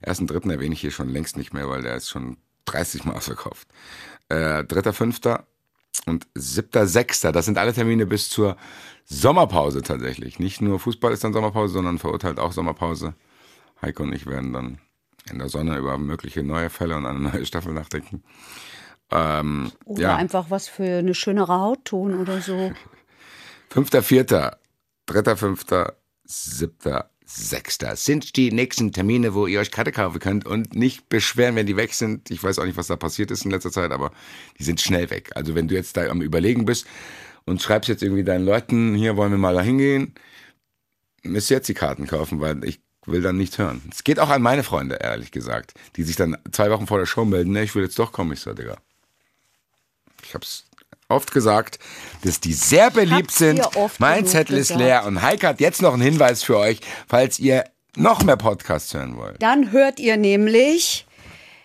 Ersten 0.00 0.26
dritten 0.26 0.50
erwähne 0.50 0.74
ich 0.74 0.80
hier 0.80 0.90
schon 0.90 1.08
längst 1.10 1.36
nicht 1.36 1.52
mehr, 1.52 1.68
weil 1.68 1.82
der 1.82 1.96
ist 1.96 2.08
schon 2.08 2.38
30 2.66 3.04
Mal 3.04 3.14
ausverkauft. 3.16 3.68
Äh, 4.28 4.64
dritter, 4.64 4.92
fünfter 4.92 5.46
und 6.06 6.26
siebter, 6.34 6.86
sechster. 6.86 7.32
Das 7.32 7.46
sind 7.46 7.58
alle 7.58 7.72
Termine 7.72 8.06
bis 8.06 8.28
zur 8.28 8.56
Sommerpause 9.04 9.82
tatsächlich. 9.82 10.38
Nicht 10.38 10.60
nur 10.60 10.78
Fußball 10.78 11.12
ist 11.12 11.24
dann 11.24 11.32
Sommerpause, 11.32 11.74
sondern 11.74 11.98
verurteilt 11.98 12.38
auch 12.38 12.52
Sommerpause. 12.52 13.14
Heiko 13.80 14.02
und 14.02 14.12
ich 14.12 14.26
werden 14.26 14.52
dann 14.52 14.78
in 15.30 15.38
der 15.38 15.48
Sonne 15.48 15.76
über 15.76 15.98
mögliche 15.98 16.42
neue 16.42 16.70
Fälle 16.70 16.96
und 16.96 17.06
eine 17.06 17.18
neue 17.18 17.46
Staffel 17.46 17.72
nachdenken. 17.72 18.22
Ähm, 19.10 19.72
oder 19.84 20.02
ja. 20.02 20.16
einfach 20.16 20.50
was 20.50 20.68
für 20.68 20.98
eine 20.98 21.14
schönere 21.14 21.60
Haut 21.60 21.84
tun 21.86 22.18
oder 22.20 22.40
so. 22.40 22.72
Fünfter, 23.70 24.02
vierter, 24.02 24.58
dritter, 25.06 25.36
fünfter, 25.36 25.96
siebter, 26.24 27.10
Sechster 27.30 27.94
sind 27.94 28.36
die 28.36 28.50
nächsten 28.50 28.90
Termine, 28.90 29.34
wo 29.34 29.46
ihr 29.46 29.60
euch 29.60 29.70
Karte 29.70 29.92
kaufen 29.92 30.18
könnt 30.18 30.46
und 30.46 30.74
nicht 30.74 31.10
beschweren, 31.10 31.56
wenn 31.56 31.66
die 31.66 31.76
weg 31.76 31.92
sind. 31.92 32.30
Ich 32.30 32.42
weiß 32.42 32.58
auch 32.58 32.64
nicht, 32.64 32.78
was 32.78 32.86
da 32.86 32.96
passiert 32.96 33.30
ist 33.30 33.44
in 33.44 33.50
letzter 33.50 33.70
Zeit, 33.70 33.92
aber 33.92 34.12
die 34.58 34.64
sind 34.64 34.80
schnell 34.80 35.10
weg. 35.10 35.30
Also 35.34 35.54
wenn 35.54 35.68
du 35.68 35.74
jetzt 35.74 35.94
da 35.98 36.06
am 36.08 36.22
Überlegen 36.22 36.64
bist 36.64 36.86
und 37.44 37.60
schreibst 37.60 37.90
jetzt 37.90 38.02
irgendwie 38.02 38.24
deinen 38.24 38.46
Leuten, 38.46 38.94
hier 38.94 39.18
wollen 39.18 39.30
wir 39.30 39.38
mal 39.38 39.54
da 39.54 39.60
hingehen, 39.60 40.14
müsst 41.22 41.50
ihr 41.50 41.58
jetzt 41.58 41.68
die 41.68 41.74
Karten 41.74 42.06
kaufen, 42.06 42.40
weil 42.40 42.64
ich 42.64 42.80
will 43.04 43.20
dann 43.20 43.36
nichts 43.36 43.58
hören. 43.58 43.82
Es 43.92 44.04
geht 44.04 44.20
auch 44.20 44.30
an 44.30 44.40
meine 44.40 44.62
Freunde, 44.62 44.96
ehrlich 44.96 45.30
gesagt, 45.30 45.74
die 45.96 46.04
sich 46.04 46.16
dann 46.16 46.38
zwei 46.50 46.70
Wochen 46.70 46.86
vor 46.86 46.98
der 46.98 47.06
Show 47.06 47.26
melden, 47.26 47.52
ne, 47.52 47.62
ich 47.62 47.74
will 47.74 47.82
jetzt 47.82 47.98
doch 47.98 48.10
kommen. 48.10 48.32
Ich 48.32 48.40
so, 48.40 48.54
Digga. 48.54 48.78
Ich 50.24 50.34
hab's 50.34 50.67
oft 51.08 51.32
gesagt, 51.32 51.78
dass 52.22 52.40
die 52.40 52.52
sehr 52.52 52.90
beliebt 52.90 53.30
sind. 53.30 53.62
Mein 53.98 54.26
Zettel 54.26 54.58
ist 54.58 54.74
leer 54.74 55.04
und 55.06 55.22
Heike 55.22 55.48
hat 55.48 55.60
jetzt 55.60 55.80
noch 55.80 55.94
einen 55.94 56.02
Hinweis 56.02 56.42
für 56.42 56.58
euch, 56.58 56.80
falls 57.06 57.38
ihr 57.38 57.64
noch 57.96 58.22
mehr 58.22 58.36
Podcasts 58.36 58.92
hören 58.92 59.16
wollt. 59.16 59.42
Dann 59.42 59.72
hört 59.72 60.00
ihr 60.00 60.18
nämlich 60.18 61.06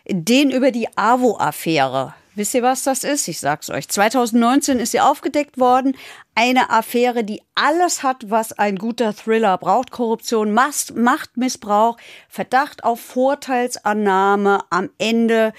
den 0.08 0.50
über 0.50 0.72
die 0.72 0.88
AWO-Affäre. 0.96 2.14
Wisst 2.36 2.54
ihr, 2.56 2.64
was 2.64 2.84
das 2.84 3.04
ist? 3.04 3.28
Ich 3.28 3.40
sag's 3.40 3.70
euch. 3.70 3.88
2019 3.90 4.80
ist 4.80 4.92
sie 4.92 5.02
aufgedeckt 5.02 5.60
worden. 5.60 5.96
Eine 6.36 6.72
Affäre, 6.72 7.24
die 7.24 7.44
alles 7.54 8.02
hat, 8.02 8.32
was 8.32 8.54
ein 8.54 8.78
guter 8.78 9.14
Thriller 9.14 9.56
braucht. 9.60 9.92
Korruption, 9.92 10.52
Machtmissbrauch, 10.52 11.98
Verdacht 12.28 12.84
auf 12.84 13.00
Vorteilsannahme, 13.00 14.62
am 14.72 14.90
Ende 14.98 15.54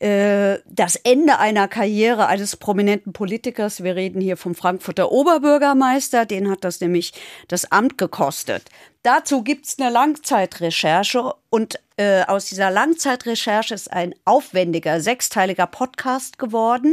äh, 0.00 0.58
das 0.66 0.96
Ende 0.96 1.38
einer 1.38 1.68
Karriere 1.68 2.26
eines 2.26 2.56
prominenten 2.56 3.12
Politikers. 3.12 3.84
Wir 3.84 3.94
reden 3.94 4.20
hier 4.20 4.36
vom 4.36 4.56
Frankfurter 4.56 5.12
Oberbürgermeister. 5.12 6.26
Den 6.26 6.50
hat 6.50 6.64
das 6.64 6.80
nämlich 6.80 7.12
das 7.46 7.70
Amt 7.70 7.96
gekostet. 7.96 8.64
Dazu 9.04 9.44
gibt's 9.44 9.78
eine 9.78 9.90
Langzeitrecherche 9.90 11.34
und 11.50 11.78
äh, 11.96 12.24
aus 12.24 12.46
dieser 12.46 12.72
Langzeitrecherche 12.72 13.74
ist 13.74 13.92
ein 13.92 14.14
aufwendiger, 14.24 15.00
sechsteiliger 15.00 15.68
Podcast 15.68 16.40
geworden. 16.40 16.92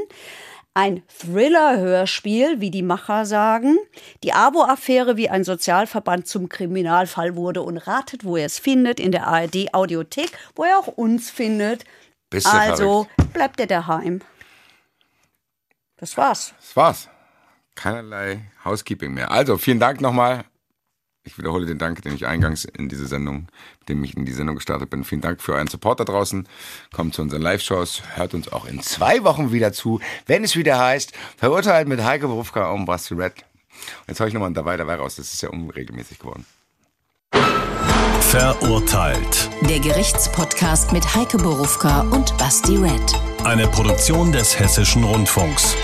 Ein 0.76 1.03
Thriller-Hörspiel, 1.07 2.59
wie 2.59 2.71
die 2.71 2.82
Macher 2.82 3.26
sagen. 3.26 3.78
Die 4.24 4.34
Abo-Affäre, 4.34 5.17
wie 5.17 5.30
ein 5.30 5.43
Sozialverband 5.43 6.28
zum 6.28 6.49
Kriminalfall 6.49 7.36
wurde. 7.36 7.61
Und 7.61 7.78
ratet, 7.78 8.24
wo 8.24 8.38
ihr 8.38 8.45
es 8.45 8.57
findet, 8.57 8.99
in 8.99 9.11
der 9.11 9.28
ARD-Audiothek, 9.28 10.32
wo 10.55 10.65
ihr 10.65 10.78
auch 10.78 10.88
uns 10.88 11.30
findet. 11.30 11.86
Bist 12.32 12.47
also 12.47 13.07
bleibt 13.34 13.59
ihr 13.59 13.67
daheim. 13.67 14.21
Das 15.97 16.17
war's. 16.17 16.55
Das 16.59 16.76
war's. 16.76 17.09
Keinerlei 17.76 18.41
Housekeeping 18.65 19.13
mehr. 19.13 19.32
Also, 19.32 19.57
vielen 19.57 19.80
Dank 19.80 20.01
nochmal. 20.01 20.43
Ich 21.26 21.38
wiederhole 21.38 21.65
den 21.65 21.78
Dank, 21.78 22.01
den 22.01 22.13
ich 22.13 22.28
eingangs 22.28 22.65
in 22.65 22.89
diese 22.89 23.07
Sendung, 23.07 23.47
mit 23.80 23.89
dem 23.89 24.03
ich 24.03 24.17
in 24.17 24.26
die 24.26 24.34
Sendung 24.34 24.57
gestartet 24.57 24.89
bin. 24.89 25.05
Vielen 25.05 25.21
Dank 25.21 25.41
für 25.41 25.53
euren 25.53 25.67
Support 25.67 26.01
da 26.01 26.03
draußen. 26.03 26.47
Kommt 26.91 27.15
zu 27.15 27.21
unseren 27.21 27.41
Live-Shows. 27.41 28.03
Hört 28.15 28.34
uns 28.34 28.51
auch 28.51 28.65
in 28.65 28.82
zwei 28.82 29.24
Wochen 29.24 29.53
wieder 29.53 29.71
zu, 29.71 30.01
wenn 30.26 30.43
es 30.43 30.57
wieder 30.57 30.78
heißt, 30.78 31.13
verurteilt 31.38 31.88
mit 31.88 32.03
Heike 32.03 32.28
Berufka 32.28 32.71
und 32.71 32.86
Basti 32.86 33.13
Red. 33.13 33.34
Jetzt 34.07 34.19
hau 34.19 34.26
ich 34.26 34.34
nochmal 34.34 34.51
dabei, 34.51 34.76
dabei 34.76 34.95
raus. 34.95 35.15
Das 35.15 35.34
ist 35.34 35.41
ja 35.41 35.49
unregelmäßig 35.49 36.19
geworden. 36.19 36.45
Verurteilt. 38.21 39.49
Der 39.69 39.80
Gerichtspodcast 39.80 40.91
mit 40.91 41.15
Heike 41.15 41.38
Borufka 41.38 42.01
und 42.01 42.38
Basti 42.38 42.78
Red. 42.78 43.01
Eine 43.43 43.67
Produktion 43.67 44.32
des 44.32 44.59
Hessischen 44.59 45.03
Rundfunks. 45.03 45.76